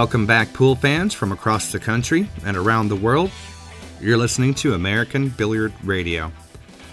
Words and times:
Welcome 0.00 0.24
back, 0.24 0.54
pool 0.54 0.76
fans 0.76 1.12
from 1.12 1.30
across 1.30 1.72
the 1.72 1.78
country 1.78 2.26
and 2.46 2.56
around 2.56 2.88
the 2.88 2.96
world. 2.96 3.30
You're 4.00 4.16
listening 4.16 4.54
to 4.54 4.72
American 4.72 5.28
Billiard 5.28 5.74
Radio. 5.84 6.32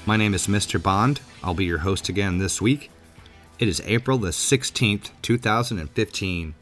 My 0.05 0.17
name 0.17 0.33
is 0.33 0.47
Mr. 0.47 0.83
Bond. 0.83 1.21
I'll 1.41 1.53
be 1.53 1.63
your 1.63 1.77
host 1.77 2.09
again 2.09 2.37
this 2.37 2.61
week. 2.61 2.91
It 3.59 3.69
is 3.69 3.81
April 3.85 4.17
the 4.17 4.31
16th, 4.31 5.11
2015. 5.21 6.53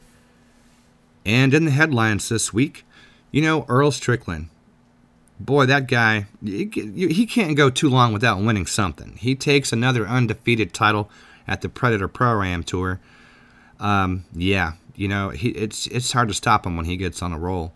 And 1.26 1.54
in 1.56 1.66
the 1.66 1.72
headlines 1.72 2.30
this 2.30 2.54
week, 2.54 2.86
you 3.32 3.42
know 3.42 3.66
Earl 3.68 3.90
Strickland. 3.90 4.50
Boy, 5.40 5.66
that 5.66 5.88
guy, 5.88 6.28
he 6.44 7.26
can't 7.26 7.58
go 7.58 7.72
too 7.72 7.90
long 7.90 8.14
without 8.14 8.40
winning 8.40 8.68
something. 8.68 9.18
He 9.18 9.34
takes 9.34 9.74
another 9.74 10.08
undefeated 10.08 10.76
title 10.76 11.10
at 11.48 11.62
the 11.62 11.70
Predator 11.70 12.08
Pro 12.08 12.44
Am 12.44 12.62
Tour. 12.62 13.00
Um, 13.80 14.26
yeah, 14.32 14.74
you 14.96 15.08
know, 15.08 15.30
he, 15.30 15.50
it's 15.50 15.88
it's 15.88 16.12
hard 16.12 16.28
to 16.30 16.34
stop 16.34 16.66
him 16.66 16.76
when 16.76 16.86
he 16.86 16.98
gets 16.98 17.22
on 17.22 17.34
a 17.34 17.40
roll. 17.40 17.74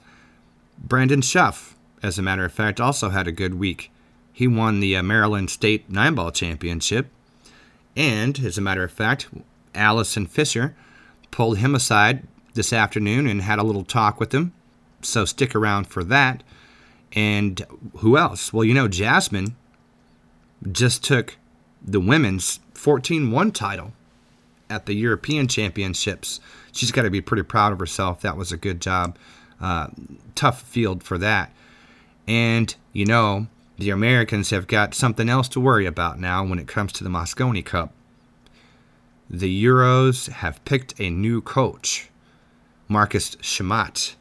Brandon 0.78 1.22
Shuff, 1.22 1.76
as 2.02 2.18
a 2.18 2.22
matter 2.22 2.45
of 2.45 2.54
fact, 2.54 2.80
also 2.80 3.09
had 3.09 3.28
a 3.28 3.32
good 3.32 3.55
week. 3.55 3.92
He 4.32 4.48
won 4.48 4.80
the 4.80 4.95
uh, 4.95 5.04
Maryland 5.04 5.50
State 5.50 5.90
Nine 5.90 6.16
Ball 6.16 6.32
Championship, 6.32 7.08
and 7.95 8.40
as 8.40 8.58
a 8.58 8.62
matter 8.62 8.84
of 8.84 8.92
fact, 8.92 9.28
Allison 9.75 10.25
Fisher 10.25 10.75
pulled 11.31 11.58
him 11.58 11.75
aside 11.75 12.28
this 12.53 12.73
afternoon 12.73 13.28
and 13.28 13.42
had 13.42 13.59
a 13.59 13.64
little 13.64 13.84
talk 13.84 14.20
with 14.20 14.34
him. 14.34 14.53
So 15.02 15.25
stick 15.25 15.56
around 15.56 15.86
for 15.86 16.03
that. 16.06 16.44
And 17.14 17.66
who 17.97 18.17
else? 18.17 18.53
Well, 18.53 18.64
you 18.64 18.73
know, 18.73 18.88
Jasmine 18.88 19.56
just 20.72 21.03
took 21.03 21.38
the 21.81 22.00
women's 22.00 22.59
14 22.73 23.31
1 23.31 23.52
title 23.52 23.94
at 24.70 24.86
the 24.86 24.94
European 24.94 25.47
Championships. 25.47 26.40
She's 26.72 26.92
got 26.92 27.03
to 27.03 27.09
be 27.09 27.22
pretty 27.22 27.44
proud 27.44 27.72
of 27.72 27.80
herself. 27.80 28.22
That 28.22 28.38
was 28.38 28.52
a 28.52 28.58
good 28.58 28.81
job. 28.81 29.17
Uh, 29.59 29.88
tough 30.36 30.62
field 30.62 31.03
for 31.03 31.17
that. 31.17 31.52
And, 32.28 32.73
you 32.94 33.06
know, 33.06 33.48
the 33.78 33.89
Americans 33.89 34.50
have 34.52 34.67
got 34.67 34.94
something 34.94 35.30
else 35.30 35.47
to 35.50 35.59
worry 35.59 35.86
about 35.86 36.20
now 36.20 36.45
when 36.45 36.59
it 36.59 36.67
comes 36.67 36.94
to 36.94 37.03
the 37.03 37.09
Mosconi 37.09 37.64
Cup. 37.64 37.92
The 39.30 39.64
Euros 39.64 40.30
have 40.30 40.64
picked 40.66 41.00
a 41.00 41.09
new 41.09 41.42
coach, 41.42 42.09
Marcus 42.88 43.36
Chamat. 43.38 44.16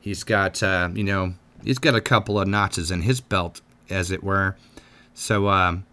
He's 0.00 0.22
got, 0.22 0.62
uh, 0.62 0.90
you 0.92 1.04
know, 1.04 1.34
he's 1.64 1.78
got 1.78 1.94
a 1.94 2.00
couple 2.00 2.38
of 2.38 2.46
notches 2.46 2.90
in 2.90 3.02
his 3.02 3.20
belt, 3.20 3.62
as 3.88 4.10
it 4.10 4.22
were. 4.22 4.56
So 5.14 5.48
um, 5.48 5.86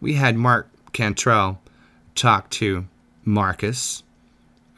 we 0.00 0.14
had 0.14 0.36
Mark 0.36 0.68
Cantrell 0.92 1.60
talk 2.14 2.50
to 2.50 2.86
Marcus 3.24 4.02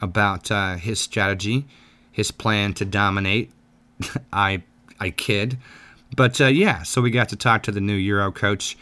about 0.01 0.51
uh, 0.51 0.75
his 0.75 0.99
strategy, 0.99 1.65
his 2.11 2.31
plan 2.31 2.73
to 2.73 2.85
dominate. 2.85 3.51
I 4.33 4.63
I 4.99 5.09
kid, 5.09 5.57
but 6.15 6.39
uh, 6.39 6.47
yeah. 6.47 6.83
So 6.83 7.01
we 7.01 7.11
got 7.11 7.29
to 7.29 7.35
talk 7.35 7.63
to 7.63 7.71
the 7.71 7.81
new 7.81 7.95
Euro 7.95 8.31
coach, 8.31 8.77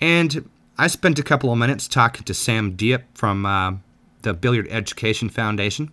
and 0.00 0.48
I 0.78 0.86
spent 0.86 1.18
a 1.18 1.22
couple 1.22 1.52
of 1.52 1.58
minutes 1.58 1.88
talking 1.88 2.24
to 2.24 2.32
Samm 2.32 2.76
Diep 2.76 3.02
from 3.14 3.46
uh, 3.46 3.72
the 4.22 4.34
Billiard 4.34 4.68
Education 4.70 5.28
Foundation, 5.28 5.90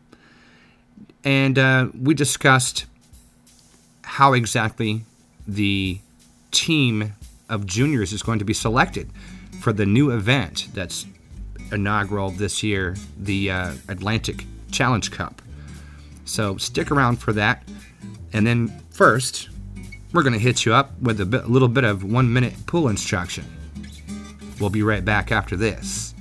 and 1.24 1.58
uh, 1.58 1.88
we 2.00 2.14
discussed 2.14 2.86
how 4.04 4.34
exactly 4.34 5.04
the 5.48 6.00
team 6.52 7.14
of 7.50 7.66
juniors 7.66 8.14
is 8.14 8.24
going 8.24 8.40
to 8.40 8.46
be 8.46 8.54
selected 8.54 9.10
for 9.60 9.74
the 9.74 9.86
new 9.86 10.12
event 10.12 10.68
that's 10.74 11.06
inaugural 11.72 12.30
this 12.32 12.64
year, 12.64 12.96
the 13.18 13.52
uh, 13.52 13.74
Atlantic 13.88 14.46
Challenge 14.72 15.12
Cup. 15.12 15.42
So 16.26 16.58
stick 16.58 16.92
around 16.92 17.18
for 17.18 17.34
that. 17.34 17.64
And 18.34 18.46
then 18.46 18.68
first, 18.90 19.50
we're 20.14 20.24
going 20.24 20.34
to 20.34 20.40
hit 20.40 20.66
you 20.66 20.74
up 20.74 21.00
with 21.02 21.20
a, 21.22 21.26
bit, 21.26 21.44
a 21.44 21.48
little 21.48 21.68
bit 21.68 21.84
of 21.84 22.04
one 22.04 22.32
minute 22.32 22.54
pool 22.66 22.90
instruction. 22.90 23.46
We'll 24.60 24.70
be 24.70 24.84
right 24.84 25.04
back 25.06 25.32
after 25.32 25.56
this. 25.56 26.14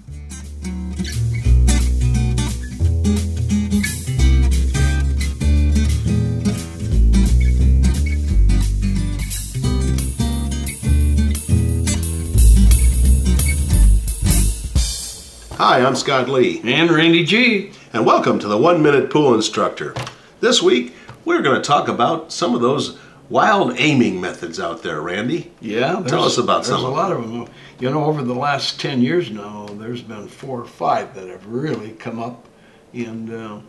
Hi, 15.59 15.81
I'm 15.81 15.97
Scott 15.97 16.29
Lee. 16.29 16.61
And 16.65 16.91
Randy 16.91 17.25
G. 17.25 17.73
And 17.97 18.05
welcome 18.05 18.39
to 18.41 18.47
the 18.47 18.59
One 18.59 18.83
Minute 18.83 19.09
Pool 19.09 19.33
Instructor. 19.33 19.95
This 20.41 20.61
week, 20.61 20.95
we're 21.25 21.41
going 21.41 21.57
to 21.57 21.67
talk 21.67 21.89
about 21.89 22.31
some 22.31 22.55
of 22.55 22.61
those 22.61 22.99
wild 23.31 23.81
aiming 23.81 24.21
methods 24.21 24.61
out 24.61 24.83
there, 24.83 25.01
Randy. 25.01 25.51
Yeah, 25.63 26.05
tell 26.07 26.25
us 26.25 26.37
about 26.37 26.67
some. 26.67 26.75
There's 26.75 26.85
a 26.85 26.95
lot 26.95 27.11
of 27.11 27.23
them. 27.23 27.49
You 27.81 27.91
know, 27.91 28.05
over 28.05 28.23
the 28.23 28.35
last 28.35 28.79
10 28.83 29.01
years 29.01 29.31
now, 29.31 29.65
there's 29.79 30.03
been 30.03 30.29
four 30.29 30.61
or 30.61 30.67
five 30.67 31.15
that 31.15 31.27
have 31.29 31.47
really 31.47 31.93
come 31.93 32.23
up. 32.23 32.47
And 32.93 33.33
uh, 33.33 33.61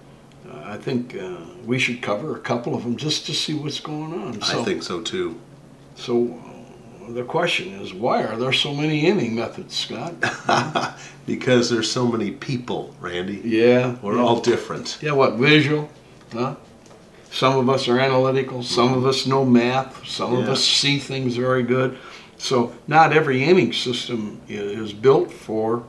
I 0.56 0.76
think 0.76 1.16
uh, 1.16 1.38
we 1.66 1.80
should 1.80 2.02
cover 2.02 2.36
a 2.36 2.42
couple 2.42 2.76
of 2.76 2.84
them 2.84 2.98
just 2.98 3.28
to 3.28 3.34
see 3.34 3.54
what's 3.54 3.80
going 3.80 4.14
on. 4.14 4.42
So, 4.42 4.60
I 4.60 4.66
think 4.66 4.84
so 4.84 5.00
too. 5.00 5.40
So, 5.96 6.38
the 7.08 7.24
question 7.24 7.74
is, 7.82 7.94
why 7.94 8.24
are 8.24 8.38
there 8.38 8.54
so 8.54 8.74
many 8.74 9.06
aiming 9.06 9.36
methods, 9.36 9.76
Scott? 9.76 10.14
because 11.26 11.70
there's 11.70 11.92
so 11.92 12.08
many 12.08 12.32
people, 12.32 12.96
Randy. 13.00 13.42
Yeah. 13.44 13.96
We're 14.02 14.16
yeah. 14.16 14.22
all 14.22 14.42
different. 14.42 14.98
Yeah, 15.02 15.14
what, 15.14 15.36
visual? 15.36 15.90
Huh? 16.32 16.56
Some 17.32 17.58
of 17.58 17.70
us 17.70 17.88
are 17.88 18.00
analytical, 18.00 18.64
some 18.64 18.94
of 18.94 19.06
us 19.06 19.28
know 19.28 19.46
math, 19.46 20.08
some 20.08 20.34
yeah. 20.34 20.40
of 20.40 20.50
us 20.50 20.64
see 20.64 20.98
things 20.98 21.36
very 21.36 21.64
good. 21.64 21.98
So 22.38 22.74
not 22.88 23.14
every 23.14 23.44
aiming 23.44 23.74
system 23.74 24.42
is 24.48 24.94
built 24.94 25.32
for 25.32 25.84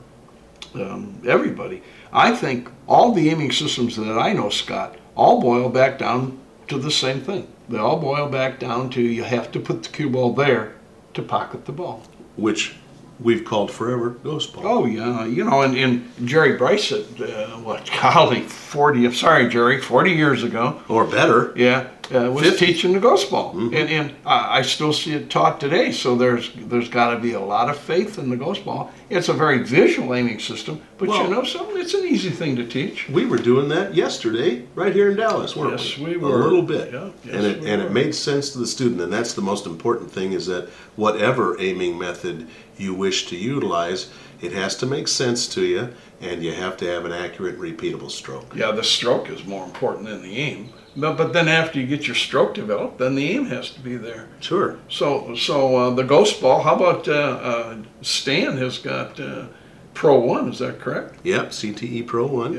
um, 0.75 1.21
everybody. 1.25 1.81
I 2.11 2.35
think 2.35 2.69
all 2.87 3.13
the 3.13 3.29
aiming 3.29 3.51
systems 3.51 3.95
that 3.95 4.17
I 4.17 4.33
know, 4.33 4.49
Scott, 4.49 4.97
all 5.15 5.41
boil 5.41 5.69
back 5.69 5.99
down 5.99 6.39
to 6.67 6.77
the 6.77 6.91
same 6.91 7.21
thing. 7.21 7.47
They 7.67 7.77
all 7.77 7.99
boil 7.99 8.27
back 8.27 8.59
down 8.59 8.89
to 8.91 9.01
you 9.01 9.23
have 9.23 9.51
to 9.51 9.59
put 9.59 9.83
the 9.83 9.89
cue 9.89 10.09
ball 10.09 10.33
there 10.33 10.73
to 11.13 11.21
pocket 11.21 11.65
the 11.65 11.71
ball. 11.71 12.03
Which 12.35 12.75
we've 13.19 13.43
called 13.43 13.71
forever 13.71 14.11
ghost 14.11 14.53
ball. 14.53 14.63
Oh 14.65 14.85
yeah, 14.85 15.25
you 15.25 15.43
know, 15.43 15.61
and, 15.61 15.75
and 15.77 16.09
Jerry 16.25 16.57
Briesath, 16.57 17.19
uh, 17.21 17.57
what, 17.57 17.89
golly, 18.01 18.41
forty. 18.41 19.11
Sorry, 19.13 19.49
Jerry, 19.49 19.81
forty 19.81 20.11
years 20.11 20.43
ago 20.43 20.81
or 20.87 21.05
better. 21.05 21.53
Yeah, 21.55 21.89
uh, 22.13 22.31
was 22.31 22.43
50. 22.43 22.65
teaching 22.65 22.93
the 22.93 22.99
ghost 22.99 23.29
ball, 23.29 23.53
mm-hmm. 23.53 23.73
and 23.75 23.89
and 23.89 24.15
I, 24.25 24.59
I 24.59 24.61
still 24.61 24.93
see 24.93 25.13
it 25.13 25.29
taught 25.29 25.59
today. 25.59 25.91
So 25.91 26.15
there's 26.15 26.51
there's 26.55 26.89
got 26.89 27.11
to 27.11 27.19
be 27.19 27.33
a 27.33 27.39
lot 27.39 27.69
of 27.69 27.77
faith 27.77 28.17
in 28.17 28.29
the 28.29 28.37
ghost 28.37 28.65
ball. 28.65 28.91
It's 29.09 29.29
a 29.29 29.33
very 29.33 29.63
visual 29.63 30.13
aiming 30.13 30.39
system, 30.39 30.81
but 30.97 31.09
well, 31.09 31.23
you 31.23 31.29
know 31.29 31.43
something, 31.43 31.77
it's 31.77 31.93
an 31.93 32.05
easy 32.05 32.29
thing 32.29 32.55
to 32.55 32.65
teach. 32.65 33.09
We 33.09 33.25
were 33.25 33.37
doing 33.37 33.69
that 33.69 33.93
yesterday 33.93 34.65
right 34.75 34.93
here 34.93 35.11
in 35.11 35.17
Dallas, 35.17 35.55
weren't 35.55 35.79
yes, 35.79 35.97
we? 35.97 36.11
we 36.11 36.17
were 36.17 36.41
a 36.41 36.43
little 36.43 36.63
bit, 36.63 36.93
yeah, 36.93 37.09
yes, 37.23 37.35
and 37.35 37.45
it 37.45 37.57
and 37.57 37.81
were. 37.81 37.87
it 37.87 37.91
made 37.91 38.15
sense 38.15 38.49
to 38.51 38.59
the 38.59 38.67
student, 38.67 39.01
and 39.01 39.13
that's 39.13 39.33
the 39.33 39.41
most 39.41 39.65
important 39.65 40.11
thing 40.11 40.33
is 40.33 40.47
that 40.47 40.69
whatever 40.95 41.59
aiming 41.59 41.97
method 41.97 42.47
you 42.77 42.93
wish 42.93 43.27
to 43.27 43.35
utilize, 43.35 44.09
it 44.41 44.53
has 44.53 44.75
to 44.77 44.85
make 44.85 45.07
sense 45.07 45.47
to 45.49 45.63
you, 45.63 45.89
and 46.21 46.43
you 46.43 46.53
have 46.53 46.77
to 46.77 46.85
have 46.85 47.05
an 47.05 47.11
accurate, 47.11 47.59
repeatable 47.59 48.09
stroke. 48.09 48.55
Yeah, 48.55 48.71
the 48.71 48.83
stroke 48.83 49.29
is 49.29 49.45
more 49.45 49.65
important 49.65 50.07
than 50.07 50.21
the 50.21 50.37
aim. 50.37 50.69
But, 50.99 51.17
but 51.17 51.33
then 51.33 51.47
after 51.47 51.79
you 51.79 51.87
get 51.87 52.07
your 52.07 52.15
stroke 52.15 52.53
developed, 52.53 52.97
then 52.97 53.15
the 53.15 53.29
aim 53.29 53.45
has 53.45 53.69
to 53.71 53.79
be 53.79 53.95
there. 53.95 54.27
Sure. 54.39 54.77
So 54.89 55.35
so 55.35 55.75
uh, 55.75 55.89
the 55.91 56.03
ghost 56.03 56.41
ball. 56.41 56.61
How 56.61 56.75
about 56.75 57.07
uh, 57.07 57.11
uh, 57.11 57.77
Stan 58.01 58.57
has 58.57 58.77
got 58.77 59.19
uh, 59.19 59.47
Pro 59.93 60.19
One? 60.19 60.49
Is 60.49 60.59
that 60.59 60.79
correct? 60.79 61.15
Yep, 61.23 61.49
CTE 61.49 62.07
Pro 62.07 62.27
One. 62.27 62.53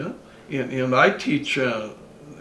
Yeah, 0.48 0.60
and, 0.60 0.72
and 0.72 0.94
I 0.94 1.10
teach 1.10 1.58
uh, 1.58 1.90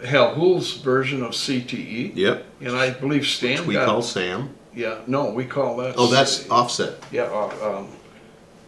Hal 0.04 0.34
Houle's 0.34 0.78
version 0.78 1.22
of 1.22 1.32
CTE. 1.32 2.16
Yep. 2.16 2.46
And 2.60 2.76
I 2.76 2.90
believe 2.90 3.26
Stan. 3.26 3.58
Which 3.58 3.66
we 3.66 3.74
got, 3.74 3.86
call 3.86 4.02
Sam. 4.02 4.54
Yeah. 4.74 5.00
No, 5.06 5.30
we 5.30 5.44
call 5.44 5.76
that. 5.78 5.94
Oh, 5.96 6.06
that's 6.06 6.48
offset. 6.50 7.02
Yeah. 7.10 7.24
Uh, 7.24 7.78
um, 7.78 7.88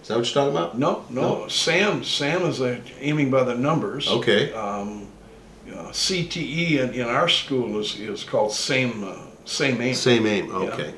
is 0.02 0.08
that 0.08 0.19
what 0.19 0.26
you're 0.26 0.34
talking 0.34 0.56
about? 0.56 0.76
No, 0.79 1.05
no. 1.11 1.43
no. 1.43 1.49
Sam, 1.49 2.02
Sam 2.02 2.43
is 2.43 2.61
aiming 3.00 3.31
by 3.31 3.44
the 3.44 3.55
numbers. 3.55 4.08
Okay. 4.08 4.52
Um, 4.52 5.12
uh, 5.75 5.91
CTE 5.91 6.79
in, 6.79 6.95
in 6.95 7.07
our 7.09 7.29
school 7.29 7.79
is, 7.79 7.99
is 7.99 8.25
called 8.25 8.53
same 8.53 9.05
uh, 9.05 9.17
same 9.45 9.81
aim. 9.81 9.95
Same 9.95 10.27
aim. 10.27 10.51
Okay. 10.55 10.87
Yeah. 10.87 10.93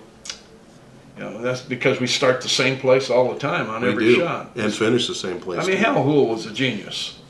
You 1.17 1.23
know, 1.23 1.43
that's 1.43 1.61
because 1.61 2.01
we 2.01 2.09
start 2.09 2.41
the 2.41 2.49
same 2.49 2.79
place 2.79 3.09
all 3.09 3.33
the 3.33 3.39
time 3.39 3.71
on 3.71 3.83
we 3.83 3.89
every 3.89 4.05
do. 4.05 4.17
shot. 4.17 4.51
And 4.57 4.75
finish 4.75 5.07
the 5.07 5.15
same 5.15 5.41
place. 5.41 5.61
I 5.61 5.67
mean, 5.67 5.77
Hal 5.77 6.03
Houle 6.03 6.29
was 6.29 6.47
a 6.47 6.53
genius. 6.53 7.21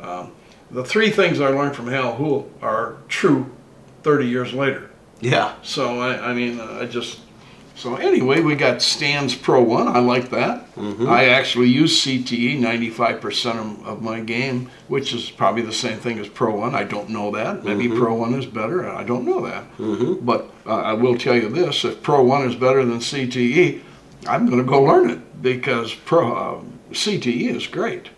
Um, 0.00 0.32
the 0.70 0.84
three 0.84 1.10
things 1.10 1.40
I 1.40 1.48
learned 1.48 1.74
from 1.74 1.88
Hal 1.88 2.16
Houle 2.16 2.50
are 2.60 2.98
true 3.08 3.50
30 4.02 4.26
years 4.26 4.52
later. 4.52 4.90
Yeah. 5.20 5.54
So, 5.62 6.00
I, 6.00 6.30
I 6.30 6.34
mean, 6.34 6.60
I 6.60 6.84
just 6.84 7.20
So 7.80 7.96
anyway, 7.96 8.40
we 8.42 8.56
got 8.56 8.82
Stan's 8.82 9.34
Pro 9.34 9.62
One. 9.62 9.88
I 9.88 10.00
like 10.00 10.28
that. 10.30 10.66
I 11.08 11.30
actually 11.30 11.68
use 11.68 12.04
CTE 12.04 12.60
95% 12.60 13.54
of, 13.58 13.86
of 13.86 14.02
my 14.02 14.20
game, 14.20 14.68
which 14.88 15.14
is 15.14 15.30
probably 15.30 15.62
the 15.62 15.72
same 15.72 15.96
thing 15.96 16.18
as 16.18 16.28
Pro 16.28 16.54
One. 16.54 16.74
I 16.74 16.84
don't 16.84 17.08
know 17.08 17.30
that. 17.30 17.64
Maybe 17.64 17.88
Pro 17.88 18.14
One 18.16 18.34
is 18.34 18.44
better. 18.44 18.86
I 18.86 19.02
don't 19.02 19.24
know 19.24 19.40
that. 19.46 19.64
But 20.26 20.50
uh, 20.66 20.76
I 20.76 20.92
will 20.92 21.16
tell 21.16 21.34
you 21.34 21.48
this: 21.48 21.82
if 21.86 22.02
Pro 22.02 22.22
One 22.22 22.46
is 22.46 22.54
better 22.54 22.84
than 22.84 22.98
CTE, 22.98 23.80
I'm 24.26 24.44
going 24.44 24.58
to 24.58 24.68
go 24.70 24.82
learn 24.82 25.08
it 25.08 25.40
because 25.40 25.94
Pro 25.94 26.34
uh, 26.36 26.62
CTE 26.90 27.48
is 27.48 27.66
great. 27.66 28.10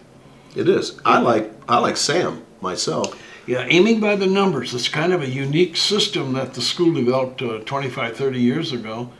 It 0.56 0.69
is. 0.69 1.00
I 1.05 1.20
like 1.20 1.53
I 1.69 1.79
like 1.79 1.97
Sam 1.97 2.44
myself. 2.61 3.17
Yeah, 3.47 3.64
aiming 3.69 4.00
by 4.00 4.17
the 4.17 4.26
numbers. 4.26 4.75
It's 4.75 4.88
kind 4.88 5.12
of 5.12 5.23
a 5.23 5.29
unique 5.29 5.76
system 5.76 6.32
that 6.32 6.55
the 6.55 6.61
school 6.61 6.93
developed 6.93 7.43
uh, 7.43 7.59
25, 7.61 8.17
30 8.17 8.41
years 8.41 8.73
ago. 8.73 9.11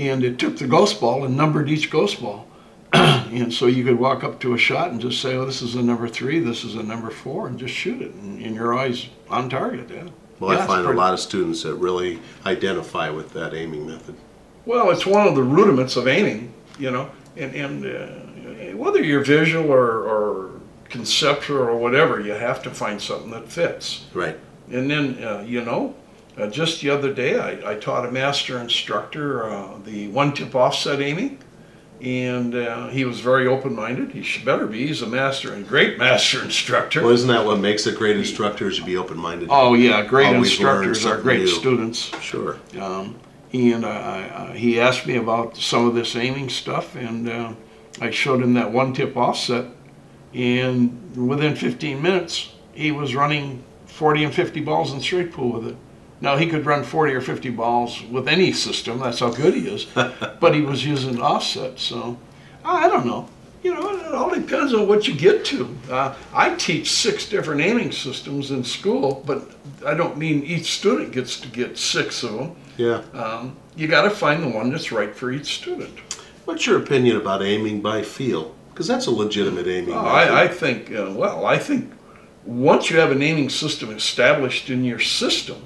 And 0.00 0.24
it 0.24 0.38
took 0.38 0.56
the 0.56 0.66
ghost 0.66 0.98
ball 0.98 1.24
and 1.24 1.36
numbered 1.36 1.68
each 1.68 1.90
ghost 1.90 2.22
ball. 2.22 2.46
and 2.94 3.52
so 3.52 3.66
you 3.66 3.84
could 3.84 3.98
walk 3.98 4.24
up 4.24 4.40
to 4.40 4.54
a 4.54 4.58
shot 4.58 4.90
and 4.90 4.98
just 4.98 5.20
say, 5.20 5.36
oh, 5.36 5.44
this 5.44 5.60
is 5.60 5.74
a 5.74 5.82
number 5.82 6.08
three, 6.08 6.38
this 6.38 6.64
is 6.64 6.74
a 6.74 6.82
number 6.82 7.10
four, 7.10 7.46
and 7.46 7.58
just 7.58 7.74
shoot 7.74 8.00
it. 8.00 8.12
And, 8.14 8.42
and 8.42 8.54
you're 8.54 8.72
always 8.72 9.08
on 9.28 9.50
target. 9.50 9.90
Yeah. 9.90 10.08
Well, 10.40 10.56
Yeah, 10.56 10.64
I 10.64 10.66
find 10.66 10.86
a 10.86 10.92
lot 10.92 11.12
of 11.12 11.20
students 11.20 11.62
that 11.64 11.74
really 11.74 12.18
identify 12.46 13.10
with 13.10 13.34
that 13.34 13.52
aiming 13.52 13.86
method. 13.86 14.16
Well, 14.64 14.90
it's 14.90 15.04
one 15.04 15.28
of 15.28 15.34
the 15.34 15.42
rudiments 15.42 15.96
of 15.96 16.08
aiming, 16.08 16.54
you 16.78 16.90
know, 16.90 17.10
and, 17.36 17.54
and 17.54 17.84
uh, 17.84 18.76
whether 18.76 19.02
you're 19.02 19.22
visual 19.22 19.70
or, 19.70 20.02
or 20.02 20.50
conceptual 20.88 21.58
or 21.58 21.76
whatever, 21.76 22.20
you 22.20 22.32
have 22.32 22.62
to 22.62 22.70
find 22.70 23.00
something 23.02 23.30
that 23.32 23.52
fits. 23.52 24.06
Right. 24.14 24.38
And 24.72 24.90
then, 24.90 25.22
uh, 25.22 25.44
you 25.46 25.62
know, 25.62 25.94
uh, 26.38 26.46
just 26.48 26.80
the 26.80 26.90
other 26.90 27.12
day, 27.12 27.38
I, 27.38 27.72
I 27.72 27.74
taught 27.76 28.06
a 28.06 28.10
master 28.12 28.58
instructor 28.58 29.44
uh, 29.50 29.78
the 29.84 30.08
one 30.08 30.32
tip 30.32 30.54
offset 30.54 31.00
aiming, 31.00 31.38
and 32.00 32.54
uh, 32.54 32.88
he 32.88 33.04
was 33.04 33.20
very 33.20 33.46
open 33.46 33.74
minded. 33.74 34.12
He 34.12 34.22
should 34.22 34.44
better 34.44 34.66
be. 34.66 34.86
He's 34.86 35.02
a 35.02 35.06
master 35.06 35.52
and 35.52 35.66
great 35.66 35.98
master 35.98 36.42
instructor. 36.44 37.02
Well, 37.02 37.10
isn't 37.10 37.28
that 37.28 37.44
what 37.44 37.58
makes 37.60 37.86
a 37.86 37.92
great 37.92 38.16
instructor? 38.16 38.68
Is 38.68 38.78
to 38.78 38.84
be 38.84 38.96
open-minded. 38.96 39.48
oh, 39.50 39.74
yeah, 39.74 40.04
great 40.04 40.28
Always 40.34 40.50
instructors 40.50 41.04
are 41.04 41.18
great 41.18 41.40
new. 41.40 41.46
students. 41.48 41.98
Sure. 42.20 42.56
Um, 42.80 43.18
and 43.52 43.84
I, 43.84 44.50
I, 44.52 44.56
he 44.56 44.78
asked 44.80 45.06
me 45.06 45.16
about 45.16 45.56
some 45.56 45.86
of 45.86 45.94
this 45.94 46.14
aiming 46.16 46.48
stuff, 46.48 46.94
and 46.94 47.28
uh, 47.28 47.52
I 48.00 48.10
showed 48.10 48.40
him 48.42 48.54
that 48.54 48.70
one 48.72 48.92
tip 48.94 49.16
offset. 49.16 49.66
And 50.32 51.16
within 51.28 51.56
15 51.56 52.00
minutes, 52.00 52.54
he 52.72 52.92
was 52.92 53.14
running 53.16 53.64
40 53.86 54.24
and 54.24 54.34
50 54.34 54.60
balls 54.60 54.92
in 54.92 55.00
straight 55.00 55.32
pool 55.32 55.52
with 55.60 55.66
it. 55.72 55.76
Now, 56.20 56.36
he 56.36 56.46
could 56.46 56.66
run 56.66 56.84
40 56.84 57.14
or 57.14 57.20
50 57.20 57.50
balls 57.50 58.02
with 58.02 58.28
any 58.28 58.52
system, 58.52 58.98
that's 58.98 59.20
how 59.20 59.30
good 59.30 59.54
he 59.54 59.68
is, 59.68 59.84
but 60.40 60.54
he 60.54 60.60
was 60.60 60.84
using 60.84 61.20
offset, 61.20 61.78
so 61.78 62.18
I 62.64 62.88
don't 62.88 63.06
know. 63.06 63.28
You 63.62 63.74
know, 63.74 63.94
it 63.94 64.14
all 64.14 64.34
depends 64.34 64.72
on 64.72 64.88
what 64.88 65.06
you 65.06 65.14
get 65.14 65.44
to. 65.46 65.76
Uh, 65.90 66.14
I 66.32 66.54
teach 66.54 66.90
six 66.90 67.28
different 67.28 67.60
aiming 67.60 67.92
systems 67.92 68.50
in 68.50 68.64
school, 68.64 69.22
but 69.26 69.50
I 69.84 69.92
don't 69.94 70.16
mean 70.16 70.42
each 70.44 70.72
student 70.78 71.12
gets 71.12 71.38
to 71.40 71.48
get 71.48 71.76
six 71.76 72.22
of 72.22 72.32
them. 72.32 72.56
Yeah. 72.78 73.02
Um, 73.12 73.56
you 73.76 73.86
got 73.86 74.02
to 74.02 74.10
find 74.10 74.42
the 74.42 74.48
one 74.48 74.70
that's 74.70 74.90
right 74.92 75.14
for 75.14 75.30
each 75.30 75.58
student. 75.58 75.98
What's 76.46 76.66
your 76.66 76.78
opinion 76.78 77.18
about 77.18 77.42
aiming 77.42 77.82
by 77.82 78.02
feel? 78.02 78.54
Because 78.72 78.86
that's 78.86 79.06
a 79.06 79.10
legitimate 79.10 79.66
aiming 79.66 79.94
Oh. 79.94 79.98
I, 79.98 80.44
I 80.44 80.48
think, 80.48 80.90
uh, 80.90 81.12
well, 81.14 81.44
I 81.44 81.58
think 81.58 81.92
once 82.46 82.90
you 82.90 82.98
have 82.98 83.10
an 83.10 83.22
aiming 83.22 83.50
system 83.50 83.90
established 83.90 84.70
in 84.70 84.84
your 84.84 85.00
system, 85.00 85.62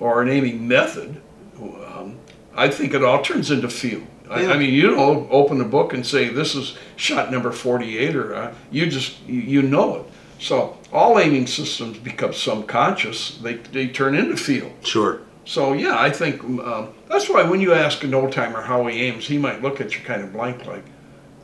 or 0.00 0.22
an 0.22 0.28
aiming 0.28 0.66
method, 0.66 1.20
um, 1.60 2.16
I 2.54 2.68
think 2.68 2.94
it 2.94 3.04
all 3.04 3.22
turns 3.22 3.50
into 3.50 3.68
feel. 3.68 4.02
I, 4.30 4.42
Yeah. 4.42 4.52
I 4.52 4.56
mean, 4.58 4.72
you 4.72 4.90
don't 4.90 5.28
open 5.30 5.60
a 5.60 5.64
book 5.64 5.92
and 5.92 6.04
say 6.06 6.28
this 6.28 6.54
is 6.54 6.76
shot 6.96 7.30
number 7.30 7.52
48, 7.52 8.16
or 8.16 8.34
uh, 8.34 8.54
you 8.70 8.86
just 8.86 9.20
you, 9.26 9.40
you 9.40 9.62
know 9.62 9.96
it. 9.96 10.06
So 10.38 10.76
all 10.92 11.18
aiming 11.18 11.46
systems 11.46 11.98
become 11.98 12.32
subconscious. 12.32 13.38
They 13.38 13.54
they 13.54 13.88
turn 13.88 14.14
into 14.14 14.36
feel. 14.36 14.72
Sure. 14.82 15.20
So 15.44 15.74
yeah, 15.74 15.98
I 15.98 16.10
think 16.10 16.42
um, 16.42 16.94
that's 17.08 17.28
why 17.28 17.42
when 17.42 17.60
you 17.60 17.74
ask 17.74 18.02
an 18.02 18.14
old 18.14 18.32
timer 18.32 18.62
how 18.62 18.86
he 18.86 19.02
aims, 19.02 19.26
he 19.26 19.36
might 19.38 19.62
look 19.62 19.80
at 19.80 19.94
you 19.94 20.00
kind 20.02 20.22
of 20.22 20.32
blank, 20.32 20.64
like, 20.66 20.84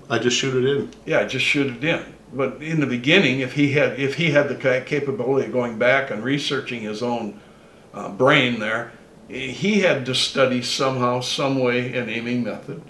I 0.08 0.18
just 0.18 0.36
shoot 0.38 0.54
it 0.64 0.68
in. 0.68 0.90
yeah, 1.04 1.20
I 1.20 1.26
just 1.26 1.44
shoot 1.44 1.66
it 1.76 1.84
in. 1.84 2.02
But 2.32 2.62
in 2.62 2.80
the 2.80 2.86
beginning, 2.86 3.40
if 3.40 3.52
he 3.52 3.72
had 3.72 3.98
if 4.00 4.14
he 4.14 4.30
had 4.30 4.48
the 4.48 4.82
capability 4.86 5.46
of 5.46 5.52
going 5.52 5.78
back 5.78 6.10
and 6.10 6.24
researching 6.24 6.80
his 6.82 7.02
own 7.02 7.40
uh, 7.94 8.08
brain 8.10 8.60
there, 8.60 8.92
he 9.28 9.80
had 9.80 10.06
to 10.06 10.14
study 10.14 10.60
somehow, 10.62 11.20
some 11.20 11.58
way, 11.60 11.96
an 11.96 12.08
aiming 12.08 12.44
method. 12.44 12.82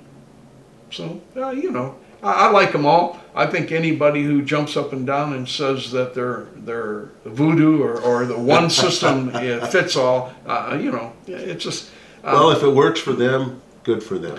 So 0.90 1.20
uh, 1.36 1.50
you 1.50 1.70
know, 1.70 1.96
I, 2.22 2.46
I 2.48 2.50
like 2.50 2.72
them 2.72 2.86
all. 2.86 3.20
I 3.34 3.46
think 3.46 3.70
anybody 3.72 4.22
who 4.24 4.42
jumps 4.42 4.76
up 4.76 4.92
and 4.92 5.06
down 5.06 5.32
and 5.34 5.48
says 5.48 5.92
that 5.92 6.14
they're 6.14 6.48
they're 6.56 7.10
voodoo 7.24 7.82
or, 7.82 8.00
or 8.00 8.26
the 8.26 8.38
one 8.38 8.68
system 8.84 9.30
uh, 9.34 9.66
fits 9.66 9.96
all, 9.96 10.32
uh, 10.46 10.76
you 10.80 10.90
know, 10.90 11.12
it's 11.26 11.62
just 11.64 11.90
uh, 12.24 12.32
Well, 12.34 12.50
if 12.50 12.62
it 12.62 12.70
works 12.70 13.00
for 13.00 13.12
them, 13.12 13.60
good 13.84 14.02
for 14.02 14.18
them. 14.18 14.38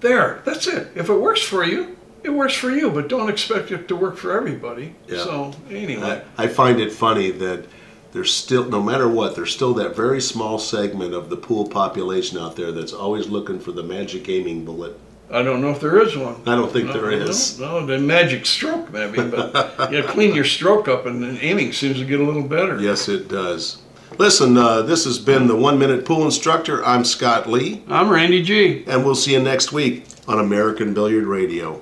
there. 0.00 0.40
That's 0.44 0.66
it. 0.66 0.88
If 0.96 1.08
it 1.08 1.14
works 1.20 1.42
for 1.42 1.64
you, 1.64 1.96
it 2.24 2.30
works 2.30 2.54
for 2.54 2.70
you, 2.70 2.90
but 2.90 3.08
don't 3.08 3.28
expect 3.30 3.70
it 3.70 3.86
to 3.88 3.96
work 3.96 4.16
for 4.16 4.36
everybody. 4.36 4.94
Yeah. 5.06 5.22
So 5.24 5.52
anyway, 5.70 6.22
I, 6.38 6.44
I 6.44 6.48
find 6.48 6.80
it 6.80 6.92
funny 6.92 7.30
that 7.32 7.64
there's 8.12 8.32
still, 8.32 8.64
no 8.64 8.82
matter 8.82 9.08
what, 9.08 9.34
there's 9.34 9.52
still 9.54 9.74
that 9.74 9.96
very 9.96 10.20
small 10.20 10.58
segment 10.58 11.14
of 11.14 11.30
the 11.30 11.36
pool 11.36 11.66
population 11.68 12.38
out 12.38 12.56
there 12.56 12.70
that's 12.72 12.92
always 12.92 13.28
looking 13.28 13.58
for 13.58 13.72
the 13.72 13.82
magic 13.82 14.28
aiming 14.28 14.64
bullet. 14.64 14.98
I 15.30 15.42
don't 15.42 15.62
know 15.62 15.70
if 15.70 15.80
there 15.80 15.98
is 16.02 16.14
one. 16.16 16.36
I 16.46 16.54
don't 16.54 16.70
think 16.70 16.88
No, 16.88 16.92
there 16.92 17.10
is. 17.10 17.58
No, 17.58 17.80
no, 17.80 17.86
the 17.86 17.98
magic 17.98 18.44
stroke 18.44 18.92
maybe, 18.92 19.22
but 19.30 19.90
you 19.90 20.02
clean 20.02 20.34
your 20.34 20.44
stroke 20.44 20.88
up, 20.88 21.06
and 21.06 21.38
aiming 21.40 21.72
seems 21.72 21.96
to 21.98 22.04
get 22.04 22.20
a 22.20 22.24
little 22.24 22.42
better. 22.42 22.78
Yes, 22.78 23.08
it 23.08 23.28
does. 23.28 23.78
Listen, 24.18 24.58
uh, 24.58 24.82
this 24.82 25.04
has 25.04 25.18
been 25.18 25.46
the 25.46 25.56
One 25.56 25.78
Minute 25.78 26.04
Pool 26.04 26.24
Instructor. 26.26 26.84
I'm 26.84 27.02
Scott 27.02 27.48
Lee, 27.48 27.82
I'm 27.88 28.10
Randy 28.10 28.42
G. 28.42 28.84
and 28.86 29.06
we'll 29.06 29.14
see 29.14 29.32
you 29.32 29.40
next 29.40 29.72
week 29.72 30.04
on 30.28 30.38
American 30.38 30.92
Billiard 30.92 31.24
Radio. 31.24 31.80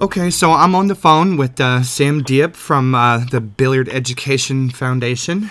Okay, 0.00 0.30
so 0.30 0.52
I'm 0.52 0.74
on 0.74 0.86
the 0.86 0.94
phone 0.94 1.36
with 1.36 1.60
uh, 1.60 1.80
Samm 1.80 2.22
Diep 2.22 2.56
from 2.56 2.94
uh, 2.94 3.26
the 3.26 3.38
Billiard 3.42 3.86
Education 3.90 4.70
Foundation, 4.70 5.50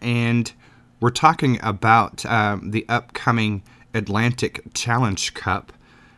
and 0.00 0.50
we're 0.98 1.10
talking 1.10 1.58
about 1.62 2.24
uh, 2.24 2.56
the 2.62 2.86
upcoming 2.88 3.62
Atlantic 3.92 4.62
Challenge 4.72 5.34
Cup, 5.34 5.74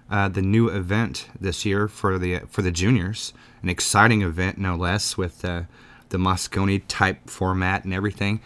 uh, 0.08 0.28
the 0.28 0.40
new 0.40 0.68
event 0.68 1.26
this 1.40 1.64
year 1.64 1.88
for 1.88 2.16
the 2.16 2.42
for 2.48 2.62
the 2.62 2.70
juniors, 2.70 3.32
an 3.60 3.68
exciting 3.68 4.22
event 4.22 4.56
no 4.56 4.76
less 4.76 5.16
with 5.16 5.44
uh, 5.44 5.62
the 6.10 6.18
Mosconi 6.18 6.80
type 6.86 7.28
format 7.28 7.82
and 7.82 7.92
everything. 7.92 8.40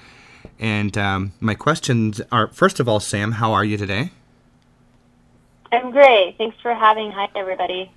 And 0.58 0.96
um, 0.96 1.32
my 1.38 1.54
questions 1.54 2.22
are: 2.32 2.48
first 2.48 2.80
of 2.80 2.88
all, 2.88 2.98
Sam, 2.98 3.32
how 3.32 3.52
are 3.52 3.64
you 3.64 3.76
today? 3.76 4.10
I'm 5.70 5.90
great. 5.90 6.36
Thanks 6.38 6.56
for 6.62 6.72
having. 6.72 7.10
Hi, 7.10 7.28
everybody. 7.36 7.92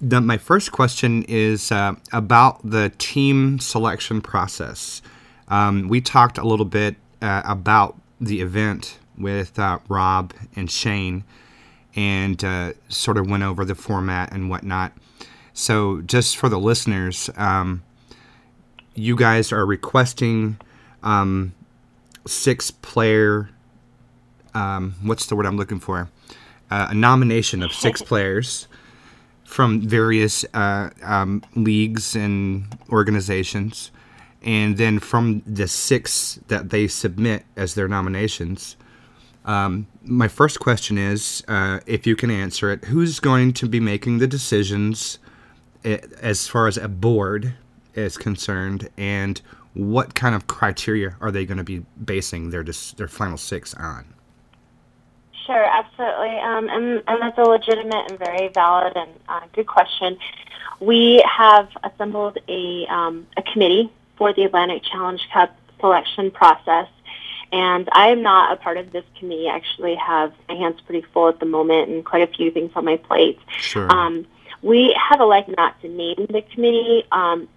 The, 0.00 0.20
my 0.20 0.36
first 0.36 0.72
question 0.72 1.22
is 1.26 1.72
uh, 1.72 1.94
about 2.12 2.60
the 2.68 2.92
team 2.98 3.58
selection 3.58 4.20
process. 4.20 5.00
Um, 5.48 5.88
we 5.88 6.00
talked 6.02 6.36
a 6.36 6.46
little 6.46 6.66
bit 6.66 6.96
uh, 7.22 7.42
about 7.46 7.96
the 8.20 8.42
event 8.42 8.98
with 9.16 9.58
uh, 9.58 9.78
Rob 9.88 10.34
and 10.54 10.70
Shane 10.70 11.24
and 11.94 12.44
uh, 12.44 12.74
sort 12.88 13.16
of 13.16 13.28
went 13.28 13.42
over 13.42 13.64
the 13.64 13.74
format 13.74 14.32
and 14.32 14.50
whatnot. 14.50 14.92
So, 15.54 16.02
just 16.02 16.36
for 16.36 16.50
the 16.50 16.58
listeners, 16.58 17.30
um, 17.36 17.82
you 18.94 19.16
guys 19.16 19.50
are 19.52 19.64
requesting 19.64 20.58
um, 21.02 21.54
six 22.26 22.70
player, 22.70 23.48
um, 24.52 24.96
what's 25.02 25.24
the 25.26 25.36
word 25.36 25.46
I'm 25.46 25.56
looking 25.56 25.80
for? 25.80 26.10
Uh, 26.70 26.88
a 26.90 26.94
nomination 26.94 27.62
of 27.62 27.72
six 27.72 28.02
players 28.02 28.68
from 29.46 29.80
various 29.80 30.44
uh, 30.54 30.90
um, 31.02 31.42
leagues 31.54 32.14
and 32.16 32.66
organizations. 32.90 33.90
And 34.42 34.76
then 34.76 34.98
from 34.98 35.42
the 35.46 35.66
six 35.66 36.38
that 36.48 36.70
they 36.70 36.88
submit 36.88 37.44
as 37.56 37.74
their 37.74 37.88
nominations, 37.88 38.76
um, 39.44 39.86
my 40.02 40.28
first 40.28 40.60
question 40.60 40.98
is 40.98 41.42
uh, 41.48 41.80
if 41.86 42.06
you 42.06 42.16
can 42.16 42.30
answer 42.30 42.70
it, 42.70 42.84
who's 42.86 43.20
going 43.20 43.52
to 43.54 43.68
be 43.68 43.80
making 43.80 44.18
the 44.18 44.26
decisions 44.26 45.18
eh, 45.84 45.98
as 46.20 46.48
far 46.48 46.66
as 46.66 46.76
a 46.76 46.88
board 46.88 47.54
is 47.94 48.18
concerned, 48.18 48.90
and 48.96 49.40
what 49.72 50.14
kind 50.14 50.34
of 50.34 50.48
criteria 50.48 51.16
are 51.20 51.30
they 51.30 51.46
going 51.46 51.58
to 51.58 51.64
be 51.64 51.84
basing 52.04 52.50
their 52.50 52.64
dis- 52.64 52.92
their 52.92 53.08
final 53.08 53.36
six 53.36 53.72
on? 53.74 54.15
Sure, 55.46 55.64
absolutely. 55.64 56.38
Um, 56.38 56.68
and, 56.68 57.02
and 57.06 57.22
that's 57.22 57.38
a 57.38 57.42
legitimate 57.42 58.10
and 58.10 58.18
very 58.18 58.48
valid 58.48 58.96
and 58.96 59.10
uh, 59.28 59.40
good 59.52 59.66
question. 59.66 60.18
We 60.80 61.24
have 61.26 61.68
assembled 61.82 62.38
a, 62.48 62.86
um, 62.86 63.26
a 63.36 63.42
committee 63.42 63.90
for 64.18 64.32
the 64.32 64.44
Atlantic 64.44 64.82
Challenge 64.82 65.20
Cup 65.32 65.56
selection 65.80 66.30
process. 66.30 66.88
And 67.52 67.88
I 67.92 68.08
am 68.08 68.22
not 68.22 68.52
a 68.52 68.56
part 68.56 68.76
of 68.76 68.92
this 68.92 69.04
committee. 69.18 69.48
I 69.48 69.56
actually 69.56 69.94
have 69.94 70.32
my 70.48 70.56
hands 70.56 70.80
pretty 70.80 71.06
full 71.12 71.28
at 71.28 71.38
the 71.38 71.46
moment 71.46 71.88
and 71.88 72.04
quite 72.04 72.28
a 72.28 72.32
few 72.32 72.50
things 72.50 72.72
on 72.74 72.84
my 72.84 72.96
plate. 72.96 73.38
Sure. 73.56 73.90
Um, 73.90 74.26
we 74.62 74.96
have 74.98 75.20
elected 75.20 75.56
not 75.56 75.80
to 75.82 75.88
name 75.88 76.26
the 76.28 76.42
committee, 76.52 77.04
um, 77.12 77.48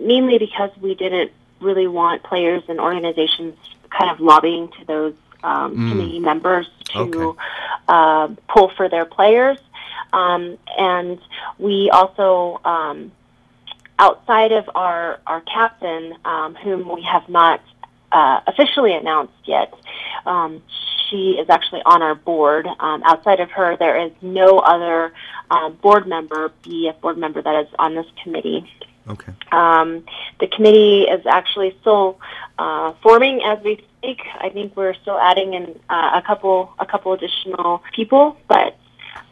mainly 0.00 0.38
because 0.38 0.70
we 0.80 0.94
didn't 0.94 1.32
really 1.60 1.86
want 1.86 2.22
players 2.22 2.62
and 2.68 2.78
organizations 2.78 3.56
kind 3.90 4.10
of 4.10 4.20
lobbying 4.20 4.68
to 4.78 4.84
those 4.84 5.14
um, 5.42 5.76
Mm. 5.76 5.90
committee 5.90 6.20
members 6.20 6.68
to 6.92 7.00
Okay. 7.00 7.38
uh, 7.88 8.28
pull 8.48 8.68
for 8.76 8.88
their 8.88 9.04
players. 9.04 9.58
Um, 10.12 10.58
and 10.78 11.18
we 11.58 11.90
also, 11.90 12.60
um, 12.64 13.12
outside 13.98 14.52
of 14.52 14.68
our, 14.74 15.20
our 15.26 15.40
captain, 15.42 16.14
um, 16.24 16.54
whom 16.54 16.88
we 16.88 17.02
have 17.02 17.28
not 17.28 17.60
uh, 18.12 18.40
officially 18.46 18.94
announced 18.94 19.34
yet, 19.44 19.72
um, 20.24 20.62
she 21.08 21.32
is 21.32 21.48
actually 21.50 21.82
on 21.84 22.02
our 22.02 22.14
board. 22.14 22.66
Um, 22.80 23.02
outside 23.04 23.40
of 23.40 23.50
her, 23.50 23.76
there 23.76 23.98
is 23.98 24.12
no 24.22 24.58
other 24.58 25.12
um, 25.50 25.74
board 25.74 26.06
member, 26.06 26.50
BF 26.64 27.00
board 27.00 27.18
member, 27.18 27.42
that 27.42 27.64
is 27.64 27.68
on 27.78 27.94
this 27.94 28.06
committee. 28.22 28.70
Okay. 29.08 29.32
Um, 29.52 30.04
the 30.40 30.46
committee 30.46 31.02
is 31.02 31.24
actually 31.26 31.76
still 31.80 32.18
uh, 32.58 32.92
forming 33.02 33.42
as 33.42 33.58
we 33.64 33.84
speak. 33.98 34.20
I 34.40 34.50
think 34.50 34.76
we're 34.76 34.94
still 34.94 35.18
adding 35.18 35.54
in 35.54 35.78
uh, 35.88 36.20
a 36.22 36.22
couple 36.26 36.72
a 36.78 36.86
couple 36.86 37.12
additional 37.12 37.82
people, 37.94 38.36
but 38.48 38.76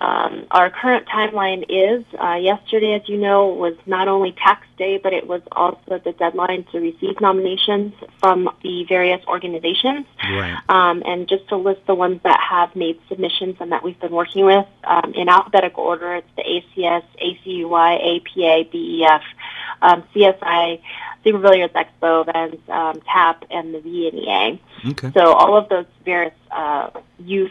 um, 0.01 0.47
our 0.51 0.69
current 0.69 1.07
timeline 1.07 1.65
is 1.69 2.05
uh, 2.21 2.35
yesterday, 2.35 2.95
as 2.95 3.09
you 3.09 3.17
know, 3.17 3.49
was 3.49 3.75
not 3.87 4.09
only 4.09 4.33
tax 4.33 4.67
day, 4.77 4.99
but 4.99 5.15
it 5.15 5.27
was 5.27 5.41
also 5.53 5.99
the 6.05 6.13
deadline 6.13 6.65
to 6.73 6.81
receive 6.81 7.19
nominations 7.21 7.95
from 8.21 8.51
the 8.63 8.85
various 8.85 9.25
organizations. 9.27 10.07
Right. 10.23 10.57
Um, 10.69 11.03
and 11.07 11.27
just 11.29 11.49
to 11.49 11.57
list 11.57 11.81
the 11.87 11.95
ones 11.95 12.21
that 12.25 12.39
have 12.41 12.77
made 12.77 13.01
submissions 13.09 13.57
and 13.59 13.73
that 13.73 13.83
we've 13.83 13.99
been 13.99 14.13
working 14.13 14.45
with 14.45 14.67
um, 14.85 15.15
in 15.15 15.31
alphabetical 15.31 15.85
order, 15.85 16.17
it's 16.17 16.29
the 16.37 16.43
ACS, 16.43 17.05
ACUI, 17.23 18.19
APA, 18.19 18.71
BEF, 18.71 19.23
um, 19.81 20.05
CSI, 20.15 20.81
Super 21.25 21.39
Billiards 21.39 21.73
Expo, 21.73 22.29
events, 22.29 22.63
um, 22.69 23.01
TAP, 23.01 23.45
and 23.51 23.75
the 23.75 23.79
VNEA. 23.79 24.59
Okay. 24.91 25.11
So 25.13 25.33
all 25.33 25.57
of 25.57 25.69
those 25.69 25.87
various 26.05 26.35
uh, 26.51 26.91
youth 27.19 27.51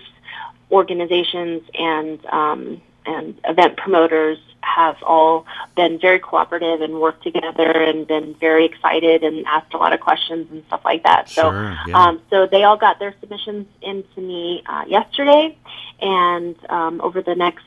organizations 0.72 1.64
and 1.78 2.26
um, 2.28 2.82
and 3.06 3.40
event 3.46 3.78
promoters 3.78 4.40
have 4.62 4.98
all 5.04 5.46
been 5.76 6.00
very 6.00 6.20
cooperative 6.20 6.82
and 6.82 7.00
worked 7.00 7.24
together 7.24 7.70
and 7.70 8.08
been 8.08 8.34
very 8.36 8.66
excited 8.66 9.24
and 9.24 9.46
asked 9.46 9.74
a 9.74 9.78
lot 9.78 9.94
of 9.94 10.00
questions 10.00 10.48
and 10.52 10.64
stuff 10.68 10.82
like 10.84 11.04
that. 11.04 11.30
So 11.30 11.44
Sure, 11.52 11.78
yeah. 11.88 12.04
um, 12.04 12.22
so 12.32 12.48
they 12.48 12.64
all 12.64 12.78
got 12.78 12.98
their 13.00 13.14
submissions 13.20 13.68
into 13.82 14.22
me 14.22 14.64
uh, 14.66 14.86
yesterday, 14.88 15.56
and 16.02 16.56
um, 16.70 17.00
over 17.02 17.22
the 17.22 17.36
next 17.36 17.64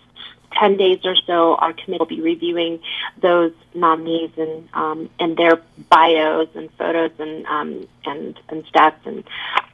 10 0.59 0.76
days 0.76 1.00
or 1.05 1.14
so, 1.26 1.55
our 1.57 1.73
committee 1.73 1.99
will 1.99 2.07
be 2.07 2.21
reviewing 2.21 2.81
those 3.21 3.52
nominees 3.75 4.31
and 4.37 4.69
um, 4.75 5.11
and 5.21 5.37
their 5.37 5.61
bios 5.90 6.49
and 6.55 6.71
photos 6.73 7.12
and 7.19 7.47
um, 7.47 7.87
and 8.05 8.38
and 8.49 8.67
stats 8.67 9.05
and 9.05 9.25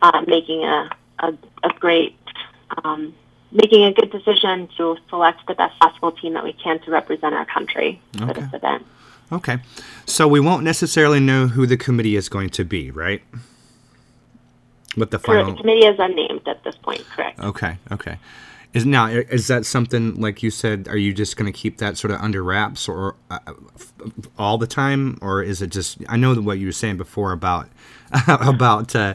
uh, 0.02 0.22
making 0.26 0.64
a, 0.64 0.90
a, 1.20 1.32
a 1.62 1.68
great 1.78 2.16
um, 2.84 3.14
making 3.52 3.84
a 3.84 3.92
good 3.92 4.10
decision 4.10 4.68
to 4.76 4.96
select 5.08 5.46
the 5.46 5.54
best 5.54 5.78
possible 5.78 6.12
team 6.12 6.34
that 6.34 6.44
we 6.44 6.52
can 6.52 6.80
to 6.80 6.90
represent 6.90 7.34
our 7.34 7.44
country 7.46 8.00
for 8.16 8.24
Okay. 8.30 8.40
this 8.40 8.52
event. 8.54 8.86
Okay. 9.32 9.58
So 10.06 10.28
we 10.28 10.40
won't 10.40 10.64
necessarily 10.64 11.20
know 11.20 11.46
who 11.48 11.66
the 11.66 11.76
committee 11.76 12.16
is 12.16 12.28
going 12.28 12.50
to 12.50 12.64
be, 12.64 12.90
right? 12.90 13.22
With 14.96 15.10
the 15.10 15.18
final. 15.18 15.52
The 15.52 15.60
committee 15.60 15.86
is 15.86 15.96
unnamed 15.98 16.46
at 16.46 16.62
this 16.62 16.76
point. 16.76 17.04
Correct. 17.14 17.40
Okay. 17.40 17.78
Okay. 17.90 18.18
Is 18.74 18.84
now 18.84 19.06
is 19.06 19.46
that 19.48 19.64
something 19.66 20.20
like 20.20 20.42
you 20.42 20.50
said? 20.50 20.88
Are 20.88 20.96
you 20.96 21.12
just 21.14 21.36
going 21.36 21.50
to 21.52 21.56
keep 21.56 21.78
that 21.78 21.96
sort 21.96 22.10
of 22.10 22.20
under 22.20 22.42
wraps 22.42 22.88
or 22.88 23.14
uh, 23.30 23.38
all 24.36 24.58
the 24.58 24.66
time, 24.66 25.16
or 25.20 25.42
is 25.42 25.62
it 25.62 25.68
just? 25.68 25.98
I 26.08 26.16
know 26.16 26.34
what 26.34 26.58
you 26.58 26.66
were 26.66 26.72
saying 26.72 26.96
before 26.96 27.30
about 27.32 27.68
about 28.26 28.94
uh, 28.96 29.14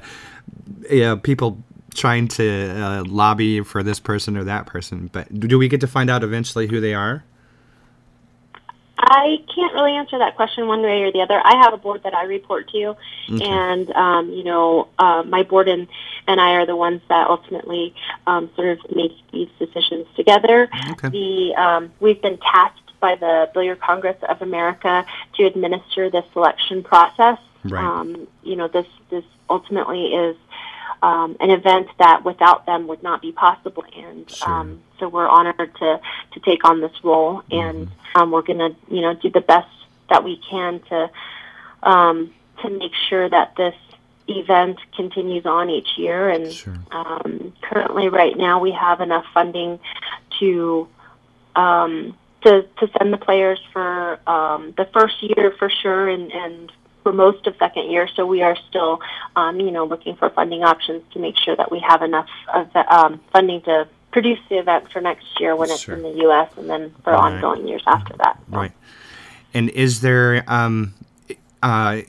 yeah, 0.90 1.16
people 1.16 1.62
trying 2.00 2.28
to 2.28 2.70
uh, 2.70 3.04
lobby 3.06 3.62
for 3.62 3.84
this 3.84 4.00
person 4.00 4.38
or 4.38 4.44
that 4.46 4.66
person, 4.66 5.10
but 5.12 5.40
do 5.40 5.58
we 5.60 5.68
get 5.68 5.82
to 5.82 5.88
find 5.88 6.10
out 6.10 6.24
eventually 6.24 6.68
who 6.68 6.80
they 6.82 6.94
are? 6.94 7.24
I 9.02 9.38
can't 9.54 9.74
really 9.74 9.94
answer 9.94 10.20
that 10.20 10.36
question 10.36 10.68
one 10.68 10.82
way 10.82 11.04
or 11.04 11.12
the 11.12 11.22
other. 11.22 11.42
I 11.44 11.56
have 11.64 11.74
a 11.74 11.78
board 11.78 12.04
that 12.04 12.14
I 12.14 12.24
report 12.24 12.70
to, 12.72 12.96
and 13.30 13.90
um, 13.92 14.30
you 14.30 14.44
know, 14.44 14.90
uh, 15.00 15.24
my 15.24 15.44
board 15.44 15.70
and 15.70 15.88
and 16.28 16.40
I 16.40 16.56
are 16.56 16.66
the 16.66 16.76
ones 16.76 17.02
that 17.08 17.28
ultimately 17.28 17.96
um, 18.28 18.50
sort 18.56 18.68
of 18.68 18.96
make 18.96 19.14
these 19.32 19.48
decisions 19.58 20.06
together. 20.16 20.70
Okay. 20.92 21.10
The 21.10 21.56
um, 21.56 21.92
we've 22.00 22.22
been 22.22 22.38
tasked 22.38 22.92
by 23.00 23.16
the 23.16 23.50
Billiard 23.54 23.80
Congress 23.80 24.18
of 24.28 24.42
America 24.42 25.06
to 25.36 25.46
administer 25.46 26.10
the 26.10 26.24
selection 26.34 26.84
process. 26.84 27.40
Right. 27.64 27.84
Um, 27.84 28.28
you 28.44 28.58
know, 28.58 28.68
this 28.68 28.88
this 29.10 29.24
ultimately 29.50 30.08
is 30.08 30.36
um, 31.02 31.38
an 31.40 31.50
event 31.50 31.88
that 31.98 32.24
without 32.26 32.66
them 32.66 32.88
would 32.88 33.04
not 33.04 33.22
be 33.22 33.32
possible, 33.32 33.84
and 33.96 34.30
Sure. 34.30 34.50
um, 34.50 34.82
so 35.00 35.08
we're 35.08 35.28
honored 35.28 35.76
to 35.76 36.00
to 36.34 36.40
take 36.42 36.66
on 36.66 36.82
this 36.82 37.04
role, 37.04 37.42
and 37.52 37.90
um, 38.16 38.32
we're 38.32 38.42
going 38.42 38.60
to 38.60 38.76
you 38.94 39.02
know 39.02 39.14
do 39.14 39.30
the 39.30 39.42
best 39.42 39.70
that 40.10 40.24
we 40.24 40.38
can 40.50 40.80
to 40.90 41.10
um, 41.84 42.34
to 42.62 42.70
make 42.70 42.92
sure 43.10 43.30
that 43.30 43.56
this 43.56 43.76
event 44.28 44.80
continues 44.96 45.46
on 45.46 45.70
each 45.70 45.98
year. 45.98 46.30
And 46.30 46.52
Sure. 46.52 46.78
um, 46.92 47.54
currently, 47.62 48.10
right 48.10 48.38
now, 48.38 48.60
we 48.60 48.72
have 48.72 49.02
enough 49.02 49.26
funding 49.34 49.80
to 50.40 50.88
um, 51.56 52.18
to 52.44 52.64
to 52.64 52.90
send 52.98 53.14
the 53.14 53.18
players 53.18 53.60
for 53.74 54.20
um, 54.28 54.74
the 54.78 54.86
first 54.94 55.22
year 55.22 55.54
for 55.58 55.70
sure, 55.70 56.10
and 56.10 56.32
and 56.32 56.72
for 57.10 57.16
most 57.16 57.48
of 57.48 57.56
second 57.58 57.90
year. 57.90 58.08
So 58.16 58.26
we 58.26 58.44
are 58.44 58.56
still, 58.70 59.00
um, 59.36 59.60
you 59.60 59.72
know, 59.72 59.84
looking 59.86 60.16
for 60.16 60.30
funding 60.30 60.64
options 60.64 61.02
to 61.14 61.20
make 61.20 61.36
sure 61.38 61.56
that 61.56 61.72
we 61.72 61.80
have 61.80 62.04
enough 62.04 62.28
of 62.54 62.72
the, 62.74 62.86
um, 62.96 63.20
funding 63.34 63.62
to 63.64 63.88
produce 64.12 64.38
the 64.50 64.58
event 64.60 64.92
for 64.92 65.02
next 65.02 65.26
year 65.40 65.56
when 65.56 65.72
it's 65.72 65.82
Sure. 65.82 65.96
in 65.96 66.04
the 66.04 66.22
U.S. 66.26 66.50
and 66.58 66.70
then 66.70 66.94
for 67.04 67.14
Right. 67.14 67.34
ongoing 67.34 67.68
years 67.68 67.82
after 67.88 68.14
that. 68.18 68.38
So- 68.52 68.58
Right. 68.58 68.72
And 69.56 69.70
is 69.72 70.02
there 70.02 70.44
um 70.48 70.94
uh 71.64 72.02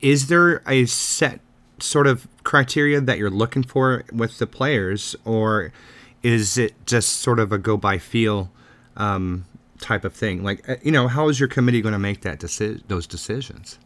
is 0.00 0.26
there 0.26 0.62
a 0.66 0.86
set 0.86 1.38
sort 1.78 2.08
of 2.08 2.26
criteria 2.42 3.00
that 3.00 3.18
you're 3.18 3.30
looking 3.30 3.62
for 3.62 4.02
with 4.12 4.38
the 4.38 4.46
players 4.48 5.14
or 5.24 5.72
is 6.24 6.58
it 6.58 6.74
just 6.86 7.20
sort 7.20 7.38
of 7.38 7.52
a 7.52 7.58
go 7.58 7.76
by 7.76 7.98
feel 7.98 8.50
um 8.96 9.44
type 9.80 10.04
of 10.04 10.12
thing? 10.12 10.42
Like 10.42 10.68
uh, 10.68 10.74
you 10.82 10.90
know, 10.90 11.06
how 11.06 11.28
is 11.28 11.38
your 11.38 11.48
committee 11.48 11.80
going 11.80 11.92
to 11.92 11.98
make 12.00 12.22
that 12.22 12.40
deci- 12.40 12.82
those 12.88 13.06
decisions? 13.06 13.78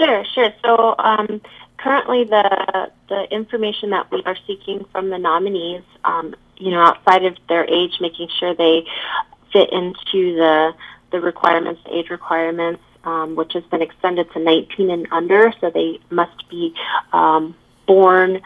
Sure, 0.00 0.24
sure. 0.34 0.50
So 0.64 0.94
um, 0.98 1.42
currently, 1.76 2.24
the 2.24 2.90
the 3.10 3.24
information 3.30 3.90
that 3.90 4.10
we 4.10 4.22
are 4.24 4.36
seeking 4.46 4.86
from 4.92 5.10
the 5.10 5.18
nominees, 5.18 5.82
um, 6.04 6.34
you 6.56 6.70
know, 6.70 6.80
outside 6.80 7.26
of 7.26 7.36
their 7.50 7.66
age, 7.66 7.98
making 8.00 8.28
sure 8.38 8.54
they 8.54 8.84
fit 9.52 9.70
into 9.72 10.36
the 10.36 10.72
the 11.12 11.20
requirements, 11.20 11.82
the 11.84 11.94
age 11.98 12.08
requirements, 12.08 12.80
um, 13.04 13.36
which 13.36 13.52
has 13.52 13.64
been 13.64 13.82
extended 13.82 14.32
to 14.32 14.38
19 14.38 14.90
and 14.90 15.06
under. 15.12 15.52
So 15.60 15.68
they 15.70 15.98
must 16.08 16.48
be 16.48 16.74
um, 17.12 17.54
born 17.86 18.40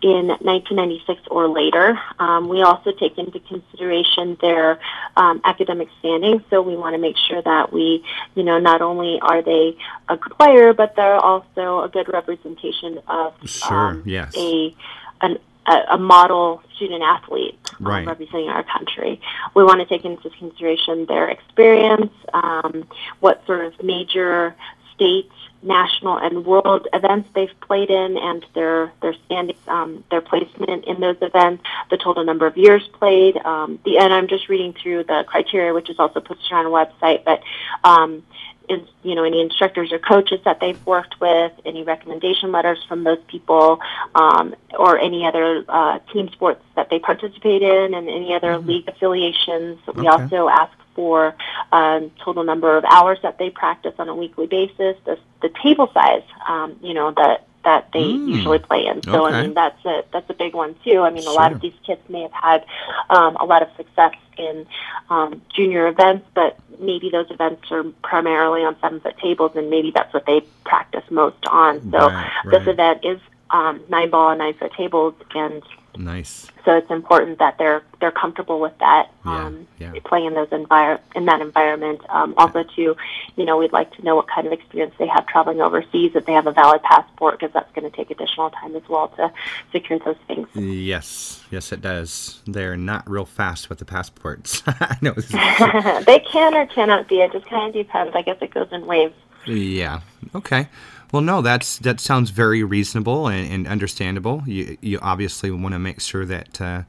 in 0.00 0.28
1996 0.28 1.22
or 1.30 1.48
later. 1.48 1.98
Um, 2.18 2.48
we 2.48 2.62
also 2.62 2.92
take 2.92 3.18
into 3.18 3.40
consideration 3.40 4.36
their 4.40 4.78
um, 5.16 5.40
academic 5.44 5.88
standing, 5.98 6.44
so 6.50 6.62
we 6.62 6.76
want 6.76 6.94
to 6.94 6.98
make 6.98 7.16
sure 7.16 7.42
that 7.42 7.72
we, 7.72 8.04
you 8.34 8.42
know, 8.42 8.58
not 8.58 8.80
only 8.80 9.18
are 9.20 9.42
they 9.42 9.76
a 10.08 10.16
good 10.16 10.38
player, 10.38 10.72
but 10.72 10.94
they're 10.96 11.16
also 11.16 11.82
a 11.82 11.88
good 11.88 12.08
representation 12.12 13.00
of 13.08 13.34
Sure, 13.44 13.90
um, 13.90 14.02
yes. 14.06 14.32
a 14.36 14.74
an, 15.20 15.38
a, 15.66 15.94
a 15.94 15.98
model 15.98 16.62
student 16.76 17.02
athlete 17.02 17.58
um, 17.80 18.06
representing 18.06 18.48
our 18.48 18.62
country. 18.62 19.20
We 19.54 19.64
want 19.64 19.80
to 19.80 19.86
take 19.86 20.04
into 20.04 20.30
consideration 20.30 21.06
their 21.06 21.28
experience, 21.28 22.12
um, 22.32 22.86
what 23.20 23.44
sort 23.46 23.64
of 23.64 23.82
major 23.82 24.54
state, 24.94 25.30
national, 25.62 26.18
and 26.18 26.44
world 26.44 26.86
events 26.92 27.28
they've 27.34 27.60
played 27.60 27.90
in, 27.90 28.16
and 28.16 28.44
their 28.54 28.92
their 29.02 29.14
standings, 29.26 29.58
um, 29.66 30.04
their 30.10 30.20
placement 30.20 30.84
in 30.84 31.00
those 31.00 31.16
events, 31.20 31.62
the 31.90 31.96
total 31.96 32.24
number 32.24 32.46
of 32.46 32.56
years 32.56 32.86
played. 32.94 33.36
Um, 33.38 33.78
the 33.84 33.98
and 33.98 34.12
I'm 34.12 34.28
just 34.28 34.48
reading 34.48 34.74
through 34.74 35.04
the 35.04 35.24
criteria, 35.26 35.74
which 35.74 35.90
is 35.90 35.98
also 35.98 36.20
posted 36.20 36.52
on 36.52 36.66
our 36.66 36.86
website, 36.86 37.24
but. 37.24 37.42
Um, 37.84 38.22
in, 38.68 38.86
you 39.02 39.14
know 39.14 39.24
any 39.24 39.40
instructors 39.40 39.92
or 39.92 39.98
coaches 39.98 40.40
that 40.44 40.60
they've 40.60 40.84
worked 40.86 41.20
with, 41.20 41.52
any 41.64 41.82
recommendation 41.82 42.52
letters 42.52 42.78
from 42.86 43.04
those 43.04 43.18
people, 43.26 43.80
um, 44.14 44.54
or 44.78 44.98
any 44.98 45.26
other 45.26 45.64
uh, 45.68 45.98
team 46.12 46.28
sports 46.32 46.62
that 46.76 46.90
they 46.90 46.98
participate 46.98 47.62
in, 47.62 47.94
and 47.94 48.08
any 48.08 48.34
other 48.34 48.52
mm-hmm. 48.54 48.68
league 48.68 48.88
affiliations. 48.88 49.78
We 49.94 50.06
okay. 50.06 50.08
also 50.08 50.48
ask 50.48 50.72
for 50.98 51.32
um, 51.70 52.10
total 52.24 52.42
number 52.42 52.76
of 52.76 52.84
hours 52.84 53.20
that 53.22 53.38
they 53.38 53.50
practice 53.50 53.94
on 54.00 54.08
a 54.08 54.16
weekly 54.16 54.48
basis, 54.48 54.96
the, 55.04 55.16
the 55.42 55.48
table 55.62 55.88
size, 55.94 56.24
um, 56.48 56.76
you 56.82 56.92
know, 56.92 57.12
that 57.12 57.46
that 57.64 57.88
they 57.92 58.02
mm. 58.02 58.28
usually 58.34 58.58
play 58.58 58.86
in. 58.86 59.00
So 59.04 59.26
okay. 59.26 59.36
I 59.36 59.42
mean 59.42 59.54
that's 59.54 59.84
a 59.84 60.02
that's 60.12 60.28
a 60.28 60.34
big 60.34 60.54
one 60.54 60.74
too. 60.82 61.02
I 61.02 61.10
mean 61.10 61.22
sure. 61.22 61.32
a 61.32 61.34
lot 61.36 61.52
of 61.52 61.60
these 61.60 61.74
kids 61.86 62.00
may 62.08 62.22
have 62.22 62.32
had 62.32 62.64
um, 63.10 63.36
a 63.36 63.44
lot 63.44 63.62
of 63.62 63.68
success 63.76 64.14
in 64.36 64.66
um, 65.08 65.40
junior 65.54 65.86
events, 65.86 66.26
but 66.34 66.58
maybe 66.80 67.10
those 67.10 67.30
events 67.30 67.70
are 67.70 67.84
primarily 68.02 68.64
on 68.64 68.76
seven 68.80 68.98
foot 68.98 69.18
tables, 69.18 69.52
and 69.54 69.70
maybe 69.70 69.92
that's 69.92 70.12
what 70.12 70.26
they 70.26 70.40
practice 70.64 71.04
most 71.10 71.46
on. 71.46 71.80
So 71.92 71.98
right, 71.98 72.30
right. 72.44 72.58
this 72.58 72.66
event 72.66 73.04
is 73.04 73.20
um, 73.50 73.80
nine 73.88 74.10
ball 74.10 74.30
and 74.30 74.40
nine 74.40 74.54
foot 74.54 74.72
tables, 74.72 75.14
and 75.34 75.62
Nice. 75.98 76.46
So 76.64 76.76
it's 76.76 76.90
important 76.92 77.40
that 77.40 77.58
they're 77.58 77.82
they're 78.00 78.12
comfortable 78.12 78.60
with 78.60 78.78
that, 78.78 79.10
yeah, 79.26 79.46
um, 79.46 79.66
yeah. 79.80 79.92
playing 80.04 80.26
in 80.26 80.34
those 80.34 80.48
envir- 80.50 81.00
in 81.16 81.24
that 81.24 81.40
environment. 81.40 82.00
Um, 82.08 82.34
also, 82.36 82.62
to 82.62 82.96
you 83.36 83.44
know, 83.44 83.56
we'd 83.56 83.72
like 83.72 83.92
to 83.96 84.04
know 84.04 84.14
what 84.14 84.28
kind 84.28 84.46
of 84.46 84.52
experience 84.52 84.94
they 84.96 85.08
have 85.08 85.26
traveling 85.26 85.60
overseas. 85.60 86.12
If 86.14 86.24
they 86.24 86.34
have 86.34 86.46
a 86.46 86.52
valid 86.52 86.84
passport, 86.84 87.40
because 87.40 87.52
that's 87.52 87.70
going 87.74 87.90
to 87.90 87.96
take 87.96 88.12
additional 88.12 88.50
time 88.50 88.76
as 88.76 88.88
well 88.88 89.08
to 89.16 89.32
secure 89.72 89.98
those 89.98 90.16
things. 90.28 90.46
Yes, 90.54 91.44
yes, 91.50 91.72
it 91.72 91.80
does. 91.80 92.42
They're 92.46 92.76
not 92.76 93.10
real 93.10 93.26
fast 93.26 93.68
with 93.68 93.80
the 93.80 93.84
passports. 93.84 94.62
I 94.66 94.98
know. 95.02 95.12
they 96.06 96.20
can 96.20 96.54
or 96.54 96.66
cannot 96.66 97.08
be. 97.08 97.22
It 97.22 97.32
just 97.32 97.46
kind 97.46 97.68
of 97.68 97.74
depends. 97.74 98.14
I 98.14 98.22
guess 98.22 98.38
it 98.40 98.54
goes 98.54 98.68
in 98.70 98.86
waves. 98.86 99.14
Yeah. 99.46 100.00
Okay. 100.32 100.68
Well, 101.12 101.22
no, 101.22 101.40
that's 101.40 101.78
that 101.78 102.00
sounds 102.00 102.30
very 102.30 102.62
reasonable 102.62 103.28
and, 103.28 103.50
and 103.50 103.66
understandable. 103.66 104.42
You 104.46 104.76
you 104.80 104.98
obviously 105.00 105.50
want 105.50 105.72
to 105.72 105.78
make 105.78 106.00
sure 106.00 106.26
that, 106.26 106.60
uh, 106.60 106.82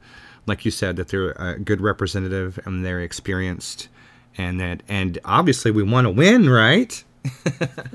like 0.46 0.64
you 0.64 0.70
said, 0.70 0.96
that 0.96 1.08
they're 1.08 1.32
a 1.32 1.58
good 1.58 1.80
representative 1.80 2.58
and 2.64 2.84
they're 2.84 3.00
experienced, 3.00 3.88
and 4.36 4.60
that 4.60 4.82
and 4.88 5.18
obviously 5.24 5.70
we 5.70 5.82
want 5.82 6.06
to 6.06 6.10
win, 6.10 6.50
right? 6.50 7.02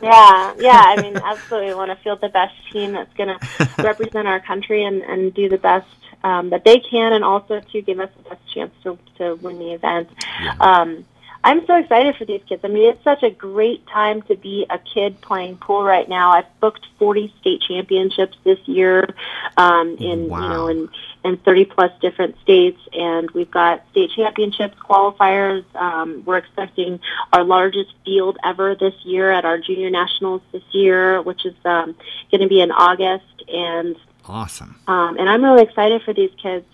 yeah, 0.01 0.53
yeah. 0.57 0.83
I 0.85 1.01
mean, 1.01 1.17
absolutely, 1.17 1.69
we 1.69 1.75
want 1.75 1.91
to 1.91 2.03
field 2.03 2.21
the 2.21 2.29
best 2.29 2.55
team 2.71 2.93
that's 2.93 3.13
going 3.13 3.29
to 3.29 3.69
represent 3.83 4.27
our 4.27 4.39
country 4.39 4.83
and 4.83 5.03
and 5.03 5.33
do 5.33 5.47
the 5.47 5.57
best 5.57 5.87
um, 6.23 6.49
that 6.49 6.63
they 6.63 6.79
can, 6.79 7.13
and 7.13 7.23
also 7.23 7.59
to 7.59 7.81
give 7.81 7.99
us 7.99 8.09
the 8.17 8.29
best 8.29 8.41
chance 8.51 8.73
to 8.83 8.97
to 9.17 9.35
win 9.35 9.59
the 9.59 9.73
event. 9.73 10.09
Yeah. 10.41 10.55
Um, 10.59 11.05
I'm 11.45 11.63
so 11.67 11.75
excited 11.75 12.15
for 12.15 12.25
these 12.25 12.41
kids. 12.49 12.65
I 12.65 12.69
mean, 12.69 12.89
it's 12.89 13.03
such 13.03 13.21
a 13.21 13.29
great 13.29 13.85
time 13.85 14.23
to 14.23 14.35
be 14.35 14.65
a 14.67 14.79
kid 14.79 15.21
playing 15.21 15.57
pool 15.57 15.83
right 15.83 16.09
now. 16.09 16.31
I've 16.31 16.59
booked 16.59 16.83
40 16.97 17.31
state 17.39 17.61
championships 17.61 18.35
this 18.43 18.57
year, 18.65 19.13
um, 19.55 19.95
in 19.99 20.27
wow. 20.27 20.41
you 20.41 20.49
know, 20.49 20.67
in 20.69 20.89
in 21.23 21.37
30 21.37 21.65
plus 21.65 21.91
different 22.01 22.35
states, 22.41 22.79
and 22.93 23.29
we've 23.31 23.51
got 23.51 23.83
state 23.91 24.09
championships 24.15 24.75
qualifiers. 24.79 25.63
Um, 25.75 26.23
we're 26.25 26.37
expecting 26.37 26.99
our 27.31 27.43
largest 27.43 27.93
field 28.03 28.39
ever 28.43 28.73
this 28.73 28.95
year 29.03 29.31
at 29.31 29.45
our 29.45 29.59
junior 29.59 29.91
nationals 29.91 30.41
this 30.51 30.63
year, 30.71 31.21
which 31.21 31.45
is 31.45 31.53
um, 31.63 31.95
going 32.31 32.41
to 32.41 32.47
be 32.47 32.59
in 32.59 32.71
August, 32.71 33.43
and 33.47 33.95
Awesome. 34.27 34.79
Um, 34.87 35.19
and 35.19 35.29
I'm 35.29 35.43
really 35.43 35.61
excited 35.61 36.01
for 36.01 36.11
these 36.11 36.31
kids. 36.41 36.65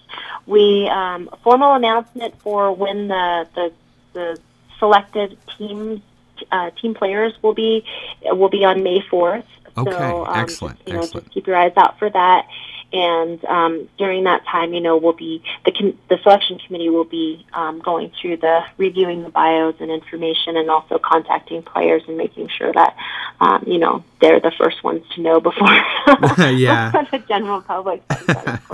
We 0.46 0.88
um, 0.88 1.30
formal 1.44 1.74
announcement 1.74 2.40
for 2.40 2.72
when 2.74 3.10
the 3.10 3.50
the, 3.54 3.74
the 4.14 4.40
selected 4.82 5.38
teams 5.58 6.02
uh, 6.52 6.72
team 6.82 6.94
players 6.94 7.34
will 7.44 7.54
be 7.54 7.86
will 8.24 8.50
be 8.50 8.66
on 8.66 8.84
May 8.84 9.00
4th. 9.02 9.46
Okay, 9.78 9.92
so, 9.92 10.26
um, 10.26 10.40
excellent. 10.40 10.78
Just, 10.80 10.88
you 10.88 10.94
know, 10.94 11.00
excellent. 11.02 11.26
just 11.26 11.34
keep 11.34 11.48
your 11.48 11.56
eyes 11.56 11.74
out 11.78 11.98
for 12.00 12.10
that. 12.10 12.48
And 12.94 13.44
um, 13.46 13.88
during 13.98 14.26
that 14.26 14.46
time, 14.46 14.74
you 14.74 14.82
know, 14.82 14.98
we'll 14.98 15.14
be 15.14 15.42
the 15.64 15.72
com- 15.72 15.98
the 16.10 16.18
selection 16.24 16.60
committee 16.60 16.90
will 16.90 17.06
be 17.06 17.46
um, 17.54 17.80
going 17.80 18.12
through 18.20 18.38
the 18.38 18.64
reviewing 18.78 19.24
the 19.24 19.30
bios 19.30 19.76
and 19.80 19.90
information, 19.90 20.58
and 20.58 20.70
also 20.70 21.00
contacting 21.00 21.64
players 21.64 22.04
and 22.10 22.18
making 22.18 22.50
sure 22.50 22.74
that 22.74 22.98
um, 23.40 23.64
you 23.66 23.78
know 23.78 24.04
they're 24.20 24.42
the 24.42 24.52
first 24.52 24.84
ones 24.84 25.04
to 25.16 25.22
know 25.22 25.40
before 25.40 25.68
yeah 26.50 26.92
the 27.12 27.24
general 27.30 27.62
public 27.62 28.04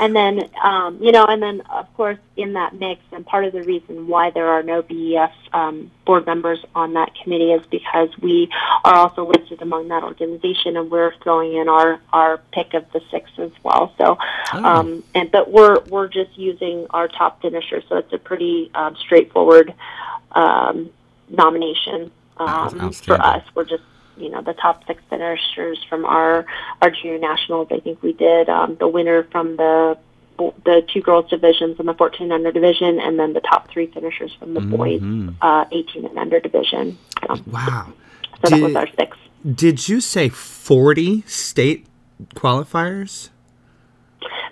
and 0.00 0.14
then 0.14 0.48
um, 0.62 0.98
you 1.00 1.12
know, 1.12 1.24
and 1.24 1.42
then 1.42 1.60
of 1.62 1.92
course 1.94 2.18
in 2.36 2.54
that 2.54 2.74
mix, 2.74 3.00
and 3.12 3.24
part 3.24 3.44
of 3.44 3.52
the 3.52 3.62
reason 3.62 4.06
why 4.06 4.30
there 4.30 4.48
are 4.48 4.62
no 4.62 4.82
BEF 4.82 5.32
um, 5.52 5.90
board 6.04 6.26
members 6.26 6.58
on 6.74 6.94
that 6.94 7.12
committee 7.22 7.52
is 7.52 7.64
because 7.66 8.08
we 8.20 8.48
are 8.84 8.94
also 8.94 9.26
listed 9.26 9.62
among 9.62 9.88
that 9.88 10.02
organization, 10.02 10.76
and 10.76 10.90
we're 10.90 11.14
throwing 11.22 11.54
in 11.54 11.68
our 11.68 12.00
our 12.12 12.38
pick 12.52 12.74
of 12.74 12.90
the 12.92 13.00
six 13.10 13.30
as 13.38 13.52
well. 13.62 13.94
So, 13.98 14.18
oh. 14.52 14.64
um, 14.64 15.04
and 15.14 15.30
but 15.30 15.50
we're 15.50 15.80
we're 15.84 16.08
just 16.08 16.36
using 16.36 16.86
our 16.90 17.08
top 17.08 17.42
finishers, 17.42 17.84
so 17.88 17.96
it's 17.96 18.12
a 18.12 18.18
pretty 18.18 18.70
um, 18.74 18.96
straightforward 18.96 19.74
um, 20.32 20.90
nomination 21.28 22.10
um, 22.36 22.92
for 22.92 23.20
us. 23.20 23.44
We're 23.54 23.64
just 23.64 23.82
you 24.16 24.30
know 24.30 24.42
the 24.42 24.54
top 24.54 24.86
six 24.86 25.02
finishers 25.10 25.78
from 25.88 26.04
our 26.04 26.46
our 26.80 26.90
junior 26.90 27.18
nationals. 27.18 27.68
I 27.70 27.80
think 27.80 28.02
we 28.02 28.12
did 28.12 28.48
um, 28.48 28.76
the 28.76 28.88
winner 28.88 29.24
from 29.24 29.56
the 29.56 29.98
the 30.36 30.84
two 30.92 31.00
girls 31.00 31.28
divisions 31.30 31.78
and 31.78 31.88
the 31.88 31.94
14 31.94 32.32
under 32.32 32.50
division, 32.50 32.98
and 33.00 33.18
then 33.18 33.32
the 33.32 33.40
top 33.40 33.70
three 33.70 33.86
finishers 33.86 34.32
from 34.38 34.54
the 34.54 34.60
mm-hmm. 34.60 35.28
boys 35.28 35.34
uh, 35.42 35.64
18 35.70 36.06
and 36.06 36.18
under 36.18 36.40
division. 36.40 36.98
So, 37.20 37.36
wow! 37.46 37.92
So 38.44 38.50
did, 38.50 38.52
that 38.52 38.62
was 38.62 38.76
our 38.76 38.88
six. 38.98 39.16
Did 39.54 39.88
you 39.88 40.00
say 40.00 40.28
40 40.28 41.22
state 41.22 41.86
qualifiers? 42.34 43.30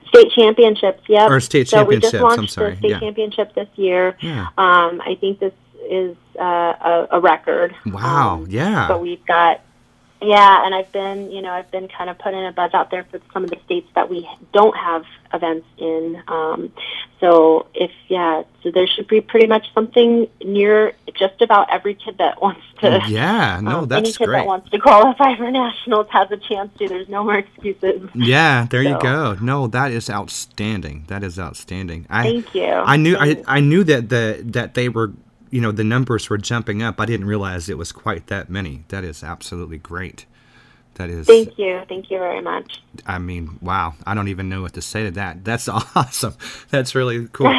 State 0.08 0.30
championships, 0.32 1.02
yep. 1.08 1.30
Or 1.30 1.40
state 1.40 1.68
championships. 1.68 2.10
So 2.10 2.18
we 2.18 2.20
just 2.20 2.22
launched 2.22 2.38
I'm 2.38 2.48
sorry. 2.48 2.70
the 2.72 2.76
state 2.76 2.90
yeah. 2.90 3.00
championship 3.00 3.54
this 3.54 3.68
year. 3.76 4.16
Yeah. 4.20 4.48
Um, 4.58 5.00
I 5.00 5.16
think 5.18 5.40
this 5.40 5.54
is 5.90 6.16
uh, 6.38 6.42
a, 6.42 7.08
a, 7.12 7.20
record. 7.20 7.74
Wow! 7.86 8.34
Um, 8.34 8.46
yeah. 8.48 8.88
So 8.88 8.98
we've 8.98 9.24
got, 9.26 9.60
yeah, 10.20 10.64
and 10.64 10.74
I've 10.74 10.90
been, 10.92 11.30
you 11.30 11.42
know, 11.42 11.50
I've 11.50 11.70
been 11.70 11.88
kind 11.88 12.08
of 12.10 12.18
putting 12.18 12.44
a 12.44 12.52
buzz 12.52 12.72
out 12.74 12.90
there 12.90 13.04
for 13.04 13.20
some 13.32 13.44
of 13.44 13.50
the 13.50 13.58
states 13.64 13.88
that 13.94 14.08
we 14.08 14.28
don't 14.52 14.76
have 14.76 15.04
events 15.34 15.66
in. 15.78 16.22
Um, 16.28 16.72
so 17.20 17.66
if 17.74 17.90
yeah, 18.08 18.42
so 18.62 18.70
there 18.70 18.86
should 18.86 19.08
be 19.08 19.20
pretty 19.20 19.46
much 19.46 19.72
something 19.74 20.28
near 20.44 20.92
just 21.14 21.40
about 21.40 21.70
every 21.70 21.94
kid 21.94 22.18
that 22.18 22.42
wants 22.42 22.62
to. 22.80 23.00
Yeah, 23.06 23.60
no, 23.62 23.80
um, 23.80 23.88
that's 23.88 24.08
any 24.08 24.12
kid 24.12 24.26
great. 24.26 24.40
that 24.40 24.46
wants 24.46 24.70
to 24.70 24.78
qualify 24.78 25.36
for 25.36 25.50
nationals 25.50 26.06
has 26.10 26.30
a 26.30 26.36
chance 26.36 26.76
to. 26.78 26.88
There's 26.88 27.08
no 27.08 27.24
more 27.24 27.38
excuses. 27.38 28.08
Yeah, 28.14 28.66
there 28.70 28.82
so. 28.82 28.90
you 28.90 28.98
go. 29.00 29.36
No, 29.40 29.66
that 29.68 29.92
is 29.92 30.10
outstanding. 30.10 31.04
That 31.08 31.22
is 31.22 31.38
outstanding. 31.38 32.06
I, 32.10 32.22
Thank 32.24 32.54
you. 32.54 32.66
I 32.66 32.96
knew 32.96 33.16
I, 33.16 33.42
I 33.46 33.60
knew 33.60 33.84
that 33.84 34.08
the 34.08 34.42
that 34.46 34.74
they 34.74 34.88
were 34.88 35.12
you 35.52 35.60
know 35.60 35.70
the 35.70 35.84
numbers 35.84 36.28
were 36.28 36.38
jumping 36.38 36.82
up. 36.82 37.00
I 37.00 37.06
didn't 37.06 37.26
realize 37.26 37.68
it 37.68 37.78
was 37.78 37.92
quite 37.92 38.26
that 38.26 38.50
many. 38.50 38.84
That 38.88 39.04
is 39.04 39.22
absolutely 39.22 39.78
great. 39.78 40.26
That 40.94 41.10
is. 41.10 41.26
Thank 41.26 41.58
you. 41.58 41.82
Thank 41.88 42.10
you 42.10 42.18
very 42.18 42.40
much. 42.40 42.82
I 43.06 43.18
mean, 43.18 43.58
wow. 43.60 43.94
I 44.06 44.14
don't 44.14 44.28
even 44.28 44.48
know 44.48 44.62
what 44.62 44.72
to 44.74 44.82
say 44.82 45.04
to 45.04 45.10
that. 45.12 45.44
That's 45.44 45.68
awesome. 45.68 46.34
That's 46.70 46.94
really 46.94 47.28
cool. 47.28 47.54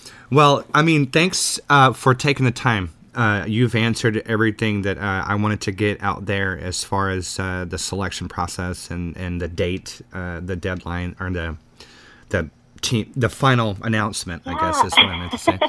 well, 0.30 0.64
I 0.72 0.82
mean, 0.82 1.06
thanks 1.06 1.58
uh, 1.68 1.92
for 1.94 2.14
taking 2.14 2.44
the 2.44 2.52
time. 2.52 2.90
Uh, 3.14 3.44
you've 3.48 3.74
answered 3.74 4.18
everything 4.26 4.82
that 4.82 4.98
uh, 4.98 5.24
I 5.26 5.34
wanted 5.34 5.62
to 5.62 5.72
get 5.72 6.00
out 6.02 6.26
there 6.26 6.56
as 6.58 6.84
far 6.84 7.10
as 7.10 7.40
uh, 7.40 7.64
the 7.66 7.78
selection 7.78 8.28
process 8.28 8.90
and, 8.90 9.16
and 9.16 9.40
the 9.40 9.48
date, 9.48 10.00
uh, 10.12 10.40
the 10.40 10.56
deadline, 10.56 11.16
or 11.18 11.30
the 11.30 11.56
the 12.28 12.48
team, 12.82 13.12
the 13.16 13.28
final 13.28 13.76
announcement. 13.82 14.42
I 14.46 14.58
guess 14.60 14.84
is 14.84 14.92
what 14.92 15.06
I 15.06 15.18
meant 15.18 15.32
to 15.32 15.38
say. 15.38 15.58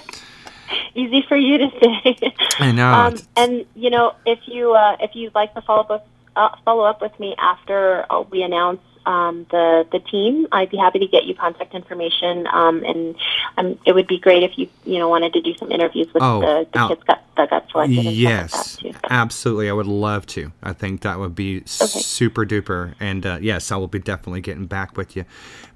easy 0.96 1.24
for 1.28 1.38
you 1.38 1.58
to 1.60 1.70
say. 1.82 2.18
I 2.60 2.72
know. 2.72 2.92
Um, 2.92 3.16
and 3.36 3.66
you 3.76 3.90
know, 3.90 4.14
if 4.26 4.40
you 4.48 4.74
uh, 4.74 4.98
if 5.00 5.16
you'd 5.16 5.36
like 5.36 5.54
to 5.54 5.62
follow 5.62 5.84
up 5.84 6.08
uh, 6.36 6.50
follow 6.64 6.84
up 6.84 7.02
with 7.02 7.18
me 7.20 7.36
after 7.38 8.06
uh, 8.10 8.22
we 8.30 8.44
announce 8.44 8.82
um, 9.06 9.46
the 9.52 9.88
the 9.92 10.00
team, 10.00 10.48
I'd 10.52 10.70
be 10.70 10.78
happy 10.78 11.00
to 11.00 11.08
get 11.08 11.26
you 11.26 11.36
contact 11.36 11.74
information. 11.74 12.48
Um, 12.48 12.84
and 12.84 13.16
um, 13.58 13.80
it 13.86 13.94
would 13.94 14.08
be 14.08 14.20
great 14.20 14.44
if 14.44 14.58
you 14.58 14.70
you 14.86 15.00
know 15.00 15.10
wanted 15.10 15.34
to 15.34 15.42
do 15.42 15.56
some 15.56 15.72
interviews 15.72 16.08
with 16.14 16.22
oh, 16.22 16.42
the, 16.42 16.68
the 16.72 16.88
kids 16.88 17.04
got, 17.04 17.24
that 17.38 17.50
got 17.50 17.70
selected. 17.70 17.96
Yes, 17.96 18.82
like 18.84 18.96
absolutely. 19.10 19.70
I 19.70 19.74
would 19.74 19.88
love 19.88 20.26
to. 20.28 20.52
I 20.62 20.74
think 20.74 21.02
that 21.02 21.20
would 21.20 21.36
be 21.36 21.58
okay. 21.58 21.66
super 21.66 22.46
duper. 22.46 22.96
And 23.00 23.26
uh, 23.26 23.40
yes, 23.42 23.72
I 23.72 23.78
will 23.78 23.88
be 23.88 24.00
definitely 24.00 24.42
getting 24.42 24.66
back 24.66 24.98
with 24.98 25.16
you. 25.16 25.26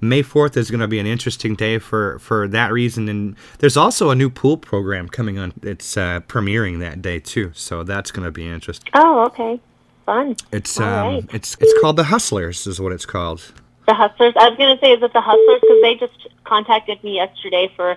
May 0.00 0.22
fourth 0.22 0.56
is 0.56 0.70
going 0.70 0.80
to 0.80 0.88
be 0.88 0.98
an 0.98 1.06
interesting 1.06 1.54
day 1.54 1.78
for 1.78 2.18
for 2.18 2.46
that 2.48 2.72
reason. 2.72 3.08
And 3.08 3.36
there's 3.58 3.76
also 3.76 4.10
a 4.10 4.14
new 4.14 4.30
pool 4.30 4.56
program 4.56 5.08
coming 5.08 5.38
on. 5.38 5.52
It's 5.62 5.96
uh, 5.96 6.20
premiering 6.28 6.80
that 6.80 7.02
day 7.02 7.18
too, 7.18 7.52
so 7.54 7.82
that's 7.82 8.10
going 8.10 8.24
to 8.24 8.32
be 8.32 8.48
interesting. 8.48 8.90
Oh, 8.94 9.24
okay 9.26 9.60
fun. 10.06 10.36
It's 10.52 10.80
um, 10.80 10.84
right. 10.86 11.34
it's 11.34 11.56
it's 11.60 11.78
called 11.80 11.96
the 11.96 12.04
Hustlers, 12.04 12.66
is 12.66 12.80
what 12.80 12.92
it's 12.92 13.06
called. 13.06 13.52
The 13.86 13.94
Hustlers. 13.94 14.34
I 14.40 14.48
was 14.48 14.56
going 14.58 14.76
to 14.76 14.80
say, 14.84 14.92
is 14.92 15.02
it 15.02 15.12
the 15.12 15.20
Hustlers? 15.20 15.60
Because 15.60 15.82
they 15.82 15.94
just 15.96 16.28
contacted 16.44 17.04
me 17.04 17.16
yesterday 17.16 17.70
for 17.76 17.96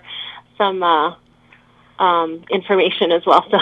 some 0.57 0.83
uh, 0.83 1.15
um, 1.99 2.43
information 2.51 3.11
as 3.11 3.25
well. 3.25 3.45
So 3.49 3.57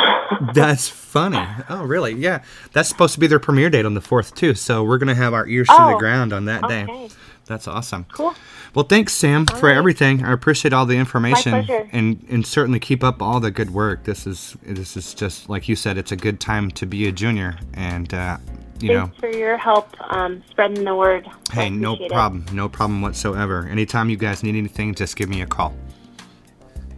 That's 0.53 0.89
funny. 0.89 1.45
Oh, 1.69 1.83
really? 1.83 2.13
Yeah. 2.13 2.43
That's 2.73 2.89
supposed 2.89 3.13
to 3.15 3.19
be 3.19 3.27
their 3.27 3.39
premiere 3.39 3.69
date 3.69 3.85
on 3.85 3.93
the 3.93 4.01
4th, 4.01 4.35
too. 4.35 4.55
So 4.55 4.83
we're 4.83 4.97
going 4.97 5.07
to 5.07 5.15
have 5.15 5.33
our 5.33 5.47
ears 5.47 5.67
to 5.67 5.73
the 5.73 5.95
Oh, 5.95 5.97
ground 5.97 6.33
on 6.33 6.45
that 6.45 6.67
day. 6.67 7.09
That's 7.47 7.67
awesome. 7.67 8.05
Cool. 8.11 8.35
Well, 8.75 8.85
thanks, 8.85 9.13
Sam, 9.13 9.45
for 9.45 9.67
right. 9.67 9.77
everything. 9.77 10.23
I 10.23 10.33
appreciate 10.33 10.73
all 10.73 10.85
the 10.85 10.97
information, 10.97 11.51
pleasure. 11.51 11.89
and 11.91 12.23
and 12.29 12.45
certainly 12.45 12.79
keep 12.79 13.03
up 13.03 13.21
all 13.21 13.39
the 13.39 13.51
good 13.51 13.71
work. 13.71 14.03
This 14.03 14.27
is 14.27 14.55
this 14.63 14.97
is 14.97 15.13
just 15.13 15.49
like 15.49 15.67
you 15.69 15.75
said. 15.75 15.97
It's 15.97 16.11
a 16.11 16.17
good 16.17 16.39
time 16.39 16.69
to 16.71 16.85
be 16.85 17.07
a 17.07 17.11
junior, 17.11 17.57
and 17.73 18.13
uh, 18.13 18.37
you 18.79 18.93
know, 18.93 19.05
Thanks 19.05 19.19
for 19.19 19.29
your 19.29 19.57
help 19.57 19.89
um, 20.13 20.43
spreading 20.49 20.83
the 20.83 20.95
word. 20.95 21.27
Hey, 21.51 21.69
no 21.69 21.93
appreciate 21.93 22.11
it. 22.11 22.13
problem, 22.13 22.45
no 22.51 22.69
problem 22.69 23.01
whatsoever. 23.01 23.67
Anytime 23.67 24.09
you 24.09 24.17
guys 24.17 24.43
need 24.43 24.55
anything, 24.55 24.93
just 24.93 25.15
give 25.15 25.29
me 25.29 25.41
a 25.41 25.47
call. 25.47 25.75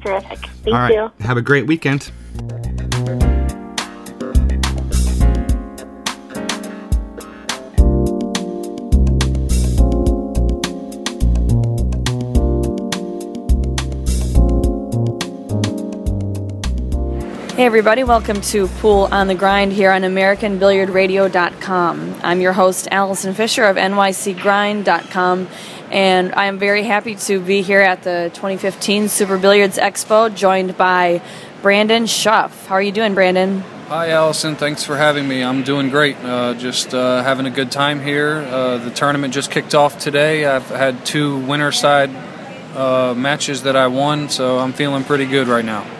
Terrific. 0.02 0.40
Thank 0.40 0.68
all 0.68 0.74
right, 0.74 0.94
you. 0.94 1.12
have 1.20 1.38
a 1.38 1.42
great 1.42 1.68
weekend. 1.68 2.12
Hey 17.60 17.66
everybody, 17.66 18.06
welcome 18.06 18.40
to 18.40 18.68
Pool 18.68 19.10
on 19.12 19.28
the 19.28 19.36
Grind 19.36 19.74
here 19.74 19.92
on 19.92 20.04
AmericanBilliardRadio.com. 20.04 22.22
I'm 22.24 22.40
your 22.40 22.54
host 22.54 22.88
Allison 22.90 23.34
Fisher 23.34 23.66
of 23.66 23.76
NYCGrind.com 23.76 25.50
and 25.92 26.34
I 26.36 26.46
am 26.46 26.58
very 26.58 26.84
happy 26.84 27.16
to 27.16 27.42
be 27.42 27.62
here 27.62 27.82
at 27.82 28.04
the 28.04 28.32
2015 28.34 29.10
Super 29.10 29.38
Billiards 29.38 29.78
Expo 29.78 30.34
joined 30.34 30.78
by 30.78 31.22
Brandon 31.62 32.06
Shuff. 32.06 32.68
How 32.68 32.76
are 32.76 32.82
you 32.82 32.94
doing, 32.94 33.14
Brandon? 33.14 33.60
Hi, 33.90 34.12
Allison. 34.12 34.56
Thanks 34.56 34.86
for 34.86 34.96
having 34.96 35.28
me. 35.28 35.44
I'm 35.44 35.64
doing 35.64 35.90
great. 35.90 36.16
Uh, 36.24 36.54
just 36.54 36.94
uh, 36.94 37.24
having 37.24 37.46
a 37.46 37.52
good 37.52 37.74
time 37.74 38.00
here. 38.00 38.38
Uh, 38.38 38.78
the 38.78 38.92
tournament 38.92 39.34
just 39.34 39.52
kicked 39.52 39.76
off 39.76 40.00
today. 40.00 40.46
I've 40.46 40.70
had 40.70 41.06
two 41.06 41.40
winner 41.40 41.74
side 41.74 42.10
uh, 42.78 43.14
matches 43.18 43.64
that 43.64 43.76
I 43.76 43.88
won, 43.88 44.30
so 44.30 44.60
I'm 44.60 44.72
feeling 44.72 45.04
pretty 45.04 45.26
good 45.26 45.50
right 45.50 45.66
now. 45.66 45.99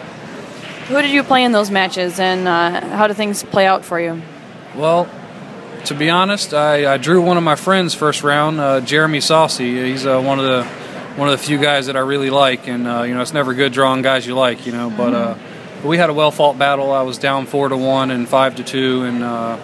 Who 0.90 1.00
did 1.00 1.12
you 1.12 1.22
play 1.22 1.44
in 1.44 1.52
those 1.52 1.70
matches 1.70 2.18
and 2.18 2.48
uh, 2.48 2.80
how 2.96 3.06
do 3.06 3.14
things 3.14 3.44
play 3.44 3.64
out 3.64 3.84
for 3.84 4.00
you? 4.00 4.20
Well, 4.74 5.08
to 5.84 5.94
be 5.94 6.10
honest, 6.10 6.52
I, 6.52 6.94
I 6.94 6.96
drew 6.96 7.22
one 7.22 7.36
of 7.36 7.44
my 7.44 7.54
friends 7.54 7.94
first 7.94 8.24
round, 8.24 8.58
uh, 8.58 8.80
Jeremy 8.80 9.18
Sossei. 9.18 9.86
He's 9.86 10.04
uh, 10.04 10.20
one 10.20 10.40
of 10.40 10.46
the 10.46 10.64
one 11.14 11.28
of 11.28 11.38
the 11.38 11.46
few 11.46 11.58
guys 11.58 11.86
that 11.86 11.96
I 11.96 12.00
really 12.00 12.28
like, 12.28 12.66
and 12.66 12.88
uh, 12.88 13.02
you 13.02 13.14
know 13.14 13.22
it's 13.22 13.32
never 13.32 13.54
good 13.54 13.72
drawing 13.72 14.02
guys 14.02 14.26
you 14.26 14.34
like, 14.34 14.66
you 14.66 14.72
know. 14.72 14.90
But 14.90 15.14
uh, 15.14 15.38
we 15.84 15.96
had 15.96 16.10
a 16.10 16.12
well 16.12 16.32
fought 16.32 16.58
battle. 16.58 16.90
I 16.90 17.02
was 17.02 17.18
down 17.18 17.46
four 17.46 17.68
to 17.68 17.76
one 17.76 18.10
and 18.10 18.28
five 18.28 18.56
to 18.56 18.64
two, 18.64 19.04
and 19.04 19.22
uh, 19.22 19.60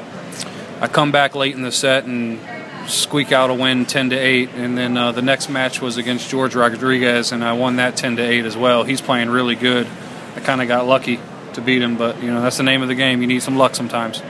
I 0.80 0.86
come 0.86 1.10
back 1.10 1.34
late 1.34 1.56
in 1.56 1.62
the 1.62 1.72
set 1.72 2.04
and 2.04 2.38
squeak 2.88 3.32
out 3.32 3.50
a 3.50 3.54
win 3.54 3.84
ten 3.84 4.10
to 4.10 4.16
eight. 4.16 4.50
And 4.50 4.78
then 4.78 4.96
uh, 4.96 5.10
the 5.10 5.22
next 5.22 5.48
match 5.48 5.80
was 5.80 5.96
against 5.96 6.30
George 6.30 6.54
Rodriguez, 6.54 7.32
and 7.32 7.42
I 7.42 7.54
won 7.54 7.76
that 7.76 7.96
ten 7.96 8.14
to 8.14 8.22
eight 8.22 8.44
as 8.44 8.56
well. 8.56 8.84
He's 8.84 9.00
playing 9.00 9.28
really 9.28 9.56
good. 9.56 9.88
I 10.36 10.40
kind 10.40 10.62
of 10.62 10.68
got 10.68 10.86
lucky 10.86 11.18
to 11.54 11.60
beat 11.60 11.82
him, 11.82 11.96
but 11.96 12.22
you 12.22 12.30
know 12.32 12.42
that's 12.42 12.58
the 12.58 12.62
name 12.62 12.82
of 12.82 12.88
the 12.88 12.94
game. 12.94 13.20
You 13.20 13.26
need 13.26 13.42
some 13.42 13.56
luck 13.56 13.74
sometimes. 13.74 14.22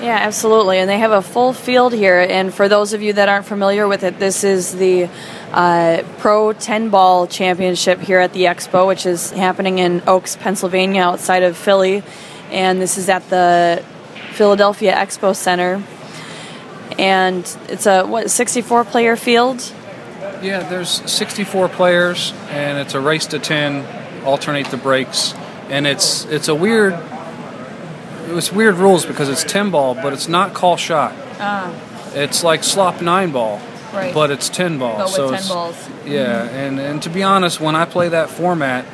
Yeah, 0.00 0.18
absolutely. 0.20 0.78
And 0.78 0.90
they 0.90 0.98
have 0.98 1.12
a 1.12 1.22
full 1.22 1.54
field 1.54 1.94
here. 1.94 2.20
And 2.20 2.52
for 2.52 2.68
those 2.68 2.92
of 2.92 3.00
you 3.00 3.14
that 3.14 3.30
aren't 3.30 3.46
familiar 3.46 3.88
with 3.88 4.02
it, 4.02 4.18
this 4.18 4.44
is 4.44 4.74
the 4.74 5.08
uh, 5.52 6.02
Pro 6.18 6.52
10 6.52 6.90
Ball 6.90 7.26
Championship 7.26 8.00
here 8.00 8.20
at 8.20 8.34
the 8.34 8.42
Expo, 8.42 8.86
which 8.86 9.06
is 9.06 9.30
happening 9.30 9.78
in 9.78 10.02
Oaks, 10.06 10.36
Pennsylvania, 10.36 11.00
outside 11.00 11.42
of 11.42 11.56
Philly. 11.56 12.02
And 12.50 12.80
this 12.80 12.98
is 12.98 13.08
at 13.08 13.28
the 13.30 13.82
Philadelphia 14.32 14.94
Expo 14.94 15.34
Center. 15.34 15.82
And 16.98 17.40
it's 17.68 17.86
a, 17.86 18.04
what, 18.04 18.30
64 18.30 18.84
player 18.84 19.16
field? 19.16 19.72
Yeah, 20.42 20.68
there's 20.68 21.10
64 21.10 21.70
players, 21.70 22.34
and 22.50 22.78
it's 22.78 22.94
a 22.94 23.00
race 23.00 23.26
to 23.28 23.38
10, 23.38 23.82
alternate 24.26 24.66
the 24.66 24.76
breaks, 24.76 25.34
and 25.70 25.86
it's 25.86 26.24
it's 26.26 26.48
a 26.48 26.54
weird. 26.54 26.94
It's 28.28 28.50
weird 28.52 28.74
rules 28.74 29.06
because 29.06 29.28
it's 29.28 29.44
10 29.44 29.70
ball, 29.70 29.94
but 29.94 30.12
it's 30.12 30.26
not 30.28 30.52
call 30.52 30.76
shot. 30.76 31.14
Ah, 31.38 31.70
It's 32.14 32.42
like 32.42 32.64
slop 32.64 33.00
nine 33.00 33.30
ball, 33.30 33.60
Right. 33.94 34.12
but 34.12 34.30
it's 34.32 34.48
10 34.48 34.78
ball. 34.78 34.96
but 34.98 35.08
so 35.08 35.30
10 35.30 35.46
balls. 35.48 35.76
Yeah, 36.04 36.42
and 36.48 36.80
and 36.80 37.00
to 37.02 37.08
be 37.10 37.22
honest, 37.22 37.60
when 37.60 37.76
I 37.76 37.84
play 37.84 38.08
that 38.08 38.28
format, 38.28 38.84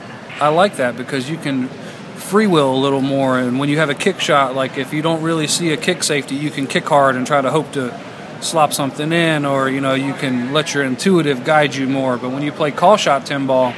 I 0.40 0.48
like 0.48 0.76
that 0.76 0.96
because 0.98 1.30
you 1.30 1.38
can 1.38 1.68
free 2.16 2.46
will 2.46 2.74
a 2.74 2.80
little 2.80 3.00
more. 3.00 3.38
And 3.38 3.58
when 3.58 3.68
you 3.70 3.78
have 3.78 3.88
a 3.90 3.94
kick 3.94 4.20
shot, 4.20 4.54
like 4.54 4.76
if 4.76 4.92
you 4.92 5.00
don't 5.02 5.22
really 5.22 5.46
see 5.46 5.72
a 5.72 5.76
kick 5.78 6.02
safety, 6.02 6.34
you 6.34 6.50
can 6.50 6.66
kick 6.66 6.86
hard 6.86 7.16
and 7.16 7.26
try 7.26 7.40
to 7.40 7.50
hope 7.50 7.72
to 7.72 7.92
slop 8.40 8.72
something 8.74 9.12
in, 9.12 9.46
or 9.46 9.70
you 9.70 9.80
know 9.80 9.94
you 9.94 10.12
can 10.14 10.52
let 10.52 10.74
your 10.74 10.84
intuitive 10.84 11.42
guide 11.42 11.74
you 11.74 11.86
more. 11.88 12.18
But 12.18 12.30
when 12.32 12.42
you 12.42 12.52
play 12.52 12.70
call 12.70 12.96
shot 12.98 13.24
ten 13.24 13.46
ball, 13.46 13.72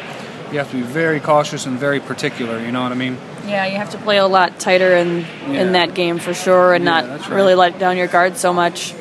you 0.54 0.60
have 0.60 0.70
to 0.70 0.76
be 0.76 0.82
very 0.82 1.18
cautious 1.18 1.66
and 1.66 1.76
very 1.78 1.98
particular. 1.98 2.60
You 2.60 2.70
know 2.70 2.82
what 2.82 2.92
I 2.92 2.94
mean? 2.94 3.18
Yeah, 3.46 3.66
you 3.66 3.76
have 3.76 3.90
to 3.90 3.98
play 3.98 4.18
a 4.18 4.26
lot 4.26 4.60
tighter 4.60 4.94
in 4.96 5.26
Yeah. 5.50 5.62
in 5.62 5.72
that 5.72 5.94
game 5.94 6.18
for 6.18 6.32
sure, 6.32 6.72
and 6.72 6.84
Yeah, 6.84 7.00
not 7.00 7.04
right. 7.22 7.30
really 7.30 7.54
let 7.56 7.78
down 7.80 7.96
your 7.96 8.06
guard 8.06 8.36
so 8.36 8.52
much. 8.52 8.94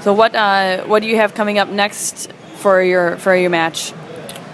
So 0.00 0.14
what 0.14 0.34
uh, 0.34 0.84
what 0.84 1.02
do 1.02 1.08
you 1.08 1.16
have 1.16 1.34
coming 1.34 1.58
up 1.58 1.68
next 1.68 2.32
for 2.56 2.82
your 2.82 3.16
for 3.18 3.36
your 3.36 3.50
match? 3.50 3.92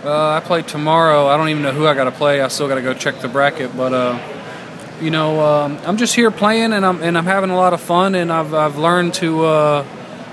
Uh, 0.04 0.30
I 0.30 0.40
play 0.40 0.62
tomorrow. 0.62 1.28
I 1.28 1.36
don't 1.36 1.48
even 1.50 1.62
know 1.62 1.70
who 1.72 1.86
I 1.86 1.94
got 1.94 2.04
to 2.04 2.10
play. 2.10 2.40
I 2.40 2.48
still 2.48 2.66
got 2.66 2.74
to 2.74 2.82
go 2.82 2.92
check 2.94 3.20
the 3.20 3.28
bracket, 3.28 3.76
but 3.76 3.92
uh, 3.94 4.18
you 5.00 5.10
know, 5.10 5.40
um, 5.40 5.78
I'm 5.86 5.96
just 5.96 6.14
here 6.16 6.32
playing, 6.32 6.72
and 6.72 6.84
I'm 6.84 7.00
and 7.00 7.16
I'm 7.16 7.26
having 7.26 7.50
a 7.50 7.56
lot 7.56 7.72
of 7.74 7.80
fun, 7.80 8.16
and 8.16 8.32
I've 8.32 8.52
I've 8.52 8.76
learned 8.76 9.14
to. 9.14 9.44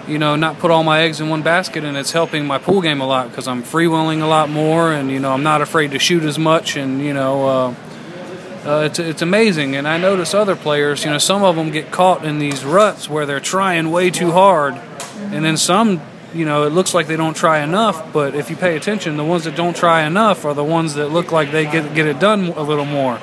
You 0.10 0.18
know, 0.18 0.36
not 0.36 0.58
put 0.58 0.72
all 0.72 0.84
my 0.84 1.02
eggs 1.02 1.22
in 1.22 1.30
one 1.30 1.44
basket, 1.44 1.84
and 1.84 1.96
it's 1.96 2.12
helping 2.12 2.48
my 2.48 2.58
pool 2.58 2.82
game 2.82 3.00
a 3.00 3.06
lot 3.06 3.30
because 3.30 3.48
I'm 3.48 3.62
freewheeling 3.62 4.22
a 4.22 4.26
lot 4.26 4.50
more, 4.50 4.92
and 4.92 5.12
you 5.12 5.20
know, 5.20 5.32
I'm 5.32 5.44
not 5.44 5.62
afraid 5.62 5.92
to 5.92 6.00
shoot 6.00 6.24
as 6.24 6.40
much, 6.40 6.76
and 6.76 7.00
you 7.00 7.14
know, 7.14 7.48
uh, 7.48 7.76
uh, 8.66 8.86
it's 8.86 8.98
it's 8.98 9.22
amazing. 9.22 9.76
And 9.76 9.88
I 9.88 9.98
notice 9.98 10.34
other 10.34 10.56
players, 10.56 11.06
you 11.06 11.12
know, 11.12 11.20
some 11.20 11.44
of 11.44 11.56
them 11.56 11.70
get 11.70 11.92
caught 11.92 12.26
in 12.26 12.40
these 12.40 12.66
ruts 12.66 13.08
where 13.08 13.26
they're 13.28 13.40
trying 13.40 13.92
way 13.92 14.10
too 14.10 14.32
hard, 14.32 14.74
and 15.32 15.46
then 15.46 15.58
some, 15.58 16.02
you 16.34 16.46
know, 16.46 16.64
it 16.64 16.72
looks 16.72 16.96
like 16.96 17.06
they 17.06 17.18
don't 17.18 17.36
try 17.36 17.60
enough. 17.60 18.12
But 18.12 18.34
if 18.34 18.50
you 18.50 18.56
pay 18.56 18.76
attention, 18.76 19.16
the 19.16 19.24
ones 19.24 19.44
that 19.44 19.56
don't 19.56 19.76
try 19.76 20.08
enough 20.08 20.44
are 20.44 20.56
the 20.56 20.64
ones 20.64 20.96
that 20.96 21.10
look 21.10 21.32
like 21.32 21.52
they 21.52 21.66
get 21.66 21.94
get 21.94 22.08
it 22.08 22.20
done 22.20 22.48
a 22.48 22.64
little 22.64 22.86
more. 22.86 23.20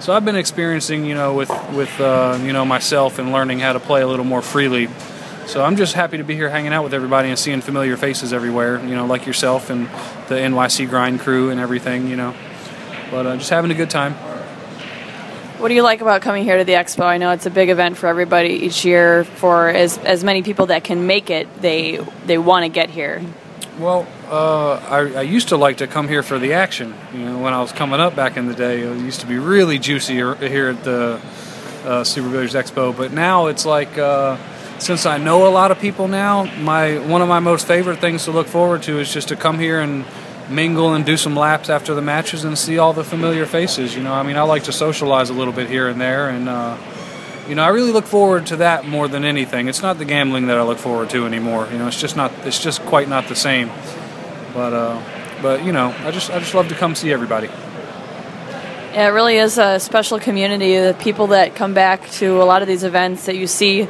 So 0.00 0.14
I've 0.14 0.24
been 0.24 0.36
experiencing, 0.36 1.04
you 1.04 1.14
know, 1.14 1.34
with 1.34 1.50
with 1.72 1.98
uh, 2.00 2.38
you 2.42 2.52
know 2.52 2.64
myself 2.64 3.18
and 3.18 3.32
learning 3.32 3.60
how 3.60 3.72
to 3.72 3.80
play 3.80 4.02
a 4.02 4.06
little 4.06 4.24
more 4.26 4.42
freely. 4.42 4.88
So 5.50 5.64
I'm 5.64 5.74
just 5.74 5.94
happy 5.94 6.16
to 6.18 6.22
be 6.22 6.36
here 6.36 6.48
hanging 6.48 6.72
out 6.72 6.84
with 6.84 6.94
everybody 6.94 7.28
and 7.28 7.36
seeing 7.36 7.60
familiar 7.60 7.96
faces 7.96 8.32
everywhere, 8.32 8.78
you 8.84 8.94
know, 8.94 9.04
like 9.04 9.26
yourself 9.26 9.68
and 9.68 9.86
the 10.28 10.36
NYC 10.36 10.88
grind 10.88 11.18
crew 11.18 11.50
and 11.50 11.58
everything, 11.58 12.06
you 12.06 12.14
know. 12.14 12.36
But 13.10 13.26
uh, 13.26 13.36
just 13.36 13.50
having 13.50 13.72
a 13.72 13.74
good 13.74 13.90
time. 13.90 14.12
What 15.58 15.66
do 15.66 15.74
you 15.74 15.82
like 15.82 16.02
about 16.02 16.22
coming 16.22 16.44
here 16.44 16.56
to 16.56 16.62
the 16.62 16.74
expo? 16.74 17.02
I 17.02 17.18
know 17.18 17.32
it's 17.32 17.46
a 17.46 17.50
big 17.50 17.68
event 17.68 17.96
for 17.96 18.06
everybody 18.06 18.50
each 18.50 18.84
year. 18.84 19.24
For 19.24 19.68
as 19.68 19.98
as 19.98 20.22
many 20.22 20.44
people 20.44 20.66
that 20.66 20.84
can 20.84 21.08
make 21.08 21.30
it, 21.30 21.48
they 21.60 21.96
they 22.26 22.38
want 22.38 22.62
to 22.62 22.68
get 22.68 22.88
here. 22.88 23.20
Well, 23.80 24.06
uh, 24.28 24.74
I, 24.74 24.98
I 25.18 25.22
used 25.22 25.48
to 25.48 25.56
like 25.56 25.78
to 25.78 25.88
come 25.88 26.06
here 26.06 26.22
for 26.22 26.38
the 26.38 26.52
action. 26.52 26.94
You 27.12 27.24
know, 27.24 27.38
when 27.40 27.54
I 27.54 27.60
was 27.60 27.72
coming 27.72 27.98
up 27.98 28.14
back 28.14 28.36
in 28.36 28.46
the 28.46 28.54
day, 28.54 28.82
it 28.82 28.98
used 28.98 29.18
to 29.22 29.26
be 29.26 29.38
really 29.38 29.80
juicy 29.80 30.14
here 30.14 30.68
at 30.68 30.84
the 30.84 31.20
uh, 31.84 32.04
Super 32.04 32.30
Billiards 32.30 32.54
Expo. 32.54 32.96
But 32.96 33.12
now 33.12 33.46
it's 33.48 33.66
like, 33.66 33.98
uh, 33.98 34.36
since 34.80 35.06
I 35.06 35.18
know 35.18 35.46
a 35.46 35.50
lot 35.50 35.70
of 35.70 35.78
people 35.78 36.08
now, 36.08 36.44
my 36.56 36.98
one 36.98 37.22
of 37.22 37.28
my 37.28 37.40
most 37.40 37.66
favorite 37.66 37.98
things 38.00 38.24
to 38.24 38.30
look 38.30 38.46
forward 38.46 38.82
to 38.84 38.98
is 38.98 39.12
just 39.12 39.28
to 39.28 39.36
come 39.36 39.58
here 39.58 39.80
and 39.80 40.04
mingle 40.48 40.94
and 40.94 41.04
do 41.06 41.16
some 41.16 41.36
laps 41.36 41.70
after 41.70 41.94
the 41.94 42.02
matches 42.02 42.44
and 42.44 42.58
see 42.58 42.78
all 42.78 42.92
the 42.92 43.04
familiar 43.04 43.46
faces. 43.46 43.94
You 43.94 44.02
know, 44.02 44.12
I 44.12 44.22
mean, 44.22 44.36
I 44.36 44.42
like 44.42 44.64
to 44.64 44.72
socialize 44.72 45.30
a 45.30 45.34
little 45.34 45.52
bit 45.52 45.68
here 45.68 45.88
and 45.88 46.00
there, 46.00 46.28
and 46.28 46.48
uh, 46.48 46.76
you 47.48 47.54
know, 47.54 47.62
I 47.62 47.68
really 47.68 47.92
look 47.92 48.06
forward 48.06 48.46
to 48.46 48.56
that 48.56 48.86
more 48.86 49.06
than 49.06 49.24
anything. 49.24 49.68
It's 49.68 49.82
not 49.82 49.98
the 49.98 50.04
gambling 50.04 50.46
that 50.46 50.56
I 50.56 50.62
look 50.62 50.78
forward 50.78 51.10
to 51.10 51.26
anymore. 51.26 51.68
You 51.70 51.78
know, 51.78 51.88
it's 51.88 52.00
just 52.00 52.16
not. 52.16 52.32
It's 52.46 52.62
just 52.62 52.80
quite 52.82 53.08
not 53.08 53.28
the 53.28 53.36
same. 53.36 53.70
But 54.54 54.72
uh, 54.72 55.02
but 55.42 55.64
you 55.64 55.72
know, 55.72 55.94
I 56.00 56.10
just 56.10 56.30
I 56.30 56.38
just 56.38 56.54
love 56.54 56.68
to 56.68 56.74
come 56.74 56.94
see 56.94 57.12
everybody. 57.12 57.48
Yeah, 58.92 59.06
it 59.06 59.10
really 59.10 59.36
is 59.36 59.56
a 59.56 59.78
special 59.78 60.18
community. 60.18 60.76
The 60.76 60.96
people 60.98 61.28
that 61.28 61.54
come 61.54 61.74
back 61.74 62.10
to 62.12 62.42
a 62.42 62.44
lot 62.44 62.62
of 62.62 62.66
these 62.66 62.82
events 62.82 63.26
that 63.26 63.36
you 63.36 63.46
see, 63.46 63.88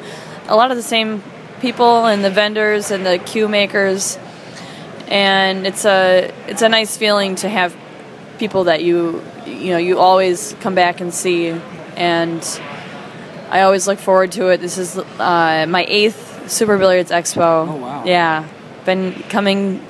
a 0.51 0.57
lot 0.57 0.71
of 0.71 0.77
the 0.77 0.83
same 0.83 1.23
people 1.61 2.07
and 2.07 2.25
the 2.25 2.31
vendors 2.31 2.91
and 2.91 3.07
the 3.07 3.19
cue 3.19 3.49
makers, 3.49 4.19
and 5.07 5.67
it's 5.67 5.85
a 5.85 6.33
it's 6.49 6.63
a 6.63 6.69
nice 6.69 6.97
feeling 6.97 7.37
to 7.37 7.49
have 7.49 7.75
people 8.39 8.65
that 8.65 8.83
you 8.83 9.23
you 9.47 9.71
know 9.71 9.79
you 9.79 9.99
always 9.99 10.55
come 10.61 10.75
back 10.75 11.01
and 11.01 11.15
see, 11.15 11.49
and 11.97 12.43
I 13.49 13.63
always 13.63 13.87
look 13.87 13.99
forward 14.01 14.33
to 14.33 14.49
it. 14.49 14.61
This 14.61 14.77
is 14.77 14.99
uh, 14.99 15.67
my 15.69 15.87
eighth 15.89 16.51
Super 16.51 16.77
Billiards 16.79 17.13
Expo. 17.13 17.69
Oh, 17.69 17.77
wow. 17.77 18.05
Yeah, 18.05 18.49
been 18.85 19.13
coming 19.29 19.87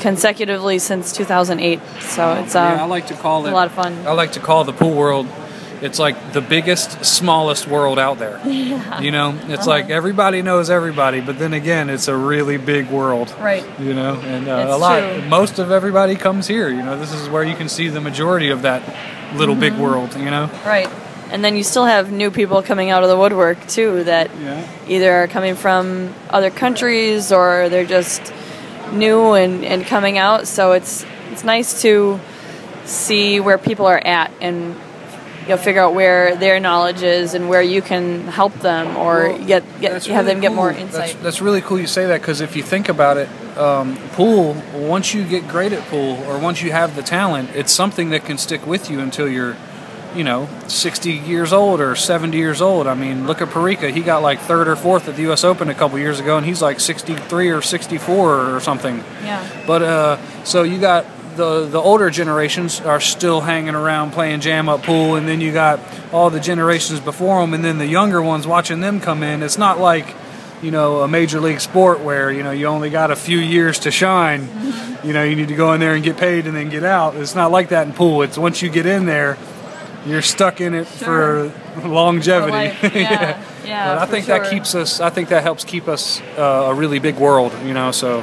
consecutively 0.00 0.78
since 0.78 1.12
2008. 1.12 1.80
So 2.00 2.34
it's 2.34 2.54
uh, 2.54 2.58
yeah, 2.58 2.82
I 2.82 2.86
like 2.86 3.08
to 3.08 3.14
call 3.14 3.46
it 3.46 3.50
a 3.50 3.52
lot 3.52 3.66
of 3.66 3.72
fun. 3.72 4.06
I 4.06 4.12
like 4.12 4.32
to 4.32 4.40
call 4.40 4.62
the 4.64 4.72
pool 4.72 4.94
world. 4.94 5.26
It's 5.86 5.98
like 5.98 6.32
the 6.32 6.40
biggest, 6.40 7.04
smallest 7.04 7.66
world 7.66 7.98
out 7.98 8.18
there. 8.18 8.40
Yeah. 8.46 9.00
You 9.00 9.10
know, 9.12 9.34
it's 9.48 9.60
Uh-huh. 9.66 9.70
like 9.70 9.90
everybody 9.90 10.42
knows 10.42 10.68
everybody, 10.70 11.20
but 11.20 11.38
then 11.38 11.52
again, 11.54 11.88
it's 11.88 12.08
a 12.08 12.16
really 12.16 12.56
big 12.58 12.90
world. 12.90 13.32
Right. 13.40 13.64
You 13.78 13.94
know, 13.94 14.14
and 14.24 14.48
uh, 14.48 14.66
a 14.70 14.76
lot. 14.76 14.98
true. 15.00 15.22
Most 15.28 15.58
of 15.58 15.70
everybody 15.70 16.16
comes 16.16 16.46
here. 16.48 16.68
You 16.68 16.82
know, 16.82 16.98
this 16.98 17.12
is 17.12 17.28
where 17.28 17.44
you 17.44 17.54
can 17.56 17.68
see 17.68 17.88
the 17.88 18.00
majority 18.00 18.50
of 18.50 18.62
that 18.62 18.82
little 19.36 19.54
big 19.54 19.72
Mhm. 19.74 19.78
world. 19.78 20.16
You 20.16 20.30
know. 20.30 20.50
Right. 20.66 20.88
And 21.32 21.44
then 21.44 21.56
you 21.56 21.62
still 21.64 21.84
have 21.86 22.10
new 22.12 22.30
people 22.30 22.62
coming 22.62 22.90
out 22.90 23.02
of 23.02 23.08
the 23.08 23.16
woodwork 23.16 23.58
too 23.66 24.04
that 24.04 24.30
Yeah. 24.42 24.60
either 24.88 25.12
are 25.12 25.26
coming 25.28 25.54
from 25.56 26.12
other 26.30 26.50
countries 26.50 27.32
or 27.32 27.68
they're 27.68 27.84
just 27.98 28.22
new 28.92 29.32
and, 29.34 29.64
and 29.64 29.86
coming 29.86 30.18
out. 30.18 30.46
So 30.46 30.72
it's 30.72 31.04
it's 31.32 31.44
nice 31.44 31.82
to 31.82 32.18
see 32.84 33.40
where 33.40 33.58
people 33.58 33.86
are 33.86 33.98
at 34.04 34.30
and 34.40 34.74
know 35.50 35.56
figure 35.56 35.82
out 35.82 35.94
where 35.94 36.36
their 36.36 36.60
knowledge 36.60 37.02
is 37.02 37.34
and 37.34 37.48
where 37.48 37.62
you 37.62 37.82
can 37.82 38.22
help 38.28 38.54
them 38.60 38.96
or 38.96 39.30
Well, 39.30 39.46
get 39.46 39.80
get 39.80 39.92
have 39.92 40.06
really 40.06 40.24
them 40.24 40.40
get 40.40 40.52
more 40.52 40.70
insight. 40.70 40.92
That's, 40.92 41.22
that's 41.22 41.40
really 41.40 41.60
cool 41.60 41.78
you 41.78 41.86
say 41.86 42.06
that 42.06 42.20
because 42.20 42.40
if 42.40 42.56
you 42.56 42.62
think 42.62 42.88
about 42.88 43.16
it, 43.16 43.28
um, 43.56 43.96
pool, 44.12 44.54
once 44.74 45.14
you 45.14 45.24
get 45.24 45.48
great 45.48 45.72
at 45.72 45.82
pool 45.88 46.22
or 46.24 46.38
once 46.38 46.62
you 46.62 46.72
have 46.72 46.96
the 46.96 47.02
talent, 47.02 47.50
it's 47.54 47.72
something 47.72 48.10
that 48.10 48.24
can 48.24 48.38
stick 48.38 48.66
with 48.66 48.90
you 48.90 49.00
until 49.00 49.28
you're, 49.28 49.56
you 50.14 50.24
know, 50.24 50.48
60 50.68 51.10
years 51.12 51.52
old 51.52 51.80
or 51.80 51.96
70 51.96 52.36
years 52.36 52.60
old. 52.60 52.86
I 52.86 52.94
mean, 52.94 53.26
look 53.26 53.40
at 53.40 53.48
Parica. 53.48 53.90
He 53.90 54.02
got 54.02 54.22
like 54.22 54.40
third 54.40 54.68
or 54.68 54.76
fourth 54.76 55.08
at 55.08 55.16
the 55.16 55.22
U.S. 55.22 55.44
Open 55.44 55.68
a 55.68 55.74
couple 55.74 55.98
years 55.98 56.20
ago, 56.20 56.36
and 56.36 56.44
he's 56.44 56.62
like 56.62 56.80
63 56.80 57.50
or 57.50 57.62
64 57.62 58.54
or 58.54 58.60
something. 58.60 58.98
Yeah. 59.22 59.64
But 59.66 59.82
uh, 59.82 60.44
so 60.44 60.62
you 60.62 60.78
got 60.80 61.06
the 61.36 61.66
the 61.66 61.80
older 61.80 62.10
generations 62.10 62.80
are 62.80 63.00
still 63.00 63.40
hanging 63.40 63.74
around 63.74 64.12
playing 64.12 64.40
jam 64.40 64.68
up 64.68 64.82
pool, 64.82 65.16
and 65.16 65.28
then 65.28 65.40
you 65.40 65.52
got 65.52 65.80
all 66.12 66.30
the 66.30 66.40
generations 66.40 67.00
before 67.00 67.40
them, 67.40 67.54
and 67.54 67.64
then 67.64 67.78
the 67.78 67.86
younger 67.86 68.22
ones 68.22 68.46
watching 68.46 68.80
them 68.80 69.00
come 69.00 69.22
in. 69.22 69.42
It's 69.42 69.58
not 69.58 69.78
like 69.78 70.14
you 70.62 70.70
know 70.70 71.02
a 71.02 71.08
major 71.08 71.40
league 71.40 71.60
sport 71.60 72.00
where 72.00 72.30
you 72.30 72.42
know 72.42 72.50
you 72.50 72.66
only 72.66 72.90
got 72.90 73.10
a 73.10 73.16
few 73.16 73.38
years 73.38 73.78
to 73.80 73.90
shine. 73.90 74.48
You 75.04 75.12
know 75.12 75.22
you 75.22 75.36
need 75.36 75.48
to 75.48 75.54
go 75.54 75.72
in 75.74 75.80
there 75.80 75.94
and 75.94 76.02
get 76.02 76.16
paid 76.16 76.46
and 76.46 76.56
then 76.56 76.68
get 76.68 76.84
out. 76.84 77.14
It's 77.16 77.34
not 77.34 77.50
like 77.50 77.68
that 77.68 77.86
in 77.86 77.92
pool. 77.92 78.22
It's 78.22 78.38
once 78.38 78.62
you 78.62 78.70
get 78.70 78.86
in 78.86 79.06
there, 79.06 79.38
you're 80.06 80.22
stuck 80.22 80.60
in 80.60 80.74
it 80.74 80.86
for 80.86 81.52
longevity. 81.84 82.74
For 82.74 82.88
life, 82.88 82.94
yeah, 82.94 83.42
yeah, 83.64 83.94
But 83.94 83.98
I 83.98 84.06
think 84.06 84.26
that 84.26 84.50
keeps 84.50 84.74
us. 84.74 85.00
I 85.00 85.10
think 85.10 85.28
that 85.28 85.42
helps 85.42 85.64
keep 85.64 85.88
us 85.88 86.20
uh, 86.38 86.68
a 86.70 86.74
really 86.74 86.98
big 86.98 87.16
world. 87.16 87.52
You 87.64 87.74
know, 87.74 87.92
so 87.92 88.20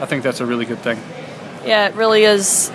I 0.00 0.06
think 0.06 0.22
that's 0.22 0.40
a 0.40 0.46
really 0.46 0.64
good 0.64 0.78
thing. 0.78 0.98
Yeah, 1.66 1.88
it 1.88 1.94
really 1.94 2.24
is 2.24 2.70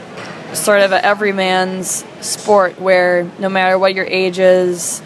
sort 0.53 0.81
of 0.81 0.91
a 0.91 1.03
everyman's 1.03 2.03
sport 2.19 2.79
where 2.79 3.29
no 3.39 3.49
matter 3.49 3.79
what 3.79 3.95
your 3.95 4.05
age 4.05 4.37
is, 4.39 5.01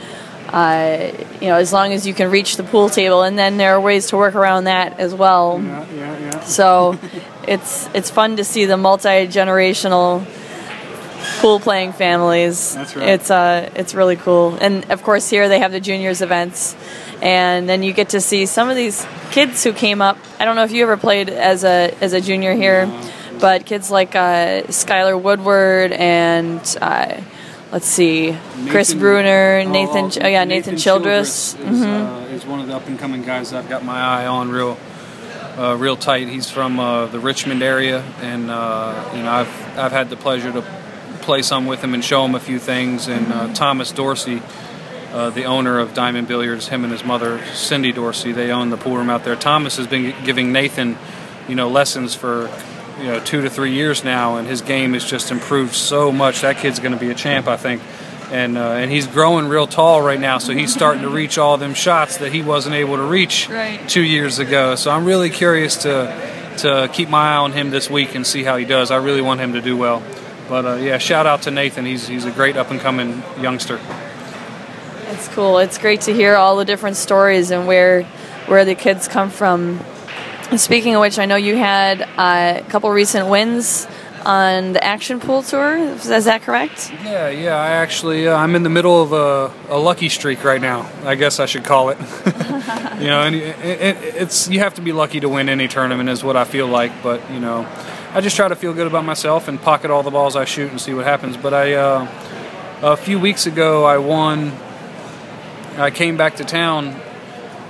uh, 0.49 1.11
you 1.41 1.47
know, 1.47 1.55
as 1.55 1.73
long 1.73 1.91
as 1.93 2.07
you 2.07 2.13
can 2.13 2.31
reach 2.31 2.57
the 2.57 2.63
pool 2.63 2.89
table, 2.89 3.23
and 3.23 3.37
then 3.37 3.57
there 3.57 3.75
are 3.75 3.81
ways 3.81 4.07
to 4.07 4.17
work 4.17 4.35
around 4.35 4.65
that 4.65 4.99
as 4.99 5.13
well. 5.13 5.61
Yeah, 5.61 5.85
yeah, 5.93 6.19
yeah. 6.19 6.39
So 6.41 6.97
it's 7.47 7.89
it's 7.93 8.09
fun 8.09 8.37
to 8.37 8.43
see 8.43 8.65
the 8.65 8.77
multi 8.77 9.27
generational 9.27 10.25
pool 11.39 11.59
playing 11.59 11.93
families. 11.93 12.75
That's 12.75 12.95
right. 12.95 13.09
It's 13.09 13.31
uh 13.31 13.69
it's 13.75 13.93
really 13.93 14.15
cool, 14.15 14.55
and 14.61 14.89
of 14.91 15.03
course 15.03 15.29
here 15.29 15.49
they 15.49 15.59
have 15.59 15.71
the 15.71 15.79
juniors 15.79 16.21
events, 16.21 16.75
and 17.21 17.67
then 17.67 17.83
you 17.83 17.93
get 17.93 18.09
to 18.09 18.21
see 18.21 18.45
some 18.45 18.69
of 18.69 18.75
these 18.75 19.05
kids 19.31 19.63
who 19.63 19.73
came 19.73 20.01
up. 20.01 20.17
I 20.39 20.45
don't 20.45 20.55
know 20.55 20.63
if 20.63 20.71
you 20.71 20.83
ever 20.83 20.97
played 20.97 21.29
as 21.29 21.63
a 21.63 21.93
as 22.01 22.13
a 22.13 22.21
junior 22.21 22.53
here, 22.53 22.85
but 23.39 23.65
kids 23.65 23.89
like 23.91 24.15
uh, 24.15 24.63
Skylar 24.67 25.19
Woodward 25.21 25.91
and. 25.91 26.61
Uh, 26.81 27.21
Let's 27.71 27.87
see, 27.87 28.37
Chris 28.69 28.89
Nathan- 28.89 28.99
Bruner, 28.99 29.63
oh, 29.65 29.69
Nathan, 29.69 30.05
oh, 30.05 30.11
oh, 30.21 30.27
yeah, 30.27 30.45
Nathan, 30.45 30.77
Childress. 30.77 31.55
is, 31.55 31.59
Mhm. 31.59 32.29
uh, 32.31 32.33
is 32.33 32.45
one 32.45 32.61
of 32.61 32.67
the 32.67 32.75
up 32.75 32.87
and 32.87 32.97
coming 32.97 33.21
guys 33.23 33.53
I've 33.53 33.67
got 33.67 33.83
my 33.83 33.99
eye 33.99 34.27
on 34.27 34.49
real, 34.49 34.77
uh, 35.57 35.75
real 35.75 35.97
tight. 35.97 36.29
He's 36.29 36.49
from 36.49 36.79
uh, 36.79 37.07
the 37.07 37.19
Richmond 37.19 37.61
area, 37.63 38.01
and 38.21 38.49
uh, 38.49 38.93
you 39.13 39.23
know 39.23 39.29
I've 39.31 39.77
I've 39.77 39.91
had 39.91 40.09
the 40.09 40.15
pleasure 40.15 40.53
to 40.53 40.63
play 41.21 41.41
some 41.41 41.65
with 41.65 41.83
him 41.83 41.93
and 41.93 42.05
show 42.05 42.23
him 42.23 42.35
a 42.35 42.39
few 42.39 42.59
things. 42.59 43.07
And 43.09 43.33
uh, 43.33 43.53
Thomas 43.53 43.91
Dorsey, 43.91 44.41
uh, 45.13 45.31
the 45.31 45.43
owner 45.43 45.77
of 45.79 45.93
Diamond 45.93 46.29
Billiards, 46.29 46.69
him 46.69 46.83
and 46.85 46.93
his 46.93 47.03
mother 47.03 47.43
Cindy 47.55 47.91
Dorsey, 47.91 48.31
they 48.31 48.51
own 48.51 48.69
the 48.69 48.77
pool 48.77 48.95
room 48.95 49.09
out 49.09 49.25
there. 49.25 49.35
Thomas 49.35 49.75
has 49.75 49.87
been 49.87 50.13
giving 50.23 50.53
Nathan, 50.53 50.97
you 51.49 51.55
know, 51.55 51.67
lessons 51.67 52.15
for 52.15 52.47
you 53.05 53.11
know 53.11 53.19
two 53.19 53.41
to 53.41 53.49
three 53.51 53.71
years 53.73 54.03
now, 54.03 54.37
and 54.37 54.47
his 54.47 54.61
game 54.61 54.93
has 54.93 55.05
just 55.05 55.29
improved 55.29 55.75
so 55.75 56.11
much. 56.11 56.41
That 56.41 56.57
kid's 56.57 56.79
going 56.79 56.93
to 56.93 56.99
be 56.99 57.11
a 57.11 57.13
champ, 57.13 57.47
I 57.47 57.55
think. 57.55 57.83
And 58.31 58.57
uh, 58.57 58.61
and 58.81 58.91
he's 58.91 59.05
growing 59.05 59.47
real 59.47 59.67
tall 59.67 60.01
right 60.01 60.19
now, 60.19 60.39
so 60.39 60.51
he's 60.53 60.73
starting 60.73 61.03
to 61.03 61.09
reach 61.09 61.37
all 61.37 61.57
them 61.57 61.75
shots 61.75 62.17
that 62.17 62.31
he 62.33 62.41
wasn't 62.41 62.73
able 62.73 62.95
to 62.95 63.03
reach 63.03 63.47
Right. 63.47 63.87
two 63.87 64.01
years 64.01 64.39
ago. 64.39 64.73
So 64.73 64.89
I'm 64.89 65.05
really 65.05 65.29
curious 65.29 65.75
to 65.83 66.33
to 66.57 66.89
keep 66.91 67.07
my 67.09 67.33
eye 67.33 67.37
on 67.37 67.51
him 67.51 67.69
this 67.69 67.87
week 67.89 68.15
and 68.15 68.25
see 68.25 68.43
how 68.43 68.57
he 68.57 68.65
does. 68.65 68.89
I 68.89 68.95
really 68.97 69.21
want 69.21 69.39
him 69.41 69.53
to 69.53 69.61
do 69.61 69.77
well. 69.77 70.01
But 70.49 70.65
uh, 70.65 70.75
yeah, 70.77 70.97
shout 70.97 71.27
out 71.27 71.43
to 71.43 71.51
Nathan. 71.51 71.85
He's 71.85 72.07
he's 72.07 72.25
a 72.25 72.31
great 72.31 72.57
up 72.57 72.71
and 72.71 72.79
coming 72.79 73.21
youngster. 73.39 73.79
It's 75.09 75.27
cool. 75.29 75.59
It's 75.59 75.77
great 75.77 76.01
to 76.01 76.13
hear 76.13 76.35
all 76.35 76.55
the 76.57 76.65
different 76.65 76.95
stories 76.97 77.51
and 77.51 77.67
where 77.67 78.03
where 78.47 78.65
the 78.65 78.75
kids 78.75 79.07
come 79.07 79.29
from. 79.29 79.79
Speaking 80.57 80.95
of 80.95 81.01
which, 81.01 81.19
I 81.19 81.25
know 81.25 81.35
you 81.35 81.57
had 81.57 82.01
uh, 82.01 82.61
a 82.61 82.69
couple 82.69 82.89
recent 82.91 83.27
wins 83.27 83.87
on 84.25 84.73
the 84.73 84.83
Action 84.83 85.19
Pool 85.19 85.43
Tour. 85.43 85.77
Is 85.77 86.09
is 86.09 86.25
that 86.25 86.43
correct? 86.43 86.91
Yeah, 87.03 87.29
yeah. 87.29 87.55
I 87.55 87.71
actually 87.71 88.27
uh, 88.27 88.35
I'm 88.35 88.55
in 88.55 88.63
the 88.63 88.69
middle 88.69 89.01
of 89.01 89.11
a, 89.11 89.51
a 89.73 89.77
lucky 89.77 90.07
streak 90.07 90.43
right 90.43 90.61
now. 90.61 90.89
I 91.03 91.15
guess 91.15 91.39
I 91.39 91.45
should 91.45 91.63
call 91.63 91.89
it. 91.89 91.97
you 92.99 93.07
know, 93.07 93.23
and 93.23 93.35
it, 93.35 93.59
it, 93.59 93.97
it's 94.15 94.47
you 94.47 94.59
have 94.59 94.75
to 94.75 94.81
be 94.81 94.91
lucky 94.91 95.19
to 95.19 95.29
win 95.29 95.49
any 95.49 95.67
tournament 95.67 96.09
is 96.09 96.23
what 96.23 96.35
I 96.35 96.43
feel 96.45 96.67
like. 96.67 96.91
But 97.03 97.29
you 97.31 97.39
know, 97.39 97.67
I 98.13 98.21
just 98.21 98.35
try 98.35 98.47
to 98.47 98.55
feel 98.55 98.73
good 98.73 98.87
about 98.87 99.05
myself 99.05 99.47
and 99.47 99.61
pocket 99.61 99.91
all 99.91 100.03
the 100.03 100.11
balls 100.11 100.35
I 100.35 100.45
shoot 100.45 100.71
and 100.71 100.79
see 100.79 100.93
what 100.93 101.05
happens. 101.05 101.37
But 101.37 101.53
I 101.53 101.73
uh, 101.73 102.07
a 102.81 102.97
few 102.97 103.19
weeks 103.19 103.45
ago 103.45 103.85
I 103.85 103.97
won. 103.97 104.51
I 105.77 105.91
came 105.91 106.15
back 106.15 106.37
to 106.37 106.45
town 106.45 107.01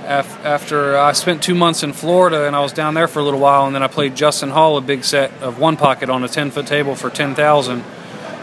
af- 0.05 0.45
after 0.45 0.97
I 0.97 1.11
spent 1.13 1.43
two 1.43 1.55
months 1.55 1.83
in 1.83 1.93
Florida 1.93 2.47
and 2.47 2.55
I 2.55 2.61
was 2.61 2.73
down 2.73 2.93
there 2.93 3.07
for 3.07 3.19
a 3.19 3.23
little 3.23 3.39
while, 3.39 3.65
and 3.65 3.75
then 3.75 3.83
I 3.83 3.87
played 3.87 4.15
Justin 4.15 4.49
Hall 4.49 4.77
a 4.77 4.81
big 4.81 5.03
set 5.03 5.31
of 5.41 5.59
one 5.59 5.77
pocket 5.77 6.09
on 6.09 6.23
a 6.23 6.27
ten 6.27 6.51
foot 6.51 6.67
table 6.67 6.95
for 6.95 7.09
ten 7.09 7.35
thousand, 7.35 7.83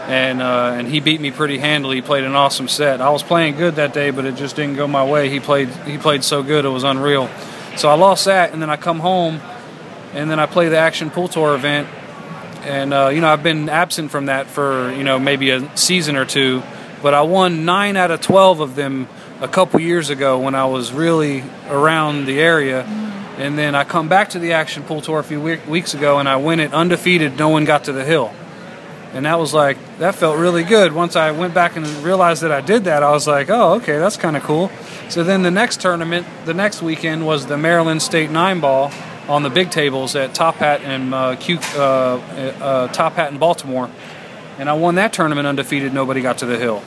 and 0.07 0.41
uh, 0.41 0.75
and 0.77 0.87
he 0.87 0.99
beat 0.99 1.21
me 1.21 1.31
pretty 1.31 1.57
handily. 1.57 1.97
He 1.97 2.01
played 2.01 2.23
an 2.23 2.35
awesome 2.35 2.67
set. 2.67 3.01
I 3.01 3.09
was 3.09 3.23
playing 3.23 3.55
good 3.55 3.75
that 3.75 3.93
day, 3.93 4.11
but 4.11 4.25
it 4.25 4.35
just 4.35 4.55
didn't 4.55 4.75
go 4.75 4.87
my 4.87 5.05
way. 5.05 5.29
He 5.29 5.39
played 5.39 5.69
he 5.85 5.97
played 5.97 6.23
so 6.23 6.43
good 6.43 6.65
it 6.65 6.69
was 6.69 6.83
unreal. 6.83 7.29
So 7.77 7.89
I 7.89 7.95
lost 7.95 8.25
that, 8.25 8.53
and 8.53 8.61
then 8.61 8.69
I 8.69 8.77
come 8.77 8.99
home, 8.99 9.41
and 10.13 10.29
then 10.29 10.39
I 10.39 10.45
play 10.45 10.69
the 10.69 10.77
Action 10.77 11.09
Pool 11.09 11.27
Tour 11.27 11.55
event, 11.55 11.87
and 12.63 12.93
uh, 12.93 13.09
you 13.09 13.21
know 13.21 13.29
I've 13.29 13.43
been 13.43 13.69
absent 13.69 14.11
from 14.11 14.27
that 14.27 14.47
for 14.47 14.91
you 14.91 15.03
know 15.03 15.17
maybe 15.19 15.49
a 15.49 15.75
season 15.77 16.15
or 16.15 16.25
two, 16.25 16.61
but 17.01 17.13
I 17.13 17.21
won 17.21 17.65
nine 17.65 17.97
out 17.97 18.11
of 18.11 18.21
twelve 18.21 18.59
of 18.59 18.75
them 18.75 19.07
a 19.43 19.47
couple 19.49 19.77
years 19.81 20.09
ago 20.09 20.39
when 20.39 20.55
I 20.55 20.65
was 20.65 20.93
really 20.93 21.43
around 21.67 22.25
the 22.25 22.39
area, 22.39 22.83
and 23.37 23.57
then 23.57 23.75
I 23.75 23.83
come 23.83 24.07
back 24.07 24.29
to 24.29 24.39
the 24.39 24.53
Action 24.53 24.83
Pool 24.83 25.01
Tour 25.01 25.19
a 25.19 25.23
few 25.23 25.41
we- 25.41 25.59
weeks 25.67 25.93
ago 25.93 26.19
and 26.19 26.29
I 26.29 26.37
win 26.37 26.61
it 26.61 26.73
undefeated. 26.73 27.37
No 27.37 27.49
one 27.49 27.65
got 27.65 27.83
to 27.85 27.91
the 27.91 28.05
hill, 28.05 28.31
and 29.13 29.25
that 29.25 29.37
was 29.37 29.53
like 29.53 29.77
that 29.99 30.15
felt 30.15 30.37
really 30.37 30.63
good. 30.63 30.93
Once 30.93 31.17
I 31.17 31.31
went 31.31 31.53
back 31.53 31.75
and 31.75 31.85
realized 31.97 32.41
that 32.43 32.53
I 32.53 32.61
did 32.61 32.85
that, 32.85 33.03
I 33.03 33.11
was 33.11 33.27
like, 33.27 33.49
oh 33.49 33.73
okay, 33.75 33.97
that's 33.97 34.15
kind 34.15 34.37
of 34.37 34.43
cool. 34.43 34.71
So 35.09 35.25
then 35.25 35.41
the 35.43 35.51
next 35.51 35.81
tournament, 35.81 36.25
the 36.45 36.53
next 36.53 36.81
weekend 36.81 37.25
was 37.25 37.45
the 37.45 37.57
Maryland 37.57 38.01
State 38.01 38.31
Nine 38.31 38.61
Ball 38.61 38.91
on 39.27 39.43
the 39.43 39.49
big 39.49 39.71
tables 39.71 40.15
at 40.15 40.33
Top 40.33 40.55
Hat 40.55 40.81
and 40.81 41.13
uh, 41.13 41.35
Q, 41.35 41.59
uh, 41.75 41.79
uh, 41.79 42.87
Top 42.93 43.13
Hat 43.13 43.33
in 43.33 43.39
Baltimore, 43.39 43.89
and 44.57 44.69
I 44.69 44.73
won 44.73 44.95
that 44.95 45.11
tournament 45.11 45.47
undefeated. 45.47 45.93
Nobody 45.93 46.21
got 46.21 46.37
to 46.37 46.45
the 46.45 46.57
hill. 46.57 46.81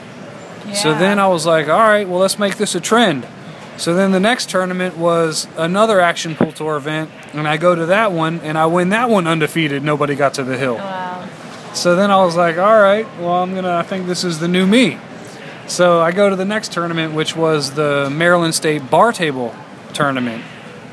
So 0.74 0.94
then 0.94 1.18
I 1.18 1.28
was 1.28 1.46
like, 1.46 1.68
all 1.68 1.78
right, 1.78 2.08
well, 2.08 2.18
let's 2.18 2.38
make 2.38 2.56
this 2.56 2.74
a 2.74 2.80
trend. 2.80 3.26
So 3.76 3.94
then 3.94 4.10
the 4.10 4.20
next 4.20 4.48
tournament 4.48 4.96
was 4.96 5.46
another 5.56 6.00
Action 6.00 6.34
Pool 6.34 6.52
Tour 6.52 6.76
event, 6.76 7.10
and 7.34 7.46
I 7.46 7.56
go 7.56 7.74
to 7.74 7.86
that 7.86 8.10
one 8.10 8.40
and 8.40 8.56
I 8.56 8.66
win 8.66 8.88
that 8.90 9.10
one 9.10 9.26
undefeated. 9.26 9.82
Nobody 9.82 10.14
got 10.14 10.34
to 10.34 10.44
the 10.44 10.56
hill. 10.56 10.74
Oh, 10.74 10.84
wow. 10.84 11.28
So 11.74 11.94
then 11.94 12.10
I 12.10 12.24
was 12.24 12.36
like, 12.36 12.56
all 12.56 12.80
right, 12.80 13.06
well, 13.18 13.42
I'm 13.42 13.54
gonna. 13.54 13.74
I 13.74 13.82
think 13.82 14.06
this 14.06 14.24
is 14.24 14.38
the 14.38 14.48
new 14.48 14.66
me. 14.66 14.98
So 15.66 16.00
I 16.00 16.10
go 16.10 16.30
to 16.30 16.36
the 16.36 16.44
next 16.44 16.72
tournament, 16.72 17.12
which 17.12 17.36
was 17.36 17.72
the 17.74 18.08
Maryland 18.10 18.54
State 18.54 18.88
Bar 18.90 19.12
Table 19.12 19.54
Tournament, 19.92 20.42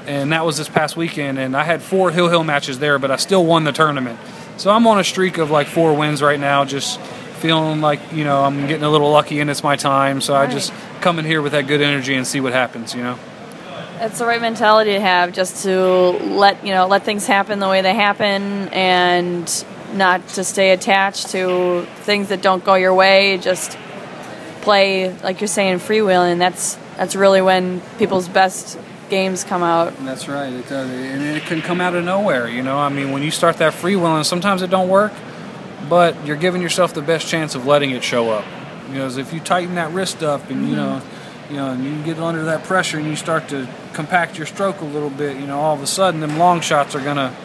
and 0.06 0.34
that 0.34 0.45
was 0.45 0.58
this 0.58 0.67
past 0.67 0.97
weekend. 0.97 1.39
And 1.39 1.56
I 1.56 1.63
had 1.63 1.82
four 1.82 2.12
Hill 2.12 2.28
Hill 2.28 2.43
matches 2.43 2.80
there, 2.80 2.99
but 2.99 3.12
I 3.12 3.15
still 3.15 3.45
won 3.45 3.63
the 3.63 3.71
tournament. 3.71 4.19
So 4.58 4.71
I'm 4.71 4.86
on 4.88 4.99
a 4.99 5.06
streak 5.06 5.38
of 5.38 5.49
like 5.49 5.67
four 5.67 5.95
wins 5.95 6.21
right 6.21 6.39
now, 6.39 6.65
just 6.65 6.99
feeling 7.43 7.82
like 7.82 7.99
you 8.13 8.23
know 8.23 8.41
I'm 8.41 8.67
getting 8.67 8.86
a 8.86 8.89
little 8.89 9.12
lucky 9.12 9.41
and 9.41 9.49
it's 9.49 9.63
my 9.63 9.75
time. 9.75 10.21
So 10.21 10.34
I 10.34 10.47
just 10.47 10.73
come 11.01 11.19
in 11.19 11.25
here 11.25 11.41
with 11.41 11.51
that 11.51 11.67
good 11.67 11.82
energy 11.82 12.15
and 12.15 12.25
see 12.25 12.39
what 12.39 12.53
happens. 12.53 12.95
You 12.95 13.03
know. 13.03 13.19
That's 13.99 14.17
the 14.17 14.25
right 14.25 14.41
mentality 14.41 14.93
to 14.93 14.99
have, 15.01 15.34
just 15.34 15.63
to 15.63 15.79
let 16.45 16.65
you 16.65 16.73
know 16.73 16.88
let 16.88 17.03
things 17.03 17.27
happen 17.27 17.60
the 17.60 17.67
way 17.67 17.82
they 17.82 17.93
happen, 17.93 18.69
and 18.69 19.65
not 19.93 20.25
to 20.29 20.43
stay 20.45 20.71
attached 20.71 21.32
to 21.32 21.86
things 22.06 22.29
that 22.29 22.41
don't 22.41 22.63
go 22.63 22.75
your 22.75 22.93
way. 22.93 23.38
Just 23.38 23.77
play 24.62 25.13
like 25.19 25.41
you're 25.41 25.49
saying 25.49 25.79
freewheeling. 25.79 26.39
That's 26.39 26.75
that's 26.95 27.15
really 27.15 27.41
when 27.41 27.82
people's 27.99 28.29
best 28.29 28.79
games 29.10 29.43
come 29.43 29.63
out. 29.63 29.93
That's 30.06 30.29
right. 30.29 30.51
It, 30.51 30.71
uh, 30.71 30.75
and 30.75 31.38
it 31.38 31.43
can 31.43 31.62
come 31.62 31.82
out 31.82 31.93
of 31.93 32.06
nowhere. 32.06 32.47
You 32.47 32.63
know, 32.63 32.77
I 32.77 32.89
mean, 32.89 33.12
when 33.12 33.21
you 33.21 33.32
start 33.32 33.58
that 33.58 33.73
freewheeling, 33.73 34.25
sometimes 34.25 34.62
it 34.62 34.69
don't 34.69 34.89
work, 34.89 35.12
but 35.89 36.26
you're 36.26 36.38
giving 36.38 36.62
yourself 36.62 36.93
the 36.93 37.02
best 37.02 37.28
chance 37.28 37.56
of 37.56 37.65
letting 37.65 37.91
it 37.91 38.04
show 38.04 38.30
up. 38.32 38.46
You 38.89 39.00
know, 39.00 39.08
if 39.08 39.34
you 39.34 39.39
tighten 39.39 39.76
that 39.76 39.91
wrist 39.91 40.24
up 40.24 40.50
and 40.50 40.69
you 40.69 40.76
know, 40.76 41.02
mm-hmm. 41.02 41.54
you 41.54 41.60
know, 41.60 41.72
and 41.72 41.84
you 41.84 42.04
get 42.04 42.19
under 42.19 42.46
that 42.46 42.63
pressure 42.65 42.98
and 42.98 43.08
you 43.08 43.15
start 43.15 43.50
to 43.50 43.67
compact 43.93 44.38
your 44.38 44.46
stroke 44.46 44.82
a 44.82 44.86
little 44.86 45.10
bit, 45.10 45.38
you 45.38 45.48
know, 45.48 45.60
all 45.60 45.76
of 45.76 45.82
a 45.82 45.88
sudden 45.88 46.19
them 46.19 46.38
long 46.38 46.62
shots 46.62 46.96
are 46.96 47.04
gonna, 47.04 47.36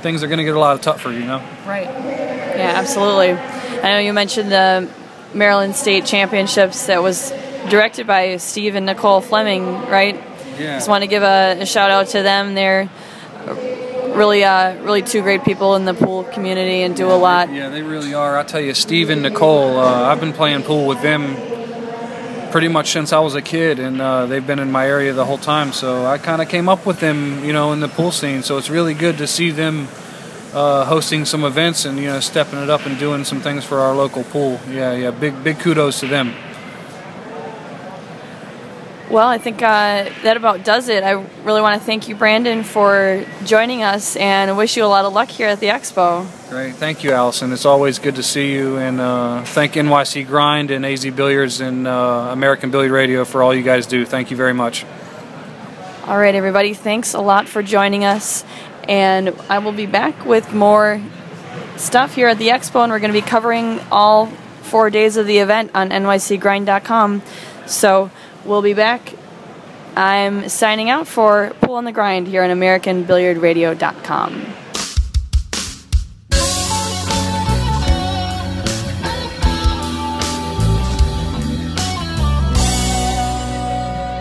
things 0.00 0.22
are 0.22 0.28
gonna 0.28 0.44
get 0.44 0.56
a 0.56 0.58
lot 0.58 0.80
tougher. 0.82 1.12
You 1.12 1.24
know. 1.24 1.38
Right. 1.66 1.86
Yeah, 1.86 2.72
absolutely. 2.76 3.32
I 3.32 3.90
know 3.90 3.98
you 3.98 4.12
mentioned 4.12 4.50
the 4.50 4.90
Maryland 5.34 5.76
State 5.76 6.06
Championships 6.06 6.86
that 6.86 7.02
was 7.02 7.30
directed 7.68 8.06
by 8.06 8.38
Steve 8.38 8.74
and 8.74 8.86
Nicole 8.86 9.20
Fleming, 9.20 9.66
right? 9.88 10.14
Yeah. 10.58 10.76
Just 10.76 10.88
want 10.88 11.02
to 11.02 11.08
give 11.08 11.22
a, 11.22 11.58
a 11.60 11.66
shout 11.66 11.90
out 11.90 12.08
to 12.08 12.22
them. 12.22 12.54
They're 12.54 12.88
really, 14.16 14.42
uh, 14.42 14.74
really 14.82 15.02
two 15.02 15.22
great 15.22 15.44
people 15.44 15.76
in 15.76 15.84
the 15.84 15.94
pool 15.94 16.24
community 16.24 16.82
and 16.82 16.96
do 16.96 17.08
a 17.10 17.14
lot. 17.14 17.52
Yeah, 17.52 17.68
they 17.68 17.82
really 17.82 18.14
are. 18.14 18.36
I 18.38 18.42
tell 18.42 18.60
you, 18.60 18.74
Steve 18.74 19.10
and 19.10 19.22
Nicole, 19.22 19.78
uh, 19.78 20.04
I've 20.04 20.20
been 20.20 20.32
playing 20.32 20.62
pool 20.62 20.86
with 20.86 21.02
them 21.02 21.36
pretty 22.50 22.68
much 22.68 22.90
since 22.90 23.12
I 23.12 23.20
was 23.20 23.34
a 23.34 23.42
kid, 23.42 23.78
and 23.78 24.00
uh, 24.00 24.26
they've 24.26 24.46
been 24.46 24.58
in 24.58 24.72
my 24.72 24.86
area 24.86 25.12
the 25.12 25.24
whole 25.24 25.38
time. 25.38 25.72
So 25.72 26.06
I 26.06 26.18
kind 26.18 26.40
of 26.40 26.48
came 26.48 26.68
up 26.68 26.86
with 26.86 27.00
them, 27.00 27.44
you 27.44 27.52
know, 27.52 27.72
in 27.72 27.80
the 27.80 27.88
pool 27.88 28.10
scene. 28.10 28.42
So 28.42 28.56
it's 28.56 28.70
really 28.70 28.94
good 28.94 29.18
to 29.18 29.26
see 29.26 29.50
them 29.50 29.88
uh, 30.54 30.86
hosting 30.86 31.26
some 31.26 31.44
events 31.44 31.84
and 31.84 31.98
you 31.98 32.06
know 32.06 32.20
stepping 32.20 32.58
it 32.62 32.70
up 32.70 32.86
and 32.86 32.98
doing 32.98 33.24
some 33.24 33.40
things 33.40 33.64
for 33.64 33.80
our 33.80 33.94
local 33.94 34.24
pool. 34.24 34.58
Yeah, 34.70 34.94
yeah, 34.94 35.10
big 35.10 35.44
big 35.44 35.58
kudos 35.58 36.00
to 36.00 36.06
them. 36.06 36.34
Well, 39.08 39.28
I 39.28 39.38
think 39.38 39.62
uh, 39.62 40.10
that 40.24 40.36
about 40.36 40.64
does 40.64 40.88
it. 40.88 41.04
I 41.04 41.12
really 41.44 41.60
want 41.60 41.80
to 41.80 41.86
thank 41.86 42.08
you, 42.08 42.16
Brandon, 42.16 42.64
for 42.64 43.24
joining 43.44 43.84
us 43.84 44.16
and 44.16 44.56
wish 44.56 44.76
you 44.76 44.84
a 44.84 44.86
lot 44.86 45.04
of 45.04 45.12
luck 45.12 45.28
here 45.28 45.46
at 45.46 45.60
the 45.60 45.68
expo. 45.68 46.26
Great. 46.50 46.74
Thank 46.74 47.04
you, 47.04 47.12
Allison. 47.12 47.52
It's 47.52 47.64
always 47.64 48.00
good 48.00 48.16
to 48.16 48.24
see 48.24 48.52
you. 48.52 48.78
And 48.78 49.00
uh, 49.00 49.44
thank 49.44 49.74
NYC 49.74 50.26
Grind 50.26 50.72
and 50.72 50.84
AZ 50.84 51.04
Billiards 51.06 51.60
and 51.60 51.86
uh, 51.86 52.30
American 52.32 52.72
Billiard 52.72 52.90
Radio 52.90 53.24
for 53.24 53.44
all 53.44 53.54
you 53.54 53.62
guys 53.62 53.86
do. 53.86 54.04
Thank 54.04 54.32
you 54.32 54.36
very 54.36 54.54
much. 54.54 54.84
All 56.06 56.18
right, 56.18 56.34
everybody. 56.34 56.74
Thanks 56.74 57.14
a 57.14 57.20
lot 57.20 57.48
for 57.48 57.62
joining 57.62 58.04
us. 58.04 58.44
And 58.88 59.28
I 59.48 59.60
will 59.60 59.72
be 59.72 59.86
back 59.86 60.24
with 60.24 60.52
more 60.52 61.00
stuff 61.76 62.16
here 62.16 62.26
at 62.26 62.38
the 62.38 62.48
expo, 62.48 62.82
and 62.82 62.90
we're 62.90 62.98
going 62.98 63.12
to 63.12 63.20
be 63.20 63.26
covering 63.26 63.78
all 63.92 64.26
four 64.62 64.90
days 64.90 65.16
of 65.16 65.28
the 65.28 65.38
event 65.38 65.70
on 65.74 65.90
nycgrind.com. 65.90 67.22
So 67.66 68.10
we'll 68.46 68.62
be 68.62 68.74
back. 68.74 69.12
I'm 69.96 70.48
signing 70.48 70.88
out 70.90 71.08
for 71.08 71.52
Pool 71.60 71.76
on 71.76 71.84
the 71.84 71.92
Grind 71.92 72.26
here 72.28 72.42
on 72.42 72.50
AmericanBilliardRadio.com. 72.50 74.46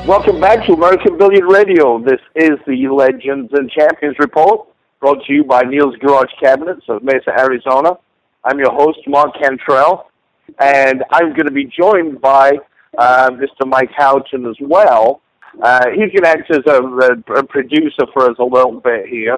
Welcome 0.07 0.39
back 0.39 0.63
to 0.67 0.73
American 0.73 1.17
Billiard 1.17 1.51
Radio. 1.51 1.97
This 1.99 2.21
is 2.35 2.59
the 2.67 2.87
Legends 2.87 3.51
and 3.53 3.71
Champions 3.71 4.15
Report, 4.19 4.67
brought 4.99 5.25
to 5.25 5.33
you 5.33 5.43
by 5.43 5.63
Neil's 5.63 5.95
Garage 5.97 6.29
Cabinets 6.39 6.83
of 6.87 7.01
Mesa, 7.03 7.31
Arizona. 7.37 7.97
I'm 8.43 8.59
your 8.59 8.71
host, 8.71 8.99
Mark 9.07 9.33
Cantrell, 9.41 10.11
and 10.59 11.03
I'm 11.09 11.33
going 11.33 11.47
to 11.47 11.51
be 11.51 11.65
joined 11.65 12.21
by 12.21 12.59
uh, 12.97 13.29
Mr. 13.31 13.67
Mike 13.67 13.91
Houghton 13.95 14.45
as 14.45 14.55
well. 14.61 15.21
Uh, 15.61 15.85
going 15.85 16.11
to 16.11 16.27
act 16.27 16.51
as 16.51 16.59
a, 16.67 16.81
a, 16.81 17.39
a, 17.39 17.43
producer 17.43 18.05
for 18.13 18.29
us 18.29 18.35
a 18.39 18.43
little 18.43 18.81
bit 18.81 19.07
here, 19.07 19.37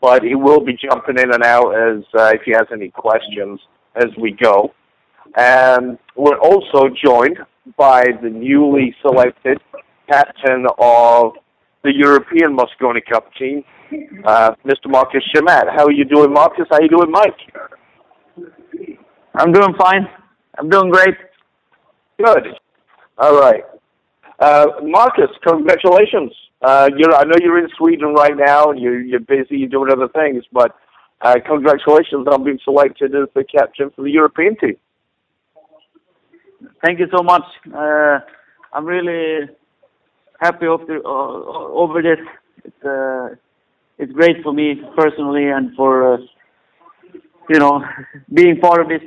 but 0.00 0.22
he 0.22 0.34
will 0.34 0.60
be 0.60 0.76
jumping 0.76 1.18
in 1.18 1.32
and 1.32 1.42
out 1.42 1.70
as 1.70 2.04
uh, 2.18 2.30
if 2.34 2.42
he 2.44 2.52
has 2.52 2.66
any 2.70 2.90
questions 2.90 3.58
as 3.96 4.10
we 4.20 4.32
go. 4.32 4.74
And 5.36 5.98
we're 6.16 6.38
also 6.38 6.94
joined 7.02 7.38
by 7.78 8.04
the 8.22 8.28
newly 8.28 8.94
selected 9.00 9.58
captain 10.08 10.66
of 10.78 11.32
the 11.82 11.92
European 11.94 12.56
Mosconi 12.56 13.00
Cup 13.10 13.32
team, 13.34 13.64
uh, 14.24 14.52
Mr. 14.66 14.88
Marcus 14.88 15.22
Chamat. 15.34 15.74
How 15.74 15.86
are 15.86 15.92
you 15.92 16.04
doing, 16.04 16.32
Marcus? 16.32 16.66
How 16.70 16.76
are 16.76 16.82
you 16.82 16.88
doing, 16.88 17.10
Mike? 17.10 17.38
I'm 19.34 19.52
doing 19.52 19.74
fine. 19.78 20.06
I'm 20.58 20.68
doing 20.68 20.90
great. 20.90 21.14
Good. 22.18 22.58
All 23.18 23.38
right. 23.38 23.62
Uh, 24.40 24.66
Marcus, 24.82 25.30
congratulations. 25.46 26.32
Uh, 26.60 26.90
you're, 26.96 27.14
I 27.14 27.24
know 27.24 27.36
you're 27.40 27.58
in 27.58 27.68
Sweden 27.76 28.14
right 28.14 28.36
now, 28.36 28.70
and 28.70 28.80
you're, 28.80 29.00
you're 29.00 29.20
busy, 29.20 29.66
doing 29.66 29.92
other 29.92 30.08
things, 30.08 30.44
but 30.52 30.74
uh, 31.20 31.36
congratulations 31.46 32.26
on 32.26 32.42
being 32.42 32.58
selected 32.64 33.14
as 33.14 33.28
the 33.34 33.44
captain 33.44 33.90
for 33.94 34.02
the 34.02 34.10
European 34.10 34.56
team. 34.56 34.76
Thank 36.84 36.98
you 36.98 37.06
so 37.14 37.22
much. 37.22 37.44
Uh, 37.72 38.18
I'm 38.72 38.84
really 38.86 39.48
happy 40.40 40.66
over, 40.66 40.96
uh, 40.96 41.08
over 41.08 42.02
this. 42.02 42.18
It's, 42.64 42.84
uh, 42.84 43.36
it's 43.98 44.12
great 44.12 44.42
for 44.42 44.52
me 44.52 44.80
personally 44.96 45.48
and 45.48 45.76
for, 45.76 46.18
you 47.48 47.58
know, 47.58 47.84
being 48.34 48.58
part 48.58 48.80
of 48.80 48.88
this 48.88 49.02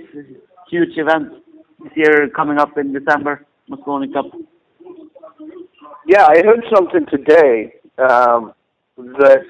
huge 0.70 0.98
event 0.98 1.34
this 1.84 1.92
year 1.96 2.30
coming 2.30 2.58
up 2.58 2.78
in 2.78 2.94
December. 2.94 3.47
Mosconi 3.70 4.12
Cup. 4.12 4.26
Yeah, 6.08 6.26
I 6.26 6.42
heard 6.44 6.64
something 6.74 7.06
today 7.10 7.74
um, 7.98 8.54
that 8.98 9.44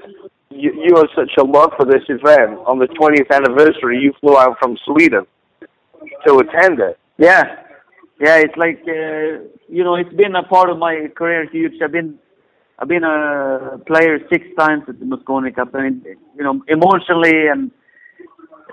you, 0.49 0.73
you 0.73 0.95
have 0.95 1.09
such 1.15 1.31
a 1.39 1.43
love 1.43 1.71
for 1.77 1.85
this 1.85 2.03
event. 2.09 2.59
On 2.65 2.79
the 2.79 2.87
20th 2.87 3.29
anniversary, 3.31 3.99
you 3.99 4.13
flew 4.19 4.37
out 4.37 4.57
from 4.59 4.77
Sweden 4.85 5.25
to 6.25 6.39
attend 6.39 6.79
it. 6.79 6.99
Yeah, 7.17 7.43
yeah. 8.19 8.37
It's 8.37 8.57
like 8.57 8.81
uh, 8.87 9.43
you 9.67 9.83
know, 9.83 9.95
it's 9.95 10.13
been 10.13 10.35
a 10.35 10.43
part 10.43 10.69
of 10.69 10.77
my 10.77 11.07
career. 11.15 11.47
Huge. 11.49 11.73
I've 11.83 11.91
been 11.91 12.17
I've 12.79 12.87
been 12.87 13.03
a 13.03 13.79
player 13.85 14.19
six 14.31 14.45
times 14.57 14.83
at 14.87 14.99
the 14.99 15.05
Mosconi 15.05 15.53
Cup, 15.53 15.73
and 15.75 16.03
you 16.05 16.43
know, 16.43 16.61
emotionally 16.67 17.47
and 17.47 17.71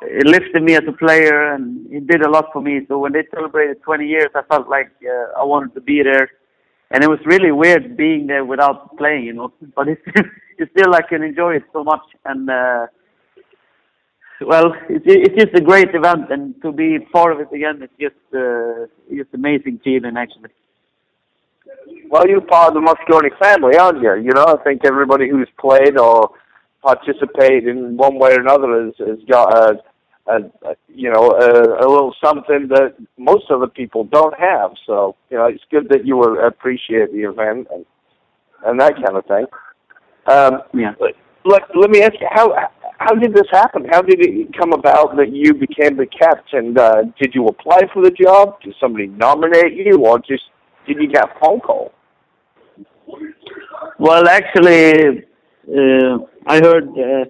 it 0.06 0.26
lifted 0.26 0.62
me 0.62 0.74
as 0.74 0.82
a 0.88 0.92
player 0.92 1.52
and 1.54 1.86
it 1.92 2.06
did 2.06 2.22
a 2.22 2.30
lot 2.30 2.46
for 2.52 2.62
me. 2.62 2.80
So 2.88 2.98
when 2.98 3.12
they 3.12 3.24
celebrated 3.34 3.82
20 3.82 4.06
years, 4.06 4.30
I 4.34 4.42
felt 4.42 4.68
like 4.68 4.90
uh, 5.02 5.40
I 5.40 5.44
wanted 5.44 5.74
to 5.74 5.80
be 5.80 6.02
there. 6.02 6.30
And 6.90 7.02
it 7.02 7.10
was 7.10 7.18
really 7.24 7.50
weird 7.50 7.96
being 7.96 8.26
there 8.26 8.44
without 8.44 8.96
playing, 8.96 9.24
you 9.24 9.32
know. 9.32 9.52
But 9.74 9.88
it's, 9.88 10.02
it's 10.58 10.70
still 10.72 10.94
I 10.94 11.02
can 11.02 11.22
enjoy 11.22 11.56
it 11.56 11.64
so 11.72 11.82
much. 11.82 12.02
And 12.24 12.48
uh, 12.48 12.86
well, 14.40 14.74
it's 14.88 15.04
it's 15.06 15.34
just 15.42 15.54
a 15.54 15.60
great 15.60 15.94
event, 15.94 16.30
and 16.30 16.60
to 16.62 16.72
be 16.72 16.98
part 16.98 17.32
of 17.32 17.40
it 17.40 17.52
again, 17.52 17.82
it's 17.82 17.92
just 18.00 18.34
uh, 18.34 18.86
just 19.14 19.32
amazing 19.32 19.80
feeling 19.82 20.16
actually. 20.16 20.50
Well, 22.08 22.28
you're 22.28 22.40
part 22.40 22.68
of 22.68 22.74
the 22.74 22.80
Mosconi 22.80 23.30
family, 23.38 23.76
aren't 23.76 24.02
you? 24.02 24.14
You 24.16 24.32
know, 24.34 24.44
I 24.46 24.62
think 24.62 24.84
everybody 24.84 25.28
who's 25.28 25.48
played 25.58 25.98
or 25.98 26.30
participated 26.82 27.68
in 27.68 27.96
one 27.96 28.18
way 28.18 28.34
or 28.34 28.40
another 28.40 28.84
has, 28.84 28.94
has 28.98 29.18
got 29.28 29.56
a, 29.56 29.82
a, 30.26 30.36
a 30.36 30.76
you 30.88 31.10
know 31.10 31.30
a, 31.32 31.84
a 31.84 31.86
little 31.86 32.14
something 32.22 32.68
that 32.68 32.94
most 33.18 33.50
of 33.50 33.60
the 33.60 33.68
people 33.68 34.04
don't 34.04 34.38
have. 34.38 34.72
So 34.86 35.16
you 35.30 35.36
know 35.36 35.46
it's 35.46 35.64
good 35.70 35.88
that 35.90 36.06
you 36.06 36.16
will 36.16 36.46
appreciate 36.46 37.12
the 37.12 37.22
event 37.22 37.68
and 37.72 37.84
and 38.64 38.80
that 38.80 38.94
kind 38.96 39.16
of 39.16 39.26
thing. 39.26 39.46
Um, 40.26 40.62
yeah. 40.72 40.94
Let, 41.44 41.62
let 41.74 41.90
me 41.90 42.00
ask 42.02 42.14
you 42.20 42.28
how 42.30 42.54
how 42.98 43.14
did 43.14 43.34
this 43.34 43.46
happen? 43.50 43.84
How 43.90 44.00
did 44.02 44.20
it 44.20 44.56
come 44.58 44.72
about 44.72 45.16
that 45.16 45.30
you 45.30 45.52
became 45.52 45.96
the 45.96 46.06
captain? 46.06 46.76
Uh, 46.76 47.02
did 47.20 47.34
you 47.34 47.46
apply 47.48 47.82
for 47.92 48.02
the 48.02 48.10
job? 48.10 48.60
Did 48.62 48.74
somebody 48.80 49.08
nominate 49.08 49.74
you, 49.74 49.98
or 50.04 50.18
just 50.20 50.44
did 50.86 50.96
you 51.00 51.08
get 51.08 51.24
a 51.24 51.40
phone 51.40 51.60
call? 51.60 51.92
Well, 53.98 54.26
actually, 54.28 55.24
uh, 55.68 56.18
I 56.46 56.60
heard 56.60 56.88
uh, 56.88 57.24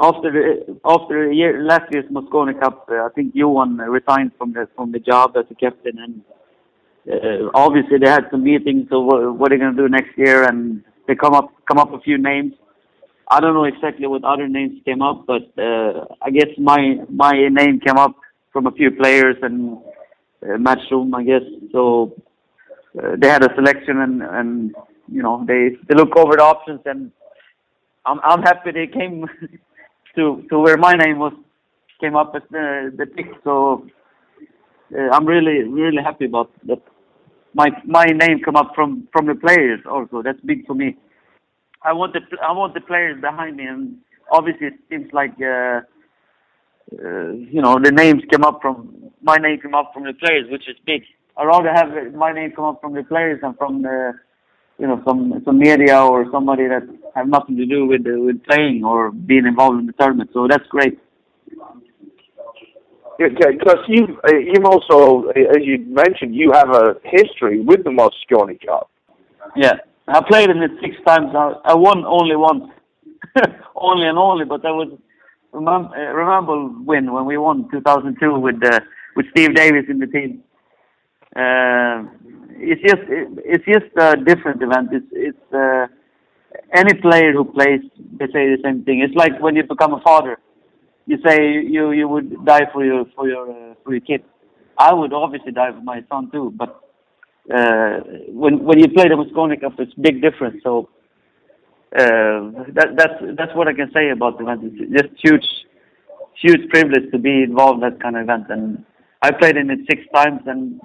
after 0.00 0.58
after 0.84 1.32
year, 1.32 1.62
last 1.64 1.92
year's 1.92 2.10
Mosconi 2.10 2.58
Cup, 2.60 2.86
uh, 2.90 3.04
I 3.04 3.08
think 3.14 3.34
Johan 3.34 3.76
resigned 3.78 4.32
from 4.38 4.52
the 4.52 4.68
from 4.76 4.92
the 4.92 4.98
job 5.00 5.36
as 5.36 5.44
a 5.50 5.54
captain, 5.54 5.98
and 5.98 6.22
uh, 7.10 7.50
obviously 7.54 7.98
they 7.98 8.08
had 8.08 8.26
some 8.30 8.44
meetings 8.44 8.88
of 8.92 9.04
what, 9.04 9.34
what 9.36 9.48
they're 9.50 9.58
going 9.58 9.76
to 9.76 9.82
do 9.82 9.88
next 9.88 10.16
year, 10.16 10.44
and 10.44 10.84
they 11.06 11.14
come 11.14 11.34
up 11.34 11.52
come 11.66 11.78
up 11.78 11.92
a 11.92 12.00
few 12.00 12.18
names. 12.18 12.54
I 13.30 13.40
don't 13.40 13.54
know 13.54 13.64
exactly 13.64 14.06
what 14.06 14.24
other 14.24 14.48
names 14.48 14.80
came 14.84 15.02
up, 15.02 15.26
but 15.26 15.42
uh, 15.58 16.06
I 16.22 16.30
guess 16.30 16.48
my 16.58 16.96
my 17.10 17.32
name 17.50 17.80
came 17.80 17.98
up 17.98 18.14
from 18.52 18.66
a 18.66 18.72
few 18.72 18.90
players 18.92 19.36
and 19.42 19.78
uh, 20.42 20.56
matchroom, 20.56 21.12
I 21.14 21.24
guess. 21.24 21.42
So 21.72 22.14
uh, 22.98 23.16
they 23.18 23.28
had 23.28 23.44
a 23.44 23.54
selection, 23.54 24.00
and 24.00 24.22
and 24.22 24.74
you 25.10 25.22
know, 25.22 25.44
they 25.46 25.70
they 25.88 25.94
look 25.94 26.16
over 26.16 26.36
the 26.36 26.42
options, 26.44 26.80
and 26.86 27.10
I'm 28.06 28.20
I'm 28.22 28.42
happy 28.42 28.70
they 28.70 28.86
came 28.86 29.26
to 30.18 30.44
to 30.50 30.58
where 30.58 30.76
my 30.76 30.92
name 30.92 31.18
was 31.18 31.32
came 32.00 32.16
up 32.16 32.32
as 32.34 32.42
the 32.50 32.92
the 32.96 33.06
pick. 33.06 33.28
So 33.44 33.86
uh, 34.96 35.08
I'm 35.14 35.26
really 35.26 35.62
really 35.80 36.02
happy 36.02 36.26
about 36.26 36.50
that. 36.66 36.82
My 37.54 37.68
my 37.84 38.06
name 38.06 38.40
come 38.44 38.56
up 38.56 38.72
from 38.74 39.08
from 39.12 39.26
the 39.26 39.34
players 39.34 39.80
also. 39.90 40.22
That's 40.22 40.40
big 40.40 40.66
for 40.66 40.74
me. 40.74 40.96
I 41.82 41.92
want 41.92 42.12
the 42.12 42.22
I 42.42 42.52
want 42.52 42.74
the 42.74 42.80
players 42.80 43.20
behind 43.20 43.56
me, 43.56 43.64
and 43.64 43.98
obviously 44.30 44.68
it 44.68 44.78
seems 44.90 45.12
like 45.12 45.34
uh, 45.40 45.80
uh, 47.04 47.30
you 47.54 47.62
know 47.62 47.78
the 47.82 47.92
names 47.92 48.22
came 48.30 48.44
up 48.44 48.60
from 48.60 49.10
my 49.22 49.36
name 49.36 49.60
came 49.60 49.74
up 49.74 49.92
from 49.94 50.04
the 50.04 50.14
players, 50.14 50.50
which 50.50 50.68
is 50.68 50.76
big. 50.84 51.02
I'd 51.36 51.46
rather 51.46 51.72
have 51.72 52.14
my 52.14 52.32
name 52.32 52.52
come 52.54 52.64
up 52.64 52.80
from 52.80 52.94
the 52.94 53.04
players 53.04 53.40
than 53.42 53.54
from 53.54 53.82
the 53.82 54.14
you 54.78 54.86
know 54.86 55.02
some 55.04 55.42
some 55.44 55.58
media 55.58 56.00
or 56.00 56.26
somebody 56.30 56.66
that 56.68 56.82
have 57.14 57.28
nothing 57.28 57.56
to 57.56 57.66
do 57.66 57.86
with 57.86 58.02
with 58.06 58.42
playing 58.44 58.84
or 58.84 59.10
being 59.10 59.46
involved 59.46 59.80
in 59.80 59.86
the 59.86 59.92
tournament. 59.92 60.30
So 60.32 60.46
that's 60.48 60.66
great. 60.68 60.98
Because 63.18 63.78
you 63.88 64.06
you've 64.28 64.64
also, 64.64 65.28
as 65.30 65.62
you 65.62 65.78
mentioned, 65.88 66.36
you 66.36 66.52
have 66.52 66.70
a 66.70 66.96
history 67.02 67.60
with 67.60 67.82
the 67.82 67.90
Mosconi 67.90 68.64
Cup. 68.64 68.90
Yeah, 69.56 69.74
I 70.06 70.22
played 70.22 70.50
in 70.50 70.62
it 70.62 70.70
six 70.80 70.94
times. 71.04 71.34
I, 71.34 71.54
I 71.64 71.74
won 71.74 72.04
only 72.04 72.36
once, 72.36 72.70
only 73.74 74.06
and 74.06 74.18
only. 74.18 74.44
But 74.44 74.64
I 74.64 74.70
was 74.70 74.96
remember, 75.52 75.88
remember 76.14 76.68
win 76.84 77.12
when 77.12 77.26
we 77.26 77.36
won 77.38 77.68
2002 77.72 78.38
with 78.38 78.64
uh, 78.64 78.78
with 79.16 79.26
Steve 79.32 79.54
Davis 79.56 79.86
in 79.88 79.98
the 79.98 80.06
team. 80.06 80.44
Uh, 81.34 82.04
it's 82.58 82.82
just 82.82 83.02
it, 83.08 83.28
it's 83.44 83.64
just 83.64 83.90
a 83.96 84.16
different 84.16 84.62
event. 84.62 84.88
It's 84.92 85.06
it's 85.12 85.54
uh, 85.54 85.86
any 86.74 86.94
player 86.94 87.32
who 87.32 87.44
plays 87.44 87.80
they 88.18 88.26
say 88.26 88.54
the 88.54 88.58
same 88.62 88.84
thing. 88.84 89.00
It's 89.00 89.14
like 89.14 89.40
when 89.40 89.56
you 89.56 89.62
become 89.62 89.94
a 89.94 90.00
father, 90.00 90.38
you 91.06 91.18
say 91.24 91.36
you 91.74 91.92
you 91.92 92.08
would 92.08 92.44
die 92.44 92.66
for 92.72 92.84
your 92.84 93.04
for 93.14 93.28
your 93.28 93.50
uh, 93.50 93.74
for 93.84 93.92
your 93.92 94.00
kid. 94.00 94.22
I 94.76 94.92
would 94.92 95.12
obviously 95.12 95.52
die 95.52 95.72
for 95.72 95.82
my 95.82 96.04
son 96.08 96.30
too, 96.30 96.52
but 96.56 96.80
uh, 97.52 98.00
when 98.28 98.64
when 98.64 98.78
you 98.78 98.88
play 98.88 99.08
the 99.08 99.14
Mosconi 99.14 99.60
Cup, 99.60 99.74
it's 99.78 99.94
big 99.94 100.20
difference. 100.20 100.62
So 100.62 100.88
uh, 101.96 102.52
that 102.76 102.94
that's 102.96 103.36
that's 103.36 103.54
what 103.54 103.68
I 103.68 103.72
can 103.72 103.90
say 103.92 104.10
about 104.10 104.38
the 104.38 104.44
event. 104.44 104.60
It's 104.64 104.92
just 104.92 105.14
huge 105.24 105.46
huge 106.40 106.68
privilege 106.70 107.10
to 107.12 107.18
be 107.18 107.42
involved 107.42 107.82
in 107.82 107.90
that 107.90 108.00
kind 108.00 108.16
of 108.16 108.22
event, 108.22 108.46
and 108.50 108.84
I 109.22 109.32
played 109.32 109.56
in 109.56 109.70
it 109.70 109.80
six 109.90 110.02
times, 110.14 110.42
and 110.46 110.80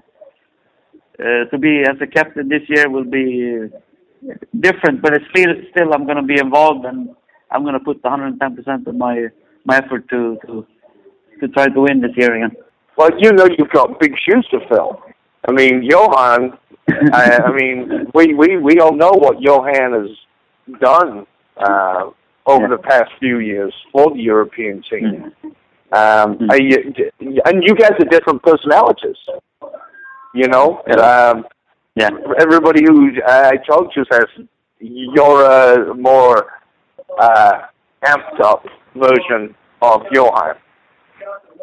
uh, 1.19 1.45
to 1.51 1.57
be 1.57 1.81
as 1.81 1.97
a 2.01 2.07
captain 2.07 2.49
this 2.49 2.63
year 2.67 2.89
will 2.89 3.03
be 3.05 3.69
different, 4.59 5.01
but 5.01 5.13
it's 5.13 5.25
still, 5.29 5.53
still 5.71 5.93
I'm 5.93 6.05
going 6.05 6.17
to 6.17 6.23
be 6.23 6.39
involved 6.39 6.85
and 6.85 7.09
I'm 7.51 7.63
going 7.63 7.73
to 7.73 7.79
put 7.79 8.01
110% 8.01 8.87
of 8.87 8.95
my 8.95 9.27
my 9.65 9.77
effort 9.77 10.09
to, 10.09 10.37
to 10.45 10.65
to 11.39 11.47
try 11.49 11.67
to 11.67 11.81
win 11.81 12.01
this 12.01 12.11
year 12.17 12.35
again. 12.35 12.55
Well, 12.97 13.11
you 13.17 13.31
know 13.31 13.47
you've 13.57 13.69
got 13.69 13.99
big 13.99 14.13
shoes 14.25 14.45
to 14.51 14.59
fill. 14.67 15.01
I 15.47 15.51
mean, 15.51 15.83
Johan. 15.83 16.57
I, 17.13 17.39
I 17.45 17.51
mean, 17.53 18.07
we, 18.13 18.33
we 18.33 18.57
we 18.57 18.79
all 18.79 18.93
know 18.93 19.11
what 19.11 19.41
Johan 19.41 19.93
has 19.93 20.79
done 20.79 21.25
uh, 21.57 22.09
over 22.45 22.63
yeah. 22.63 22.75
the 22.75 22.77
past 22.77 23.11
few 23.19 23.39
years 23.39 23.73
for 23.91 24.11
the 24.11 24.19
European 24.19 24.83
team. 24.89 25.33
Mm-hmm. 25.43 25.47
Um, 25.93 26.37
mm-hmm. 26.37 26.51
I, 26.51 27.49
and 27.49 27.63
you 27.63 27.75
guys 27.75 27.91
are 27.99 28.09
different 28.09 28.41
personalities. 28.43 29.15
You 30.33 30.47
know, 30.47 30.81
um, 30.99 31.45
yeah. 31.95 32.09
Everybody 32.39 32.83
who 32.85 33.11
I 33.27 33.57
talk 33.67 33.93
to 33.93 34.03
says 34.11 34.25
you're 34.79 35.45
a 35.45 35.93
more 35.93 36.53
uh, 37.19 37.53
amped 38.03 38.39
up 38.41 38.65
version 38.95 39.55
of 39.81 40.01
Johan. 40.11 40.55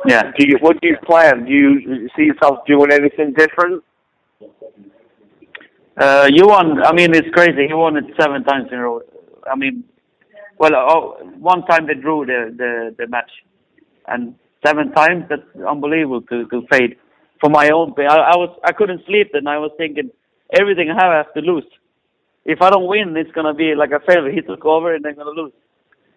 Yeah. 0.06 0.30
Do 0.38 0.46
you? 0.46 0.56
What 0.60 0.80
do 0.80 0.88
you 0.88 0.96
plan? 1.04 1.44
Do 1.44 1.52
you 1.52 2.08
see 2.16 2.24
yourself 2.24 2.64
doing 2.66 2.92
anything 2.92 3.34
different? 3.36 3.82
Uh, 6.00 6.28
you 6.32 6.46
won. 6.46 6.80
I 6.82 6.92
mean, 6.92 7.12
it's 7.14 7.28
crazy. 7.32 7.66
He 7.66 7.74
won 7.74 7.96
it 7.96 8.04
seven 8.18 8.44
times 8.44 8.68
in 8.70 8.78
a 8.78 8.82
row. 8.82 9.02
I 9.50 9.56
mean, 9.56 9.84
well, 10.58 10.70
oh, 10.76 11.18
one 11.38 11.66
time 11.66 11.86
they 11.88 11.94
drew 11.94 12.24
the 12.24 12.54
the 12.56 12.94
the 12.98 13.08
match, 13.08 13.30
and 14.06 14.34
seven 14.64 14.92
times. 14.92 15.24
That's 15.28 15.42
unbelievable 15.68 16.22
to 16.22 16.46
to 16.46 16.62
fade 16.70 16.96
for 17.40 17.50
my 17.50 17.70
own 17.70 17.94
I, 17.98 18.02
I 18.04 18.36
was 18.36 18.56
I 18.64 18.72
couldn't 18.72 19.04
sleep 19.06 19.30
and 19.34 19.48
I 19.48 19.58
was 19.58 19.72
thinking 19.78 20.10
everything 20.52 20.90
I 20.90 20.94
have 20.94 21.12
I 21.12 21.16
have 21.16 21.34
to 21.34 21.40
lose. 21.40 21.64
If 22.44 22.62
I 22.62 22.70
don't 22.70 22.86
win, 22.86 23.16
it's 23.16 23.32
gonna 23.32 23.54
be 23.54 23.74
like 23.74 23.90
a 23.92 24.00
failure. 24.00 24.30
He 24.30 24.40
took 24.40 24.64
over 24.64 24.94
and 24.94 25.04
I'm 25.06 25.14
gonna 25.16 25.30
lose. 25.30 25.52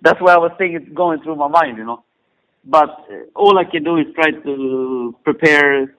That's 0.02 0.20
what 0.22 0.32
I 0.32 0.38
was 0.38 0.52
thinking 0.58 0.94
going 0.94 1.22
through 1.22 1.36
my 1.38 1.48
mind, 1.48 1.78
you 1.78 1.86
know. 1.86 2.04
But 2.66 2.90
uh, 3.12 3.26
all 3.36 3.58
I 3.58 3.66
can 3.66 3.84
do 3.84 3.98
is 3.98 4.08
try 4.16 4.32
to 4.32 5.16
prepare. 5.24 5.96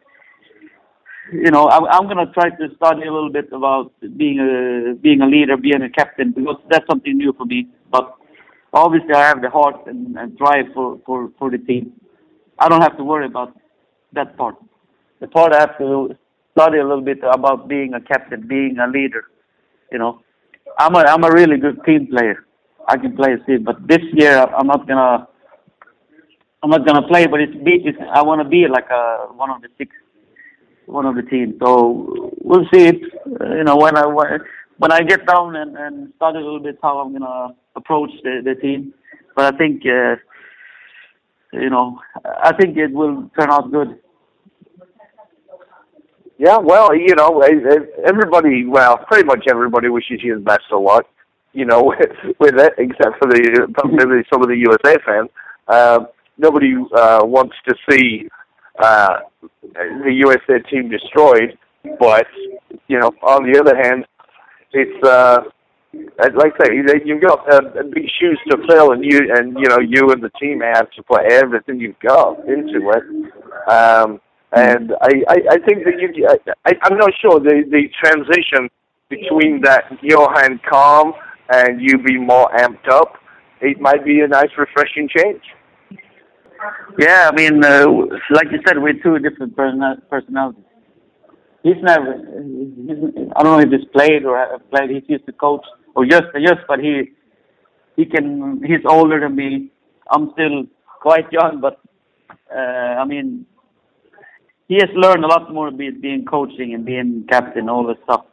You 1.33 1.51
know, 1.51 1.68
I'm, 1.68 1.85
I'm 1.87 2.07
gonna 2.07 2.31
try 2.33 2.51
to 2.51 2.75
study 2.77 3.03
a 3.07 3.12
little 3.12 3.31
bit 3.31 3.51
about 3.53 3.93
being 4.16 4.39
a 4.41 4.95
being 4.95 5.20
a 5.22 5.27
leader, 5.27 5.57
being 5.57 5.83
a 5.83 5.91
captain, 5.91 6.33
because 6.33 6.57
that's 6.70 6.87
something 6.87 7.16
new 7.16 7.33
for 7.33 7.47
me. 7.47 7.68
But 7.91 8.14
obviously, 8.72 9.14
I 9.14 9.27
have 9.29 9.41
the 9.41 9.51
heart 9.51 9.87
and, 9.87 10.16
and 10.18 10.37
drive 10.37 10.66
for 10.75 11.01
for 11.07 11.31
for 11.39 11.51
the 11.51 11.59
team. 11.59 11.93
I 12.59 12.68
don't 12.68 12.83
have 12.83 12.97
to 12.99 13.05
worry 13.05 13.27
about 13.27 13.59
that 14.12 14.37
part 14.37 14.57
the 15.25 15.31
part 15.31 15.55
I 15.55 15.61
have 15.61 15.79
to 15.79 16.16
study 16.53 16.79
a 16.79 16.87
little 16.87 17.03
bit 17.11 17.18
about 17.22 17.68
being 17.68 17.95
a 17.95 18.01
captain, 18.01 18.47
being 18.47 18.79
a 18.79 18.87
leader. 18.87 19.25
You 19.91 19.99
know, 19.99 20.20
I'm 20.79 20.95
a 20.95 21.01
I'm 21.01 21.25
a 21.25 21.33
really 21.33 21.57
good 21.57 21.83
team 21.85 22.09
player. 22.09 22.47
I 22.87 22.97
can 22.99 23.16
play 23.16 23.33
a 23.33 23.39
team, 23.47 23.64
but 23.64 23.77
this 23.89 24.05
year 24.12 24.37
I'm 24.37 24.66
not 24.66 24.87
gonna 24.87 25.27
I'm 26.62 26.70
not 26.70 26.87
gonna 26.87 27.07
play. 27.09 27.27
But 27.27 27.41
it's, 27.41 27.55
be, 27.64 27.83
it's 27.89 27.99
I 28.12 28.22
want 28.22 28.43
to 28.43 28.49
be 28.49 28.66
like 28.68 28.91
a 28.91 29.29
one 29.35 29.51
of 29.51 29.62
the 29.62 29.68
six, 29.79 29.91
one 30.87 31.07
of 31.07 31.14
the 31.14 31.22
team. 31.22 31.57
So 31.62 32.33
we'll 32.43 32.66
see 32.72 32.87
it. 32.93 33.01
You 33.59 33.64
know, 33.64 33.77
when 33.77 33.97
I 33.97 34.05
when 34.79 34.93
I 34.93 35.01
get 35.03 35.27
down 35.27 35.57
and, 35.57 35.77
and 35.77 36.12
study 36.16 36.39
a 36.39 36.43
little 36.43 36.61
bit 36.61 36.79
how 36.83 36.99
I'm 36.99 37.12
gonna 37.12 37.55
approach 37.77 38.11
the, 38.22 38.43
the 38.45 38.55
team. 38.61 38.93
But 39.35 39.55
I 39.55 39.57
think 39.57 39.83
uh, 39.87 40.16
you 41.53 41.70
know 41.70 41.99
I 42.43 42.53
think 42.59 42.77
it 42.77 42.93
will 42.93 43.31
turn 43.39 43.51
out 43.51 43.72
good. 43.72 43.99
Yeah, 46.45 46.59
well, 46.59 46.95
you 46.95 47.14
know, 47.14 47.40
everybody, 48.05 48.66
well, 48.66 48.99
pretty 48.99 49.24
much 49.24 49.47
everybody 49.49 49.88
wishes 49.88 50.20
you 50.22 50.34
the 50.34 50.40
best 50.42 50.64
of 50.70 50.82
luck, 50.82 51.07
you 51.55 51.64
know, 51.64 51.84
with, 51.84 52.11
with 52.38 52.61
it, 52.61 52.74
except 52.76 53.16
for 53.18 53.30
the 53.30 53.66
maybe 53.86 54.28
some 54.30 54.42
of 54.42 54.49
the 54.49 54.57
USA 54.57 54.99
fans. 55.07 55.30
Uh, 55.66 56.01
nobody 56.36 56.74
uh, 56.95 57.20
wants 57.24 57.55
to 57.66 57.74
see 57.88 58.28
uh, 58.78 59.20
the 59.72 60.12
USA 60.12 60.59
team 60.70 60.90
destroyed, 60.90 61.57
but 61.99 62.26
you 62.88 62.99
know, 62.99 63.11
on 63.22 63.51
the 63.51 63.59
other 63.59 63.74
hand, 63.74 64.05
it's 64.72 65.03
uh, 65.03 65.45
like 66.18 66.53
I 66.61 66.66
say, 66.66 67.01
you've 67.07 67.22
got 67.22 67.51
uh, 67.55 67.84
big 67.90 68.05
shoes 68.20 68.38
to 68.51 68.59
fill, 68.68 68.92
and 68.92 69.03
you 69.03 69.32
and 69.34 69.57
you 69.59 69.68
know, 69.70 69.78
you 69.78 70.11
and 70.11 70.22
the 70.22 70.30
team 70.38 70.61
have 70.61 70.90
to 70.90 71.03
put 71.05 71.22
everything 71.32 71.80
you've 71.80 71.99
got 72.01 72.47
into 72.47 72.90
it. 72.90 73.72
Um, 73.72 74.20
and 74.55 74.93
I, 75.01 75.23
I, 75.29 75.37
I 75.51 75.59
think 75.67 75.85
that 75.85 75.95
you, 75.99 76.29
I, 76.65 76.73
I'm 76.83 76.97
not 76.97 77.13
sure 77.21 77.41
the, 77.41 77.65
the 77.69 77.89
transition 78.03 78.71
between 79.09 79.61
that 79.63 79.85
Johan 80.03 80.61
calm 80.69 81.13
and 81.51 81.81
you 81.81 81.99
be 81.99 82.19
more 82.19 82.49
amped 82.57 82.89
up, 82.89 83.15
it 83.61 83.81
might 83.81 84.05
be 84.05 84.21
a 84.21 84.29
nice 84.29 84.51
refreshing 84.57 85.09
change. 85.09 85.43
Yeah, 86.99 87.31
I 87.31 87.35
mean, 87.35 87.65
uh, 87.65 87.87
like 88.31 88.47
you 88.53 88.61
said, 88.67 88.81
we're 88.81 88.95
two 89.03 89.19
different 89.19 89.57
person- 89.57 90.03
personalities. 90.09 90.65
He's 91.63 91.83
never, 91.83 92.15
he's, 92.87 92.99
I 93.37 93.43
don't 93.43 93.53
know 93.53 93.59
if 93.59 93.71
he's 93.71 93.89
played 93.93 94.25
or 94.25 94.59
played, 94.71 94.91
he's 94.91 95.03
used 95.09 95.27
to 95.27 95.33
coach 95.33 95.65
or 95.95 96.07
just, 96.07 96.25
just, 96.35 96.61
but 96.69 96.79
he, 96.79 97.13
he 97.97 98.05
can, 98.07 98.63
he's 98.65 98.85
older 98.87 99.19
than 99.21 99.35
me. 99.35 99.71
I'm 100.11 100.31
still 100.33 100.65
quite 101.01 101.31
young, 101.33 101.61
but, 101.61 101.81
uh, 102.55 102.59
I 102.59 103.05
mean, 103.05 103.47
he 104.69 104.77
has 104.77 104.91
learned 104.95 105.25
a 105.25 105.29
lot 105.29 105.53
more 105.53 105.71
being 105.71 106.25
coaching 106.25 106.75
and 106.75 106.85
being 106.85 107.25
captain, 107.29 107.69
all 107.69 107.87
this 107.87 107.99
stuff. 108.05 108.25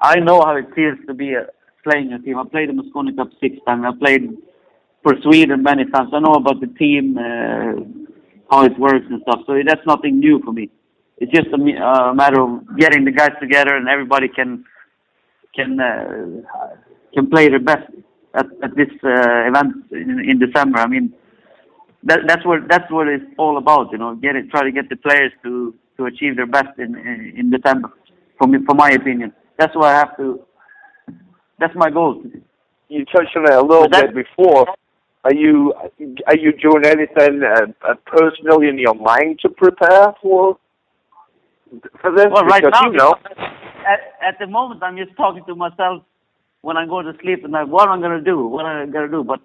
I 0.00 0.18
know 0.20 0.40
how 0.40 0.56
it 0.56 0.66
feels 0.74 0.98
to 1.06 1.14
be 1.14 1.34
a, 1.34 1.46
playing 1.84 2.12
a 2.12 2.18
team. 2.18 2.38
I 2.38 2.44
played 2.44 2.70
the 2.70 2.72
Mosconi 2.72 3.14
Cup 3.14 3.30
six 3.40 3.56
times. 3.66 3.84
I 3.86 3.98
played 3.98 4.30
for 5.02 5.14
Sweden 5.22 5.62
many 5.62 5.84
times. 5.86 6.10
I 6.12 6.20
know 6.20 6.34
about 6.34 6.60
the 6.60 6.66
team, 6.66 7.18
uh, 7.18 7.84
how 8.50 8.64
it 8.64 8.78
works 8.78 9.06
and 9.10 9.20
stuff. 9.22 9.40
So 9.46 9.58
that's 9.66 9.86
nothing 9.86 10.18
new 10.18 10.40
for 10.42 10.52
me. 10.52 10.70
It's 11.18 11.32
just 11.32 11.48
a, 11.48 11.56
a 11.56 12.14
matter 12.14 12.40
of 12.40 12.78
getting 12.78 13.04
the 13.04 13.10
guys 13.10 13.32
together 13.40 13.76
and 13.76 13.88
everybody 13.88 14.28
can 14.28 14.64
can 15.54 15.78
uh, 15.78 16.40
can 17.12 17.28
play 17.28 17.48
their 17.48 17.60
best 17.60 17.90
at, 18.34 18.46
at 18.62 18.74
this 18.76 18.88
uh, 19.04 19.48
event 19.48 19.74
in, 19.92 20.24
in 20.30 20.38
December. 20.38 20.78
I 20.78 20.86
mean, 20.86 21.12
that, 22.04 22.20
that's 22.26 22.44
what 22.44 22.68
that's 22.68 22.90
what 22.90 23.08
it's 23.08 23.24
all 23.38 23.58
about. 23.58 23.92
You 23.92 23.98
know, 23.98 24.14
get 24.14 24.36
it, 24.36 24.50
try 24.50 24.62
to 24.62 24.72
get 24.72 24.88
the 24.88 24.96
players 24.96 25.32
to 25.42 25.74
to 25.96 26.06
achieve 26.06 26.36
their 26.36 26.46
best 26.46 26.78
in 26.78 26.96
in, 26.96 27.32
in 27.36 27.50
December. 27.50 27.90
For 28.38 28.46
me, 28.46 28.58
for 28.66 28.74
my 28.74 28.90
opinion, 28.90 29.32
that's 29.58 29.74
what 29.76 29.86
I 29.86 29.98
have 29.98 30.16
to 30.16 30.40
that's 31.60 31.74
my 31.76 31.90
goal. 31.90 32.22
You 32.88 33.04
touched 33.04 33.36
on 33.36 33.44
it 33.44 33.54
a 33.54 33.62
little 33.62 33.88
bit 33.88 34.14
before. 34.14 34.66
Are 35.22 35.34
you 35.34 35.74
are 36.26 36.36
you 36.36 36.52
doing 36.56 36.84
anything 36.86 37.42
uh, 37.44 37.94
personally 38.06 38.68
in 38.68 38.78
your 38.78 38.94
mind 38.94 39.38
to 39.42 39.50
prepare 39.50 40.14
for 40.22 40.58
for 42.00 42.10
this? 42.16 42.26
Well, 42.32 42.46
right 42.46 42.62
because 42.62 42.80
now, 42.82 42.90
you 42.90 42.96
know, 42.96 43.14
at, 43.86 44.00
at 44.26 44.38
the 44.40 44.46
moment, 44.46 44.82
I'm 44.82 44.96
just 44.96 45.14
talking 45.16 45.44
to 45.44 45.54
myself 45.54 46.02
when 46.62 46.78
I 46.78 46.86
go 46.86 47.02
to 47.02 47.12
sleep 47.20 47.44
and 47.44 47.52
like, 47.52 47.68
what 47.68 47.88
am 47.88 47.98
I 47.98 48.02
gonna 48.02 48.22
do? 48.22 48.46
What 48.46 48.64
am 48.64 48.88
I 48.88 48.90
gonna 48.90 49.08
do? 49.08 49.22
But 49.22 49.40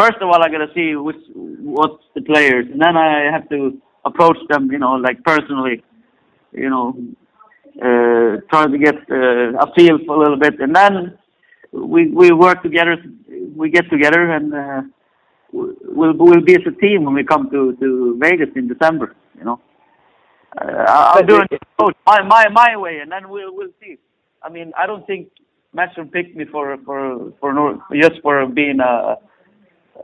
first 0.00 0.18
of 0.22 0.28
all, 0.28 0.42
I 0.42 0.48
gotta 0.48 0.72
see 0.74 0.96
which 0.96 1.22
what's 1.34 2.02
the 2.14 2.22
players, 2.22 2.66
and 2.72 2.80
then 2.80 2.96
I 2.96 3.30
have 3.30 3.48
to 3.50 3.58
approach 4.04 4.38
them, 4.48 4.70
you 4.72 4.78
know, 4.78 4.94
like 5.06 5.22
personally, 5.24 5.82
you 6.52 6.70
know, 6.70 6.86
uh, 7.86 8.40
try 8.50 8.66
to 8.74 8.78
get 8.78 8.96
uh, 9.10 9.64
a 9.64 9.66
feel 9.76 9.98
for 10.06 10.14
a 10.16 10.20
little 10.24 10.40
bit, 10.46 10.54
and 10.60 10.74
then 10.74 11.18
we 11.72 12.00
we 12.20 12.32
work 12.32 12.62
together. 12.62 12.96
We 13.56 13.70
get 13.70 13.90
together 13.90 14.22
and. 14.36 14.54
Uh, 14.54 14.82
we'll 15.52 16.14
we'll 16.16 16.44
be 16.44 16.54
as 16.54 16.62
a 16.66 16.80
team 16.80 17.04
when 17.04 17.14
we 17.14 17.24
come 17.24 17.50
to 17.50 17.76
to 17.76 18.18
Vegas 18.20 18.48
in 18.56 18.68
December. 18.68 19.14
You 19.38 19.44
know, 19.44 19.60
uh, 20.60 20.84
I'll 20.88 21.22
do 21.24 21.40
it 21.40 21.50
my 22.06 22.22
my 22.22 22.48
my 22.48 22.76
way, 22.76 22.98
and 22.98 23.10
then 23.10 23.28
we'll 23.28 23.54
we'll 23.54 23.74
see. 23.80 23.98
I 24.42 24.48
mean, 24.48 24.72
I 24.76 24.86
don't 24.86 25.06
think 25.06 25.28
Matchroom 25.74 26.12
picked 26.12 26.36
me 26.36 26.44
for 26.44 26.76
for 26.84 27.32
for 27.40 27.78
just 27.94 28.20
for 28.22 28.46
being 28.46 28.80
a 28.80 29.16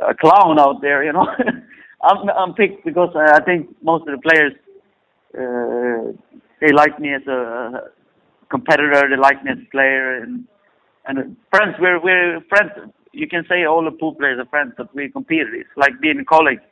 a 0.01 0.15
clown 0.15 0.59
out 0.59 0.81
there. 0.81 1.05
You 1.05 1.13
know, 1.13 1.27
I'm 2.03 2.29
I'm 2.29 2.55
picked 2.55 2.85
because 2.85 3.15
I 3.17 3.41
think 3.43 3.69
most 3.83 4.07
of 4.09 4.15
the 4.15 4.23
players 4.23 4.53
uh, 5.35 6.13
they 6.61 6.73
like 6.73 6.99
me 6.99 7.15
as 7.15 7.27
a 7.27 7.91
competitor. 8.51 9.09
They 9.11 9.17
like 9.17 9.45
me 9.45 9.53
as 9.53 9.59
a 9.59 9.71
player, 9.71 10.23
and 10.23 10.45
and 11.07 11.37
friends. 11.51 11.77
We're 11.79 12.01
we're 12.01 12.41
friends 12.49 12.73
you 13.17 13.27
can 13.27 13.45
say 13.49 13.65
all 13.65 13.83
the 13.83 13.91
pool 13.91 14.15
players 14.15 14.39
are 14.39 14.47
friends, 14.47 14.75
but 14.77 14.95
we 14.95 15.09
compete. 15.09 15.47
It's 15.53 15.69
like 15.77 16.01
being 16.01 16.25
colleagues, 16.29 16.63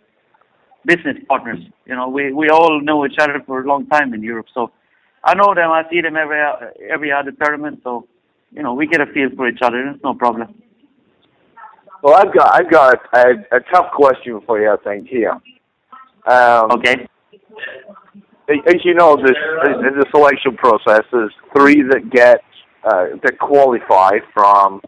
business 0.85 1.17
partners. 1.27 1.61
You 1.87 1.97
know, 1.97 2.09
we 2.09 2.33
we 2.33 2.51
all 2.51 2.81
know 2.83 3.07
each 3.07 3.19
other 3.19 3.43
for 3.47 3.63
a 3.63 3.67
long 3.67 3.87
time 3.87 4.13
in 4.13 4.23
Europe. 4.23 4.47
So 4.53 4.71
I 5.25 5.35
know 5.35 5.55
them. 5.55 5.71
I 5.71 5.83
see 5.91 6.03
them 6.03 6.17
every 6.17 6.41
every 6.91 7.11
other 7.13 7.33
tournament. 7.33 7.81
So 7.83 8.07
you 8.53 8.63
know, 8.63 8.75
we 8.75 8.87
get 8.87 9.01
a 9.01 9.07
feel 9.07 9.31
for 9.35 9.49
each 9.49 9.63
other. 9.63 9.89
It's 9.89 10.05
no 10.05 10.15
problem. 10.15 10.55
Well, 12.05 12.15
I've 12.17 12.35
got 12.35 12.55
I've 12.55 12.71
got 12.71 12.99
a, 13.15 13.31
a 13.57 13.61
tough 13.73 13.91
question 13.95 14.39
for 14.47 14.61
you. 14.61 14.71
I 14.71 14.77
think 14.85 15.09
here. 15.09 15.33
Um, 16.27 16.71
Okay. 16.73 17.07
as 18.49 18.85
you 18.85 18.93
know, 18.95 19.17
this 19.17 19.33
in 19.65 19.99
the 19.99 20.05
selection 20.15 20.55
process 20.57 21.05
is 21.15 21.31
three 21.57 21.83
that 21.83 22.11
get 22.11 22.43
uh, 22.85 23.17
that 23.23 23.39
qualify 23.39 24.19
from 24.35 24.83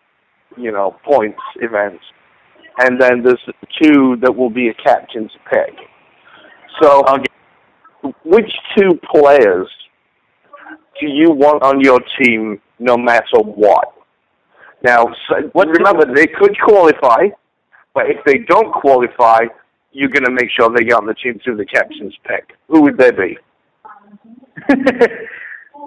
you 0.59 0.71
know 0.71 0.95
points 1.05 1.41
events, 1.63 2.05
and 2.81 3.01
then 3.01 3.23
there's 3.23 3.43
two 3.83 4.17
that 4.21 4.37
will 4.37 4.51
be 4.51 4.69
a 4.69 4.75
captain's 4.75 5.33
pick. 5.51 5.75
So, 6.83 7.03
Okay. 7.09 8.13
which 8.25 8.53
two 8.77 9.01
players 9.11 9.69
do 11.01 11.07
you 11.07 11.31
want 11.31 11.63
on 11.63 11.81
your 11.81 12.01
team, 12.21 12.61
no 12.79 12.99
matter 12.99 13.39
what? 13.41 13.95
Now, 14.87 15.03
so, 15.29 15.35
What- 15.53 15.69
remember 15.69 16.05
they 16.15 16.29
could 16.29 16.57
qualify, 16.61 17.23
but 17.95 18.05
if 18.09 18.23
they 18.25 18.39
don't 18.53 18.73
qualify, 18.73 19.41
you're 19.93 20.11
going 20.17 20.25
to 20.25 20.31
make 20.41 20.51
sure 20.57 20.69
they 20.71 20.85
get 20.85 20.97
on 21.03 21.07
the 21.07 21.15
team 21.15 21.41
through 21.43 21.57
the 21.57 21.67
captain's 21.67 22.17
pick. 22.29 22.45
Who 22.69 22.83
would 22.83 22.97
they 22.97 23.11
be? 23.11 23.31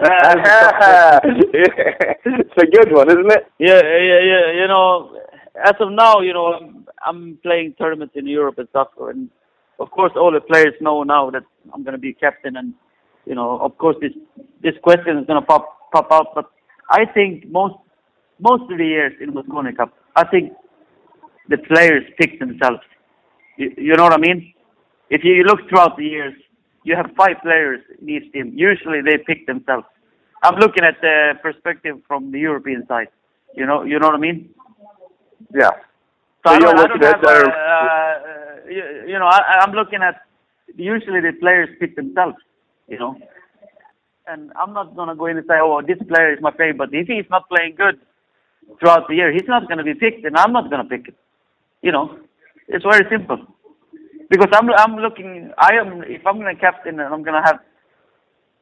It's 2.42 2.56
a 2.64 2.66
good 2.76 2.90
one, 2.92 3.08
isn't 3.10 3.32
it? 3.36 3.46
yeah, 3.58 3.82
yeah, 4.10 4.20
yeah. 4.32 4.52
You 4.60 4.66
know, 4.68 5.18
as 5.64 5.74
of 5.80 5.92
now, 5.92 6.20
you 6.20 6.32
know, 6.32 6.46
I'm, 6.54 6.86
I'm 7.06 7.38
playing 7.42 7.74
tournaments 7.78 8.14
in 8.16 8.26
Europe 8.26 8.58
and 8.58 8.68
stuff, 8.68 8.88
and 9.00 9.28
of 9.78 9.90
course, 9.90 10.12
all 10.16 10.32
the 10.32 10.40
players 10.40 10.74
know 10.80 11.02
now 11.02 11.30
that 11.30 11.42
I'm 11.74 11.82
going 11.82 11.92
to 11.92 11.98
be 11.98 12.12
captain, 12.14 12.56
and 12.56 12.72
you 13.26 13.34
know, 13.34 13.58
of 13.58 13.76
course, 13.78 13.96
this 14.00 14.12
this 14.62 14.74
question 14.82 15.18
is 15.18 15.26
going 15.26 15.40
to 15.40 15.46
pop 15.46 15.90
pop 15.92 16.08
out. 16.12 16.28
But 16.34 16.46
I 16.90 17.04
think 17.04 17.46
most 17.50 17.74
most 18.40 18.70
of 18.70 18.78
the 18.78 18.84
years 18.86 19.12
in 19.20 19.32
Mosconi 19.32 19.76
Cup, 19.76 19.92
I 20.16 20.24
think 20.26 20.52
the 21.48 21.58
players 21.58 22.04
pick 22.18 22.38
themselves. 22.38 22.80
You, 23.56 23.72
you 23.76 23.96
know 23.96 24.04
what 24.04 24.12
I 24.12 24.18
mean? 24.18 24.52
If 25.10 25.24
you 25.24 25.42
look 25.44 25.68
throughout 25.68 25.96
the 25.96 26.04
years, 26.04 26.34
you 26.84 26.96
have 26.96 27.10
five 27.16 27.36
players 27.42 27.80
in 28.00 28.08
each 28.08 28.32
team. 28.32 28.52
Usually 28.54 29.00
they 29.02 29.18
pick 29.18 29.46
themselves. 29.46 29.86
I'm 30.42 30.56
looking 30.56 30.84
at 30.84 30.96
the 31.02 31.34
perspective 31.42 31.96
from 32.08 32.32
the 32.32 32.38
European 32.38 32.86
side. 32.86 33.08
You 33.54 33.66
know, 33.66 33.82
you 33.82 33.98
know 33.98 34.06
what 34.06 34.14
I 34.16 34.18
mean? 34.18 34.50
Yeah. 35.54 35.70
So 36.46 36.54
So 36.54 36.60
you're 36.60 36.74
looking 36.76 37.02
at 37.02 37.16
have, 37.16 37.22
their- 37.22 37.44
uh, 37.44 37.84
uh, 37.84 38.18
you, 38.68 39.12
you 39.12 39.18
know, 39.18 39.26
I, 39.26 39.60
I'm 39.60 39.72
looking 39.72 40.00
at 40.02 40.22
usually 40.76 41.20
the 41.20 41.32
players 41.38 41.68
pick 41.78 41.96
themselves. 41.96 42.36
You 42.88 42.98
know, 42.98 43.16
and 44.26 44.50
I'm 44.56 44.72
not 44.72 44.96
gonna 44.96 45.14
go 45.14 45.26
in 45.26 45.36
and 45.36 45.46
say, 45.46 45.58
oh, 45.60 45.82
this 45.86 45.98
player 46.08 46.32
is 46.32 46.40
my 46.40 46.50
favorite. 46.52 46.78
But 46.78 46.88
if 46.92 47.06
he's 47.06 47.28
not 47.30 47.48
playing 47.48 47.74
good 47.76 48.00
throughout 48.78 49.08
the 49.08 49.14
year, 49.14 49.32
he's 49.32 49.48
not 49.48 49.68
gonna 49.68 49.84
be 49.84 49.94
picked, 49.94 50.24
and 50.24 50.36
I'm 50.36 50.52
not 50.52 50.70
gonna 50.70 50.84
pick 50.84 51.08
it. 51.08 51.16
You 51.82 51.92
know, 51.92 52.18
it's 52.68 52.84
very 52.84 53.08
simple. 53.10 53.38
Because 54.28 54.48
I'm 54.52 54.70
I'm 54.70 54.96
looking, 54.96 55.50
I 55.58 55.74
am 55.74 56.02
if 56.04 56.26
I'm 56.26 56.38
gonna 56.38 56.54
captain 56.54 57.00
and 57.00 57.12
I'm 57.12 57.22
gonna 57.22 57.42
have 57.44 57.60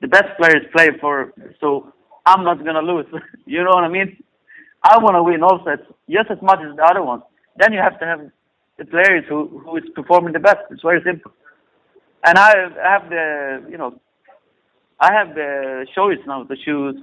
the 0.00 0.08
best 0.08 0.36
players 0.38 0.64
play 0.72 0.88
for, 1.00 1.32
so 1.60 1.92
I'm 2.24 2.44
not 2.44 2.64
gonna 2.64 2.80
lose. 2.80 3.06
you 3.46 3.62
know 3.62 3.70
what 3.70 3.84
I 3.84 3.88
mean? 3.88 4.22
I 4.82 4.96
want 4.98 5.16
to 5.16 5.22
win 5.22 5.42
all 5.42 5.60
sets 5.64 5.82
just 6.08 6.30
as 6.30 6.38
much 6.40 6.60
as 6.60 6.76
the 6.76 6.84
other 6.84 7.02
ones. 7.02 7.22
Then 7.56 7.72
you 7.72 7.80
have 7.80 7.98
to 7.98 8.06
have 8.06 8.20
the 8.78 8.84
players 8.84 9.24
who 9.28 9.58
who 9.58 9.76
is 9.76 9.84
performing 9.94 10.32
the 10.32 10.38
best. 10.38 10.62
It's 10.70 10.82
very 10.82 11.02
simple. 11.04 11.32
And 12.24 12.38
I 12.38 12.54
have 12.82 13.10
the 13.10 13.66
you 13.70 13.76
know 13.76 14.00
I 15.00 15.12
have 15.12 15.34
the 15.34 15.86
choice 15.94 16.18
now 16.26 16.44
to 16.44 16.56
choose 16.56 16.96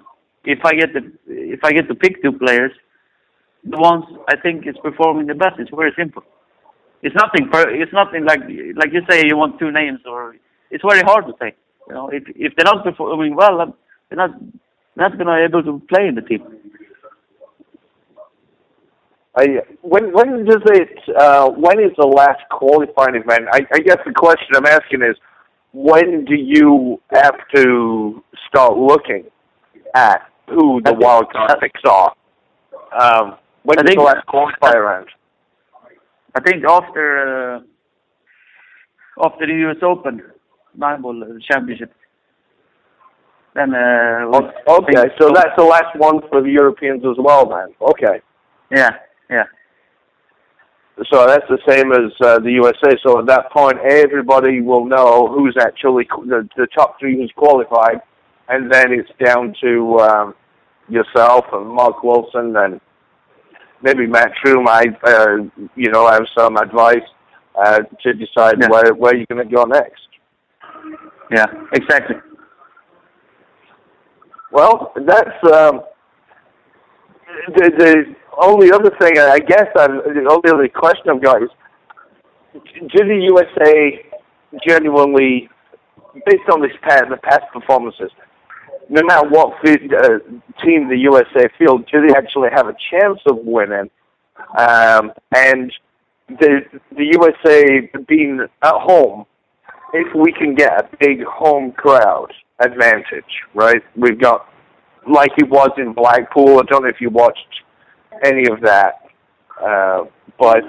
if 0.43 0.59
I 0.63 0.73
get 0.73 0.93
the 0.93 1.11
if 1.27 1.63
I 1.63 1.71
get 1.71 1.87
to 1.87 1.95
pick 1.95 2.21
two 2.21 2.31
players, 2.31 2.71
the 3.65 3.77
ones 3.77 4.05
I 4.27 4.37
think 4.37 4.67
is 4.67 4.75
performing 4.81 5.27
the 5.27 5.35
best. 5.35 5.59
It's 5.59 5.71
very 5.71 5.93
simple. 5.97 6.23
It's 7.01 7.15
nothing. 7.15 7.49
Per, 7.49 7.69
it's 7.69 7.93
nothing 7.93 8.25
like 8.25 8.41
like 8.75 8.93
you 8.93 9.01
say 9.09 9.23
you 9.25 9.37
want 9.37 9.59
two 9.59 9.71
names 9.71 9.99
or 10.05 10.35
it's 10.71 10.83
very 10.87 11.01
hard 11.01 11.25
to 11.27 11.33
say. 11.39 11.53
You 11.87 11.93
know 11.93 12.09
if 12.09 12.23
if 12.35 12.53
they're 12.55 12.65
not 12.65 12.83
performing 12.83 13.35
well, 13.35 13.57
they're 14.09 14.17
not 14.17 14.31
they're 14.95 15.09
not 15.09 15.17
gonna 15.17 15.37
be 15.37 15.43
able 15.43 15.63
to 15.63 15.85
play 15.87 16.07
in 16.07 16.15
the 16.15 16.21
team. 16.21 16.43
I, 19.37 19.59
when 19.81 20.13
when 20.13 20.45
does 20.45 20.61
it? 20.65 20.97
Uh, 21.15 21.49
when 21.49 21.79
is 21.79 21.91
the 21.97 22.07
last 22.07 22.41
qualifying 22.49 23.15
event? 23.15 23.47
I, 23.51 23.67
I 23.73 23.79
guess 23.79 23.97
the 24.05 24.13
question 24.13 24.55
I'm 24.55 24.65
asking 24.65 25.01
is, 25.01 25.17
when 25.73 26.23
do 26.23 26.35
you 26.35 27.01
have 27.11 27.35
to 27.53 28.23
start 28.47 28.77
looking 28.77 29.25
at 29.93 30.21
who 30.47 30.81
the 30.81 30.93
wild 30.93 31.31
card 31.33 31.59
picks 31.59 31.81
are? 31.85 32.13
Um, 32.97 33.37
when 33.65 33.79
I 33.79 33.83
think- 33.83 33.99
the 33.99 34.05
last 34.05 34.25
qualifying 34.27 34.79
round? 34.79 35.07
I 36.35 36.41
think 36.41 36.65
after 36.65 37.05
uh, 37.55 37.59
after 39.25 39.47
the 39.47 39.53
U.S. 39.65 39.77
Open 39.81 40.21
nine 40.75 41.01
ball 41.01 41.23
uh, 41.23 41.27
championship, 41.49 41.93
then 43.53 43.73
uh, 43.73 44.27
we'll 44.29 44.51
Okay, 44.67 45.05
so 45.19 45.31
that's 45.33 45.55
the 45.57 45.63
last 45.63 45.95
one 45.97 46.19
for 46.29 46.41
the 46.41 46.49
Europeans 46.49 47.03
as 47.05 47.15
well, 47.17 47.45
then. 47.47 47.73
Okay, 47.81 48.21
yeah, 48.69 48.91
yeah, 49.29 49.45
so 51.11 51.25
that's 51.27 51.45
the 51.49 51.59
same 51.67 51.91
as 51.91 52.11
uh, 52.21 52.39
the 52.39 52.51
USA. 52.51 52.95
So 53.05 53.19
at 53.19 53.25
that 53.27 53.51
point, 53.51 53.77
everybody 53.79 54.61
will 54.61 54.85
know 54.85 55.27
who's 55.27 55.55
actually 55.59 56.07
the, 56.25 56.47
the 56.55 56.67
top 56.75 56.97
three 56.99 57.17
who's 57.17 57.31
qualified, 57.35 58.01
and 58.47 58.71
then 58.71 58.93
it's 58.93 59.09
down 59.23 59.53
to 59.61 59.99
um, 59.99 60.35
yourself 60.87 61.45
and 61.51 61.67
Mark 61.67 62.01
Wilson 62.03 62.55
and 62.55 62.79
maybe 63.85 64.07
Matt 64.07 64.31
True 64.43 64.61
might, 64.63 64.93
uh, 65.03 65.37
you 65.75 65.89
know, 65.91 66.07
have 66.09 66.25
some 66.37 66.57
advice 66.57 67.07
uh, 67.63 67.79
to 68.03 68.13
decide 68.13 68.55
Yeah. 68.59 68.67
where 68.69 68.93
where 68.93 69.15
you're 69.15 69.27
going 69.33 69.47
to 69.47 69.55
go 69.55 69.63
next. 69.63 70.01
yeah, 71.31 71.45
exactly. 71.73 72.17
Well, 74.51 74.91
that's 74.95 75.37
um, 75.53 75.81
the 77.55 77.65
the 77.77 78.15
only 78.41 78.71
other 78.71 78.91
thing 79.01 79.17
I 79.19 79.39
guess 79.39 79.67
I'm, 79.77 79.97
the 79.97 80.27
only 80.29 80.49
other 80.53 80.67
question 80.69 81.05
I've 81.09 81.21
got 81.23 81.43
is: 81.43 81.49
Do 82.53 82.99
the 83.13 83.19
USA 83.31 84.05
genuinely, 84.67 85.49
based 86.25 86.47
on 86.51 86.61
this 86.61 86.71
past, 86.83 87.05
the 87.09 87.17
past 87.17 87.43
performances, 87.53 88.11
no 88.89 89.01
matter 89.03 89.27
what 89.27 89.53
uh, 89.65 90.19
team 90.63 90.89
the 90.89 90.97
USA 90.97 91.47
field, 91.57 91.87
do 91.91 92.05
they 92.05 92.13
actually 92.15 92.49
have 92.53 92.67
a 92.67 92.75
chance 92.91 93.19
of 93.27 93.37
winning? 93.37 93.89
Um, 94.57 95.11
and 95.35 95.71
the 96.27 96.61
the 96.95 97.05
USA 97.13 97.89
being 98.07 98.39
at 98.61 98.73
home, 98.73 99.25
if 99.93 100.13
we 100.15 100.31
can 100.33 100.55
get 100.55 100.71
a 100.71 100.89
big 100.99 101.23
home 101.23 101.71
crowd 101.71 102.31
advantage, 102.59 103.23
right? 103.53 103.81
We've 103.95 104.19
got 104.19 104.47
like 105.07 105.31
it 105.37 105.49
was 105.49 105.71
in 105.77 105.93
Blackpool. 105.93 106.59
I 106.59 106.63
don't 106.63 106.83
know 106.83 106.89
if 106.89 107.01
you 107.01 107.09
watched 107.09 107.61
any 108.23 108.47
of 108.49 108.61
that. 108.61 109.01
Uh, 109.61 110.05
but 110.37 110.63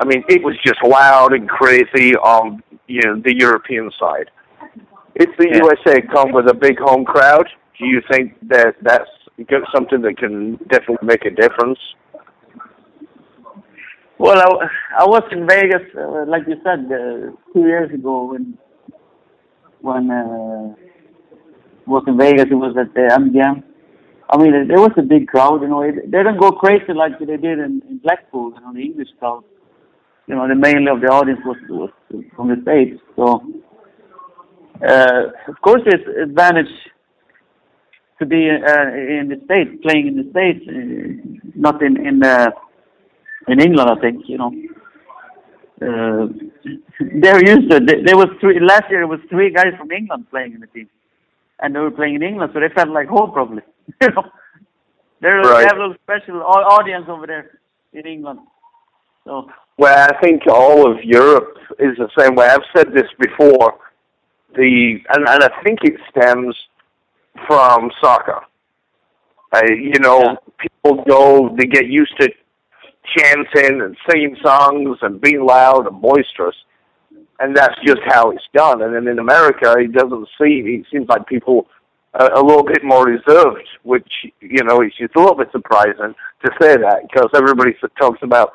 I 0.00 0.04
mean, 0.04 0.24
it 0.28 0.42
was 0.42 0.56
just 0.64 0.82
loud 0.84 1.32
and 1.32 1.48
crazy 1.48 2.14
on 2.16 2.62
you 2.86 3.02
know 3.02 3.20
the 3.20 3.34
European 3.36 3.90
side. 3.98 4.30
If 5.18 5.36
the 5.36 5.48
Yeah. 5.48 5.58
USA 5.62 6.00
come 6.14 6.32
with 6.32 6.48
a 6.48 6.54
big 6.54 6.78
home 6.78 7.04
crowd, 7.04 7.46
do 7.78 7.86
you 7.86 8.00
think 8.10 8.34
that 8.48 8.76
that's 8.82 9.10
something 9.74 10.00
that 10.02 10.16
can 10.16 10.56
definitely 10.68 11.06
make 11.06 11.24
a 11.24 11.30
difference? 11.30 11.78
Well, 14.18 14.38
I, 14.38 15.02
I 15.02 15.04
was 15.06 15.22
in 15.30 15.46
Vegas, 15.46 15.82
uh, 15.96 16.24
like 16.26 16.42
you 16.48 16.56
said, 16.64 16.80
uh, 16.90 17.30
two 17.52 17.64
years 17.72 17.92
ago 17.92 18.24
when 18.30 18.58
when 19.80 20.10
uh, 20.10 20.74
was 21.86 22.04
in 22.06 22.16
Vegas. 22.18 22.46
It 22.50 22.54
was 22.54 22.76
at 22.76 22.92
the 22.94 23.08
MGM. 23.22 23.62
I 24.30 24.36
mean, 24.36 24.68
there 24.68 24.80
was 24.80 24.92
a 24.98 25.02
big 25.02 25.28
crowd. 25.28 25.62
You 25.62 25.68
know, 25.68 25.82
it, 25.82 25.94
they 26.10 26.18
didn't 26.18 26.38
go 26.38 26.50
crazy 26.52 26.92
like 26.92 27.18
they 27.18 27.26
did 27.26 27.58
in, 27.58 27.82
in 27.88 27.98
Blackpool. 28.02 28.52
You 28.54 28.60
know, 28.60 28.72
the 28.74 28.82
English 28.82 29.08
crowd. 29.18 29.44
You 30.26 30.34
know, 30.34 30.46
the 30.46 30.54
mainly 30.54 30.90
of 30.90 31.00
the 31.00 31.08
audience 31.08 31.40
was 31.44 31.56
was 31.70 31.90
from 32.36 32.48
the 32.48 32.60
states. 32.62 33.00
So, 33.16 33.42
uh, 34.86 35.22
of 35.48 35.60
course, 35.60 35.82
there's 35.84 36.06
advantage 36.22 36.72
to 38.18 38.26
be 38.26 38.48
uh, 38.50 38.88
in 39.18 39.28
the 39.28 39.40
states, 39.44 39.70
playing 39.82 40.08
in 40.08 40.16
the 40.16 40.30
states, 40.30 40.64
uh, 40.68 41.48
not 41.54 41.82
in 41.82 41.96
in. 42.06 42.22
Uh, 42.22 42.50
in 43.46 43.60
England, 43.62 43.88
I 43.88 43.98
think, 44.02 44.24
you 44.28 44.36
know. 44.36 44.52
Uh, 45.80 46.26
they're 47.22 47.42
used 47.48 47.70
to 47.70 47.76
it. 47.78 47.86
There- 47.86 48.04
There 48.04 48.16
was 48.16 48.28
three, 48.40 48.60
last 48.60 48.90
year, 48.90 49.00
it 49.00 49.06
was 49.06 49.20
three 49.30 49.50
guys 49.50 49.72
from 49.78 49.90
England 49.90 50.26
playing 50.28 50.52
in 50.52 50.60
the 50.60 50.66
team. 50.66 50.90
And 51.60 51.74
they 51.74 51.78
were 51.80 51.90
playing 51.90 52.16
in 52.16 52.22
England, 52.22 52.50
so 52.52 52.60
they 52.60 52.68
felt 52.74 52.90
like 52.90 53.08
home 53.08 53.32
probably. 53.32 53.62
you 54.02 54.08
know, 54.10 54.24
They're, 55.22 55.40
Right. 55.40 55.60
they 55.60 55.64
have 55.64 55.78
a 55.78 55.80
little 55.80 55.96
special 56.04 56.42
audience 56.42 57.06
over 57.08 57.26
there 57.26 57.58
in 57.94 58.06
England. 58.06 58.40
So, 59.24 59.48
Well, 59.78 59.96
I 60.10 60.20
think 60.20 60.42
all 60.46 60.90
of 60.92 61.02
Europe 61.02 61.56
is 61.78 61.96
the 61.96 62.10
same 62.18 62.34
way. 62.34 62.48
I've 62.48 62.68
said 62.76 62.92
this 62.92 63.08
before. 63.18 63.78
The 64.54 64.98
and, 65.10 65.28
and 65.28 65.44
I 65.44 65.62
think 65.62 65.80
it 65.82 65.94
stems 66.10 66.56
from 67.46 67.90
soccer. 68.00 68.40
Uh, 69.52 69.60
you 69.70 69.98
know, 70.00 70.20
Yeah. 70.20 70.34
people 70.58 71.04
go, 71.04 71.54
they 71.56 71.66
get 71.66 71.86
used 71.86 72.14
to 72.20 72.28
chanting 73.16 73.80
and 73.80 73.96
singing 74.08 74.36
songs 74.44 74.98
and 75.02 75.20
being 75.20 75.44
loud 75.44 75.86
and 75.86 76.00
boisterous, 76.02 76.56
and 77.40 77.56
that's 77.56 77.74
just 77.86 78.00
how 78.06 78.30
it's 78.30 78.44
done. 78.54 78.82
And 78.82 78.94
then 78.94 79.08
in 79.08 79.18
America, 79.18 79.74
it 79.78 79.92
doesn't 79.92 80.28
seem. 80.40 80.66
It 80.66 80.86
seems 80.90 81.08
like 81.08 81.26
people 81.26 81.66
are 82.14 82.32
a 82.32 82.42
little 82.42 82.64
bit 82.64 82.82
more 82.84 83.06
reserved, 83.06 83.66
which 83.84 84.10
you 84.40 84.62
know, 84.64 84.80
it's 84.80 84.96
just 84.96 85.14
a 85.16 85.20
little 85.20 85.36
bit 85.36 85.50
surprising 85.52 86.14
to 86.44 86.50
say 86.60 86.76
that 86.76 87.02
because 87.10 87.30
everybody 87.34 87.74
talks 87.98 88.18
about 88.22 88.52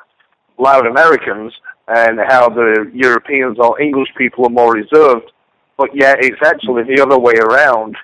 loud 0.60 0.86
Americans 0.86 1.54
and 1.88 2.20
how 2.28 2.50
the 2.50 2.90
Europeans 2.94 3.58
or 3.60 3.82
English 3.82 4.10
people 4.18 4.46
are 4.46 4.50
more 4.50 4.74
reserved, 4.74 5.32
but 5.78 5.90
yet 5.94 6.18
it's 6.20 6.42
actually 6.44 6.84
the 6.84 7.02
other 7.02 7.20
way 7.20 7.34
around 7.34 7.96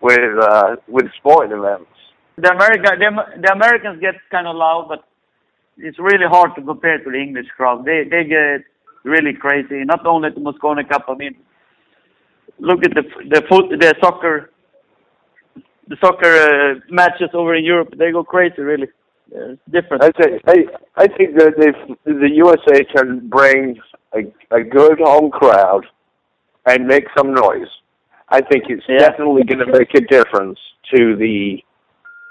with 0.00 0.38
uh, 0.40 0.76
with 0.88 1.06
sporting 1.18 1.52
events. 1.56 1.90
the 2.36 2.50
America, 2.50 2.90
the, 2.98 3.40
the 3.40 3.52
Americans 3.52 4.00
get 4.00 4.14
kind 4.30 4.46
of 4.46 4.56
loud, 4.56 4.86
but 4.88 5.04
it's 5.78 5.98
really 5.98 6.26
hard 6.26 6.54
to 6.56 6.62
compare 6.62 6.98
to 6.98 7.10
the 7.10 7.18
English 7.18 7.46
crowd. 7.56 7.84
They 7.84 8.04
they 8.04 8.24
get 8.24 8.64
really 9.04 9.34
crazy. 9.34 9.84
Not 9.84 10.06
only 10.06 10.30
the 10.30 10.40
Mosconi 10.40 10.88
Cup. 10.88 11.04
I 11.08 11.14
mean, 11.14 11.36
look 12.58 12.84
at 12.84 12.94
the 12.94 13.04
the 13.28 13.42
foot 13.48 13.70
the 13.70 13.94
soccer 14.00 14.50
the 15.88 15.96
soccer 16.00 16.32
uh, 16.32 16.80
matches 16.90 17.30
over 17.34 17.54
in 17.54 17.64
Europe. 17.64 17.94
They 17.96 18.12
go 18.12 18.24
crazy, 18.24 18.62
really. 18.62 18.88
It's 19.30 19.60
different. 19.70 20.04
I 20.04 20.10
think 20.10 20.42
I, 20.46 20.56
I 20.96 21.06
think 21.06 21.36
that 21.38 21.54
if 21.56 21.98
the 22.04 22.30
USA 22.44 22.84
can 22.84 23.28
bring 23.28 23.80
a, 24.14 24.20
a 24.54 24.62
good 24.62 24.98
home 25.00 25.30
crowd 25.30 25.86
and 26.66 26.86
make 26.86 27.04
some 27.16 27.34
noise, 27.34 27.68
I 28.28 28.40
think 28.40 28.64
it's 28.68 28.84
Yeah. 28.88 28.98
definitely 28.98 29.44
going 29.44 29.64
to 29.66 29.72
make 29.72 29.94
a 29.94 30.00
difference 30.00 30.58
to 30.94 31.16
the. 31.16 31.62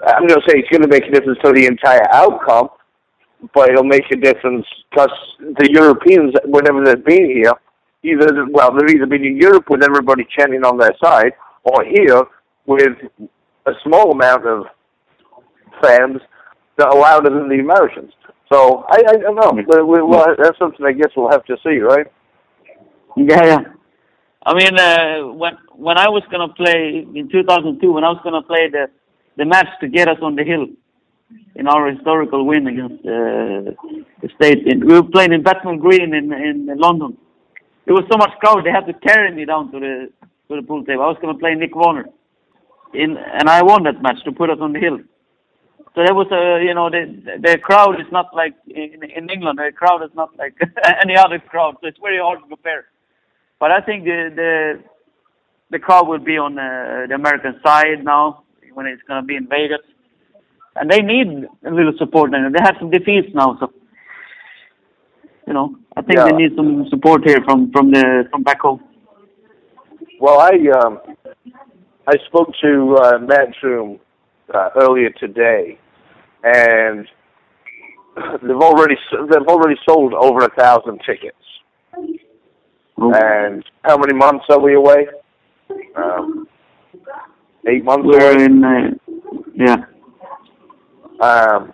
I'm 0.06 0.26
going 0.26 0.40
to 0.40 0.50
say 0.50 0.58
it's 0.58 0.68
going 0.68 0.82
to 0.82 0.88
make 0.88 1.06
a 1.06 1.12
difference 1.12 1.38
to 1.44 1.52
the 1.52 1.66
entire 1.66 2.06
outcome, 2.12 2.70
but 3.54 3.68
it'll 3.70 3.84
make 3.84 4.10
a 4.10 4.16
difference 4.16 4.66
because 4.90 5.12
the 5.38 5.70
Europeans, 5.70 6.34
whenever 6.44 6.84
they've 6.84 7.04
been 7.04 7.30
here, 7.30 7.52
either 8.02 8.46
well, 8.50 8.72
they've 8.76 8.96
either 8.96 9.06
been 9.06 9.24
in 9.24 9.36
Europe 9.36 9.66
with 9.70 9.82
everybody 9.84 10.26
chanting 10.36 10.64
on 10.64 10.76
their 10.76 10.94
side, 11.02 11.32
or 11.62 11.84
here 11.84 12.22
with 12.66 12.98
a 13.66 13.72
small 13.84 14.10
amount 14.10 14.44
of 14.46 14.64
fans 15.80 16.18
that 16.78 16.88
are 16.88 16.98
louder 16.98 17.30
than 17.30 17.48
the 17.48 17.60
Americans. 17.60 18.12
So 18.52 18.84
I, 18.88 19.02
I 19.08 19.16
don't 19.18 19.36
know. 19.36 19.52
We, 19.52 19.62
we, 19.82 20.02
well, 20.02 20.26
that's 20.36 20.58
something 20.58 20.84
I 20.84 20.92
guess 20.92 21.10
we'll 21.16 21.30
have 21.30 21.44
to 21.44 21.56
see, 21.64 21.78
right? 21.78 22.06
Yeah, 23.16 23.44
yeah. 23.44 23.58
I 24.44 24.54
mean, 24.54 24.78
uh, 24.78 25.32
when 25.34 25.56
when 25.74 25.98
I 25.98 26.08
was 26.08 26.24
gonna 26.30 26.52
play 26.52 27.06
in 27.14 27.28
2002, 27.30 27.92
when 27.92 28.04
I 28.04 28.08
was 28.08 28.20
gonna 28.24 28.42
play 28.42 28.68
the 28.68 28.88
the 29.36 29.44
match 29.44 29.68
to 29.80 29.88
get 29.88 30.08
us 30.08 30.18
on 30.20 30.34
the 30.34 30.44
hill 30.44 30.66
in 31.54 31.68
our 31.68 31.90
historical 31.90 32.44
win 32.44 32.66
against 32.66 33.06
uh, 33.06 33.70
the 34.20 34.28
state, 34.36 34.66
in, 34.66 34.84
we 34.86 34.94
were 34.94 35.04
playing 35.04 35.32
in 35.32 35.42
Bethnal 35.42 35.78
Green 35.78 36.12
in 36.14 36.32
in 36.32 36.66
London. 36.76 37.16
There 37.84 37.94
was 37.94 38.04
so 38.10 38.18
much 38.18 38.32
crowd; 38.40 38.64
they 38.64 38.70
had 38.70 38.86
to 38.86 38.94
carry 38.94 39.32
me 39.32 39.44
down 39.44 39.70
to 39.72 39.78
the 39.78 40.08
to 40.48 40.56
the 40.60 40.66
pool 40.66 40.84
table. 40.84 41.02
I 41.02 41.06
was 41.06 41.18
gonna 41.22 41.38
play 41.38 41.54
Nick 41.54 41.74
Varner, 41.74 42.06
in 42.94 43.16
and 43.16 43.48
I 43.48 43.62
won 43.62 43.84
that 43.84 44.02
match 44.02 44.24
to 44.24 44.32
put 44.32 44.50
us 44.50 44.58
on 44.60 44.72
the 44.72 44.80
hill. 44.80 44.98
So 45.94 46.02
there 46.02 46.14
was 46.14 46.26
a, 46.32 46.64
you 46.64 46.74
know, 46.74 46.90
the 46.90 47.38
the 47.40 47.58
crowd 47.58 48.00
is 48.00 48.10
not 48.10 48.34
like 48.34 48.54
in, 48.66 49.04
in 49.04 49.30
England. 49.30 49.58
The 49.58 49.70
crowd 49.72 50.02
is 50.02 50.10
not 50.16 50.36
like 50.36 50.54
any 51.04 51.16
other 51.16 51.38
crowd. 51.38 51.76
So 51.80 51.86
it's 51.86 51.98
very 52.02 52.18
hard 52.18 52.40
to 52.40 52.48
compare. 52.48 52.86
But 53.62 53.70
I 53.70 53.80
think 53.80 54.02
the 54.02 54.18
the 54.34 54.82
the 55.70 55.78
crowd 55.78 56.08
will 56.08 56.18
be 56.18 56.36
on 56.36 56.58
uh, 56.58 57.06
the 57.08 57.14
American 57.14 57.60
side 57.64 58.02
now 58.02 58.42
when 58.74 58.86
it's 58.86 59.02
going 59.06 59.22
to 59.22 59.24
be 59.24 59.36
in 59.36 59.46
Vegas, 59.46 59.84
and 60.74 60.90
they 60.90 61.00
need 61.00 61.28
a 61.64 61.70
little 61.70 61.92
support. 61.96 62.32
now. 62.32 62.50
they 62.50 62.58
have 62.60 62.74
some 62.80 62.90
defeats 62.90 63.28
now, 63.32 63.56
so 63.60 63.72
you 65.46 65.52
know 65.52 65.76
I 65.96 66.02
think 66.02 66.18
they 66.18 66.32
need 66.32 66.56
some 66.56 66.88
support 66.90 67.22
here 67.24 67.38
from 67.44 67.70
from 67.70 67.92
the 67.92 68.24
from 68.32 68.42
back 68.42 68.58
home. 68.62 68.80
Well, 70.18 70.40
I 70.40 70.54
um, 70.80 70.98
I 72.08 72.14
spoke 72.26 72.48
to 72.62 72.96
uh, 73.00 73.18
Matchroom 73.30 74.00
uh, 74.52 74.70
earlier 74.74 75.10
today, 75.10 75.78
and 76.42 77.06
they've 78.42 78.66
already 78.70 78.96
s- 78.96 79.24
they've 79.30 79.46
already 79.46 79.78
sold 79.88 80.14
over 80.14 80.46
a 80.46 80.50
thousand 80.50 81.00
tickets. 81.06 81.36
And 83.10 83.64
how 83.82 83.96
many 83.96 84.14
months 84.14 84.44
are 84.50 84.60
we 84.60 84.74
away? 84.74 85.06
Um, 85.96 86.46
eight 87.68 87.84
months 87.84 88.04
We're 88.06 88.32
away. 88.34 88.44
in, 88.44 88.64
uh, 88.64 88.90
yeah, 89.54 89.76
Um, 91.20 91.72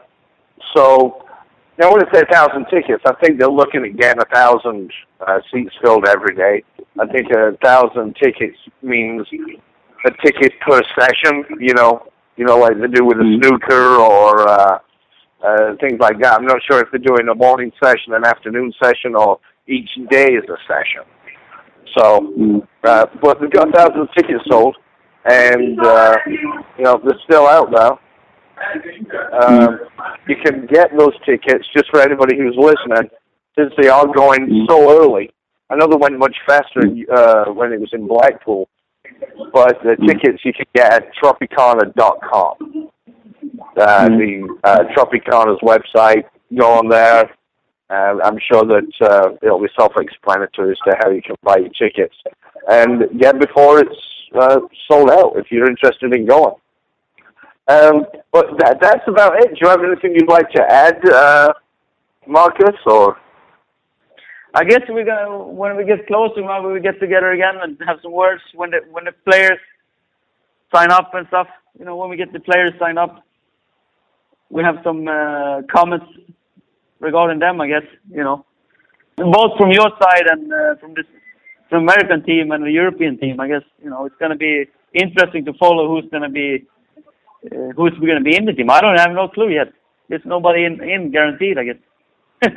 so 0.74 1.24
now 1.78 1.92
when 1.92 2.06
I 2.06 2.12
say 2.12 2.20
a 2.22 2.32
thousand 2.32 2.66
tickets, 2.70 3.02
I 3.06 3.14
think 3.22 3.38
they're 3.38 3.48
looking 3.48 3.84
at 3.84 3.96
getting 3.96 4.20
a 4.22 4.34
thousand 4.34 4.92
uh, 5.26 5.40
seats 5.52 5.74
filled 5.82 6.06
every 6.06 6.34
day. 6.34 6.62
I 7.00 7.06
think 7.06 7.30
a 7.30 7.56
thousand 7.62 8.16
tickets 8.22 8.56
means 8.82 9.26
a 10.04 10.10
ticket 10.24 10.52
per 10.60 10.80
session. 10.98 11.44
You 11.60 11.74
know, 11.74 12.06
you 12.36 12.44
know, 12.44 12.58
like 12.58 12.78
they 12.80 12.88
do 12.88 13.04
with 13.04 13.18
a 13.18 13.38
snooker 13.40 13.96
or 13.96 14.48
uh, 14.48 14.78
uh, 15.44 15.76
things 15.80 15.98
like 16.00 16.18
that. 16.20 16.34
I'm 16.34 16.46
not 16.46 16.60
sure 16.68 16.80
if 16.80 16.88
they're 16.90 16.98
doing 16.98 17.28
a 17.28 17.34
morning 17.34 17.72
session, 17.82 18.12
an 18.14 18.24
afternoon 18.24 18.72
session, 18.82 19.14
or 19.14 19.38
each 19.66 19.90
day 20.10 20.32
is 20.34 20.44
a 20.48 20.56
session. 20.66 21.02
So, 21.96 22.64
uh, 22.84 23.06
but 23.22 23.40
they've 23.40 23.50
got 23.50 23.68
a 23.68 23.72
thousand 23.72 24.08
tickets 24.16 24.44
sold, 24.48 24.76
and 25.24 25.78
uh, 25.80 26.16
you 26.26 26.84
know 26.84 27.00
they're 27.04 27.20
still 27.24 27.46
out 27.46 27.70
now. 27.70 28.00
Um, 29.40 29.78
you 30.26 30.36
can 30.44 30.66
get 30.66 30.90
those 30.96 31.14
tickets 31.24 31.64
just 31.74 31.90
for 31.90 32.00
anybody 32.00 32.36
who's 32.36 32.56
listening, 32.56 33.10
since 33.56 33.72
they 33.80 33.88
are 33.88 34.06
going 34.06 34.66
so 34.68 35.00
early. 35.00 35.30
I 35.70 35.76
know 35.76 35.86
they 35.86 35.96
went 35.96 36.18
much 36.18 36.36
faster 36.46 36.80
uh, 37.14 37.52
when 37.52 37.72
it 37.72 37.80
was 37.80 37.90
in 37.92 38.06
Blackpool, 38.06 38.68
but 39.52 39.78
the 39.82 39.96
tickets 40.06 40.42
you 40.44 40.52
can 40.52 40.66
get 40.74 40.92
at 40.92 41.14
Tropicana.com. 41.22 42.90
Uh, 43.76 44.08
the 44.08 44.58
uh, 44.64 44.84
Tropicana's 44.96 45.60
website. 45.62 46.24
Go 46.56 46.78
on 46.78 46.88
there. 46.88 47.30
Uh, 47.90 48.16
I'm 48.22 48.38
sure 48.38 48.64
that 48.64 48.92
uh, 49.00 49.30
it'll 49.42 49.60
be 49.60 49.68
self-explanatory 49.78 50.72
as 50.72 50.78
to 50.86 50.96
how 51.02 51.10
you 51.10 51.22
can 51.22 51.36
buy 51.42 51.56
your 51.56 51.70
tickets, 51.70 52.14
and 52.68 53.18
get 53.18 53.38
before 53.38 53.80
it's 53.80 53.96
uh, 54.38 54.60
sold 54.90 55.10
out 55.10 55.32
if 55.36 55.46
you're 55.50 55.70
interested 55.70 56.14
in 56.14 56.26
going. 56.26 56.54
Um, 57.66 58.06
but 58.32 58.46
that, 58.58 58.78
that's 58.80 59.06
about 59.08 59.36
it. 59.42 59.50
Do 59.50 59.56
you 59.60 59.68
have 59.68 59.82
anything 59.82 60.14
you'd 60.14 60.28
like 60.28 60.50
to 60.50 60.62
add, 60.62 61.06
uh, 61.08 61.52
Marcus? 62.26 62.76
Or 62.86 63.16
I 64.54 64.64
guess 64.64 64.82
we're 64.88 65.04
gonna 65.04 65.38
when 65.38 65.76
we 65.76 65.84
get 65.84 66.06
closer, 66.06 66.42
maybe 66.42 66.72
we 66.72 66.80
get 66.80 67.00
together 67.00 67.32
again 67.32 67.54
and 67.62 67.78
have 67.86 67.98
some 68.02 68.12
words 68.12 68.42
when 68.54 68.70
the 68.70 68.80
when 68.90 69.04
the 69.04 69.12
players 69.24 69.58
sign 70.74 70.90
up 70.90 71.14
and 71.14 71.26
stuff. 71.28 71.48
You 71.78 71.84
know, 71.84 71.96
when 71.96 72.10
we 72.10 72.16
get 72.16 72.32
the 72.32 72.40
players 72.40 72.72
sign 72.78 72.98
up, 72.98 73.24
we 74.50 74.62
have 74.62 74.76
some 74.82 75.06
uh, 75.08 75.62
comments 75.70 76.06
regarding 77.00 77.38
them. 77.38 77.60
I 77.60 77.68
guess 77.68 77.86
you 78.10 78.22
know, 78.22 78.44
both 79.16 79.56
from 79.58 79.70
your 79.70 79.90
side 80.00 80.26
and 80.30 80.52
uh, 80.52 80.76
from 80.80 80.94
this 80.94 81.06
from 81.68 81.82
American 81.82 82.22
team 82.24 82.50
and 82.52 82.64
the 82.64 82.72
European 82.72 83.18
team. 83.18 83.40
I 83.40 83.48
guess 83.48 83.62
you 83.82 83.90
know 83.90 84.06
it's 84.06 84.16
going 84.18 84.32
to 84.32 84.36
be 84.36 84.66
interesting 84.92 85.44
to 85.46 85.52
follow 85.54 85.88
who's 85.88 86.10
going 86.10 86.22
to 86.22 86.28
be 86.28 86.66
uh, 87.46 87.72
who's 87.76 87.92
going 87.98 88.18
to 88.18 88.24
be 88.24 88.36
in 88.36 88.44
the 88.44 88.52
team. 88.52 88.70
I 88.70 88.80
don't 88.80 88.98
have 88.98 89.12
no 89.12 89.28
clue 89.28 89.50
yet. 89.50 89.68
There's 90.08 90.22
nobody 90.24 90.64
in, 90.64 90.82
in 90.82 91.10
guaranteed. 91.10 91.58
I 91.58 91.64
guess. 91.64 91.76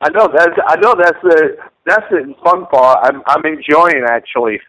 I 0.00 0.10
know 0.10 0.28
that's 0.34 0.58
I 0.66 0.76
know 0.76 0.94
that's 0.96 1.22
the 1.22 1.56
that's 1.86 2.06
the 2.10 2.34
fun 2.44 2.66
part. 2.66 2.98
I'm 3.02 3.22
I'm 3.26 3.44
enjoying 3.44 4.04
actually 4.08 4.60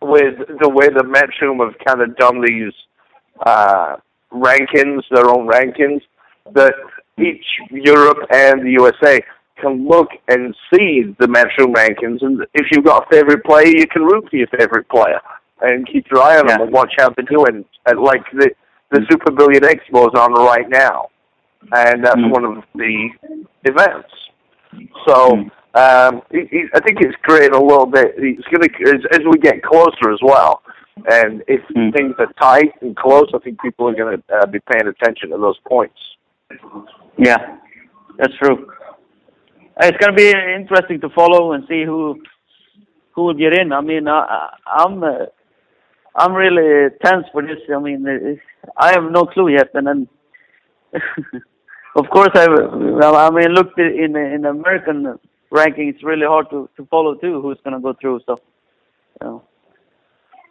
with 0.00 0.38
the 0.60 0.68
way 0.68 0.88
the 0.88 1.02
Matchroom 1.02 1.64
have 1.64 1.78
kind 1.84 2.02
of 2.02 2.16
done 2.16 2.42
these 2.42 2.72
uh, 3.44 3.96
rankings, 4.32 5.02
their 5.10 5.28
own 5.28 5.48
rankings, 5.48 6.02
that 6.52 6.74
each 7.18 7.44
Europe 7.70 8.18
and 8.32 8.62
the 8.62 8.70
USA 8.72 9.20
can 9.60 9.86
look 9.86 10.08
and 10.28 10.54
see 10.72 11.14
the 11.20 11.26
Matchroom 11.26 11.72
rankings, 11.74 12.22
and 12.22 12.44
if 12.54 12.66
you've 12.72 12.84
got 12.84 13.04
a 13.04 13.10
favorite 13.10 13.44
player, 13.44 13.66
you 13.68 13.86
can 13.86 14.02
root 14.02 14.28
for 14.28 14.36
your 14.36 14.48
favorite 14.48 14.88
player 14.88 15.20
and 15.62 15.86
keep 15.90 16.04
your 16.10 16.20
eye 16.22 16.38
on 16.38 16.46
them 16.48 16.60
and 16.60 16.72
watch 16.72 16.92
how 16.98 17.10
they're 17.10 17.24
doing. 17.26 17.64
And 17.86 18.00
like 18.00 18.22
the 18.32 18.50
the 18.90 19.00
Super 19.10 19.32
Billiards 19.32 19.66
Expo 19.66 20.06
is 20.08 20.18
on 20.18 20.32
right 20.34 20.68
now, 20.68 21.08
and 21.72 22.04
that's 22.04 22.16
Mm. 22.16 22.30
one 22.30 22.44
of 22.44 22.64
the 22.74 23.08
events. 23.64 24.10
So 25.06 25.32
um, 25.74 26.22
it, 26.30 26.48
it, 26.52 26.70
I 26.74 26.80
think 26.80 26.98
it's 27.00 27.16
creating 27.22 27.54
a 27.54 27.62
little 27.62 27.86
bit. 27.86 28.14
It's 28.16 28.46
going 28.48 28.68
to 28.68 28.94
as, 28.96 29.02
as 29.12 29.20
we 29.30 29.38
get 29.38 29.62
closer 29.62 30.12
as 30.12 30.18
well, 30.22 30.62
and 31.10 31.42
if 31.48 31.60
Mm. 31.76 31.92
things 31.96 32.14
are 32.18 32.32
tight 32.40 32.72
and 32.82 32.96
close, 32.96 33.30
I 33.34 33.38
think 33.38 33.60
people 33.60 33.88
are 33.88 33.94
going 33.94 34.16
to 34.18 34.36
uh, 34.36 34.46
be 34.46 34.60
paying 34.72 34.86
attention 34.88 35.30
to 35.30 35.38
those 35.38 35.58
points. 35.66 35.98
Yeah, 37.18 37.58
that's 38.18 38.34
true. 38.38 38.70
It's 39.80 39.96
going 39.98 40.12
to 40.12 40.16
be 40.16 40.30
interesting 40.30 41.00
to 41.00 41.08
follow 41.10 41.52
and 41.52 41.64
see 41.68 41.84
who 41.84 42.22
who 43.12 43.24
will 43.24 43.34
get 43.34 43.52
in. 43.56 43.72
I 43.72 43.80
mean, 43.80 44.08
I, 44.08 44.18
I- 44.66 44.82
I'm 44.84 45.02
uh, 45.02 45.26
I'm 46.16 46.32
really 46.32 46.90
tense 47.04 47.26
for 47.32 47.42
this. 47.42 47.58
I 47.74 47.78
mean, 47.80 48.06
I 48.76 48.92
have 48.92 49.04
no 49.10 49.24
clue 49.24 49.48
yet, 49.48 49.68
and 49.74 49.86
then 49.86 50.08
of 51.96 52.08
course 52.10 52.30
I 52.34 52.46
well, 52.48 53.16
I 53.16 53.30
mean, 53.30 53.50
look 53.52 53.68
in 53.78 54.16
in 54.16 54.44
American 54.44 55.18
ranking, 55.50 55.88
it's 55.88 56.02
really 56.04 56.26
hard 56.26 56.50
to 56.50 56.68
to 56.76 56.86
follow 56.86 57.14
too. 57.16 57.40
Who's 57.42 57.58
going 57.64 57.74
to 57.74 57.80
go 57.80 57.94
through? 58.00 58.20
So, 58.26 58.38
you 59.20 59.26
know. 59.28 59.42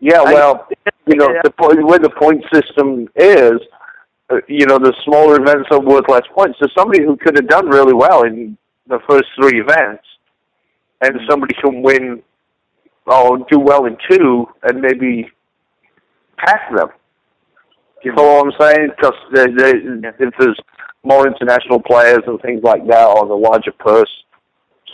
Yeah, 0.01 0.21
I- 0.21 0.33
well, 0.33 0.67
you 1.07 1.15
know, 1.15 1.27
the 1.43 1.51
po- 1.51 1.73
the 1.73 1.85
way 1.85 1.97
the 1.97 2.09
point 2.09 2.43
system 2.53 3.07
is, 3.15 3.59
you 4.47 4.65
know, 4.65 4.77
the 4.77 4.93
smaller 5.05 5.41
events 5.41 5.69
are 5.71 5.81
worth 5.81 6.05
less 6.07 6.23
points. 6.33 6.57
So 6.59 6.67
somebody 6.77 7.03
who 7.03 7.17
could 7.17 7.35
have 7.35 7.47
done 7.47 7.67
really 7.67 7.93
well 7.93 8.23
in 8.23 8.57
the 8.87 8.99
first 9.09 9.25
three 9.39 9.61
events, 9.61 10.03
and 11.01 11.19
somebody 11.29 11.53
can 11.61 11.81
win, 11.81 12.21
or 13.05 13.39
do 13.49 13.59
well 13.59 13.85
in 13.85 13.97
two, 14.09 14.45
and 14.63 14.81
maybe 14.81 15.29
pass 16.37 16.59
them. 16.75 16.89
You 18.03 18.13
follow 18.15 18.43
what 18.43 18.53
I'm 18.53 18.59
saying? 18.59 18.89
Because 18.95 19.13
if 19.33 20.33
there's 20.39 20.59
more 21.03 21.27
international 21.27 21.81
players 21.81 22.23
and 22.27 22.41
things 22.41 22.61
like 22.63 22.85
that, 22.87 23.05
or 23.05 23.25
the 23.27 23.33
larger 23.33 23.71
purse, 23.71 24.11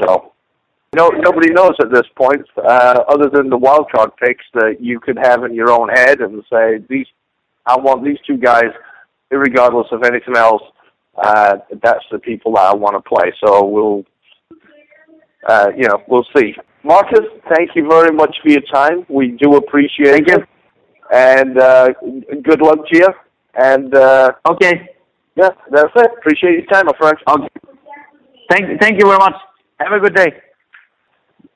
so 0.01 0.31
no, 0.95 1.09
nobody 1.09 1.51
knows 1.51 1.73
at 1.79 1.91
this 1.91 2.07
point, 2.15 2.45
uh, 2.57 3.03
other 3.07 3.29
than 3.29 3.49
the 3.49 3.57
wild 3.57 3.91
card 3.91 4.11
picks 4.17 4.45
that 4.55 4.77
you 4.79 4.99
could 4.99 5.17
have 5.17 5.43
in 5.43 5.53
your 5.53 5.71
own 5.71 5.89
head 5.89 6.21
and 6.21 6.43
say 6.51 6.79
these. 6.89 7.05
I 7.65 7.77
want 7.77 8.03
these 8.03 8.17
two 8.25 8.37
guys, 8.37 8.71
regardless 9.32 9.88
of 9.91 10.03
anything 10.03 10.36
else. 10.36 10.63
Uh, 11.17 11.57
that's 11.84 12.05
the 12.11 12.19
people 12.19 12.53
that 12.53 12.65
I 12.65 12.73
want 12.73 12.95
to 12.95 13.01
play. 13.07 13.34
So 13.43 13.65
we'll, 13.65 14.05
uh, 15.47 15.67
you 15.75 15.88
know, 15.88 16.01
we'll 16.07 16.25
see. 16.36 16.53
Marcus, 16.84 17.25
thank 17.53 17.71
you 17.75 17.88
very 17.89 18.11
much 18.15 18.36
for 18.41 18.49
your 18.49 18.61
time. 18.73 19.05
We 19.09 19.32
do 19.32 19.55
appreciate 19.57 20.25
Thank 20.25 20.27
you. 20.30 20.36
it, 20.36 20.47
and 21.11 21.57
uh, 21.57 21.89
good 22.43 22.61
luck 22.61 22.80
to 22.91 22.97
you. 22.97 23.07
And 23.55 23.93
uh, 23.93 24.32
Okay. 24.49 24.89
yeah, 25.36 25.49
that's 25.71 25.91
it. 25.95 26.11
Appreciate 26.19 26.53
your 26.53 26.65
time, 26.67 26.86
my 26.86 26.93
friend. 26.97 27.17
Okay. 27.27 27.47
Thank 28.49 28.80
thank 28.82 28.99
you 28.99 29.05
very 29.07 29.17
much. 29.17 29.36
Have 29.80 29.91
a 29.91 29.99
good 29.99 30.15
day. 30.15 30.32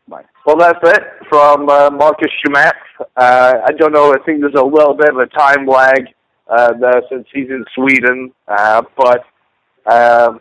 Bye. 0.09 0.23
Well, 0.45 0.57
that's 0.57 0.79
it 0.83 1.03
from 1.29 1.69
uh, 1.69 1.89
Marcus 1.89 2.31
Chamat. 2.45 2.73
Uh, 3.15 3.53
I 3.65 3.71
don't 3.77 3.93
know. 3.93 4.13
I 4.13 4.17
think 4.25 4.41
there's 4.41 4.53
a 4.57 4.63
little 4.63 4.93
bit 4.93 5.09
of 5.09 5.17
a 5.17 5.27
time 5.27 5.65
lag 5.65 6.07
uh, 6.47 7.01
since 7.09 7.27
he's 7.33 7.49
in 7.49 7.65
Sweden, 7.73 8.31
uh, 8.47 8.83
but 8.95 9.25
um, 9.85 10.39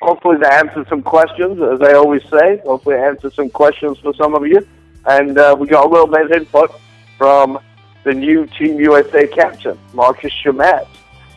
hopefully 0.00 0.38
to 0.38 0.52
answer 0.52 0.84
some 0.88 1.02
questions, 1.02 1.60
as 1.60 1.80
I 1.80 1.94
always 1.94 2.22
say. 2.30 2.58
Hopefully, 2.64 2.96
answer 2.96 3.30
some 3.30 3.50
questions 3.50 3.98
for 3.98 4.14
some 4.14 4.34
of 4.34 4.46
you. 4.46 4.66
And 5.06 5.38
uh, 5.38 5.56
we 5.58 5.66
got 5.66 5.86
a 5.86 5.88
little 5.88 6.06
bit 6.06 6.26
of 6.26 6.32
input 6.32 6.70
from 7.16 7.58
the 8.04 8.12
new 8.12 8.46
Team 8.46 8.78
USA 8.78 9.26
captain, 9.26 9.78
Marcus 9.92 10.32
Chamat. 10.44 10.86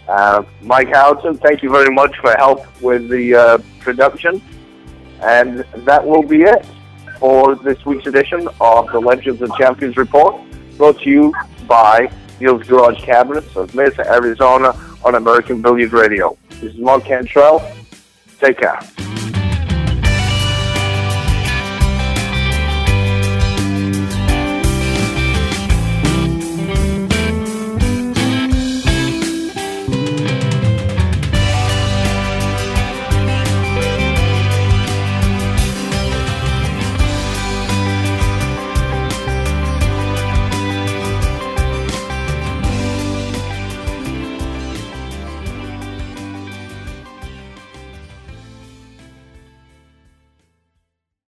Uh, 0.07 0.43
Mike 0.61 0.89
Houghton, 0.89 1.37
thank 1.37 1.63
you 1.63 1.69
very 1.69 1.93
much 1.93 2.17
for 2.17 2.35
help 2.37 2.81
with 2.81 3.07
the 3.09 3.35
uh, 3.35 3.57
production. 3.79 4.41
And 5.21 5.59
that 5.85 6.05
will 6.05 6.23
be 6.23 6.41
it 6.41 6.65
for 7.19 7.55
this 7.55 7.85
week's 7.85 8.07
edition 8.07 8.47
of 8.59 8.91
the 8.91 8.99
Legends 8.99 9.41
and 9.41 9.53
Champions 9.53 9.95
Report, 9.95 10.35
brought 10.77 10.99
to 11.01 11.09
you 11.09 11.33
by 11.67 12.11
Neil's 12.41 12.67
Garage 12.67 13.03
Cabinets 13.03 13.55
of 13.55 13.73
Mesa, 13.75 14.01
Arizona 14.11 14.73
on 15.05 15.13
American 15.15 15.61
Billiard 15.61 15.93
Radio. 15.93 16.37
This 16.49 16.73
is 16.73 16.77
Mark 16.77 17.05
Cantrell. 17.05 17.59
Take 18.39 18.57
care. 18.57 19.10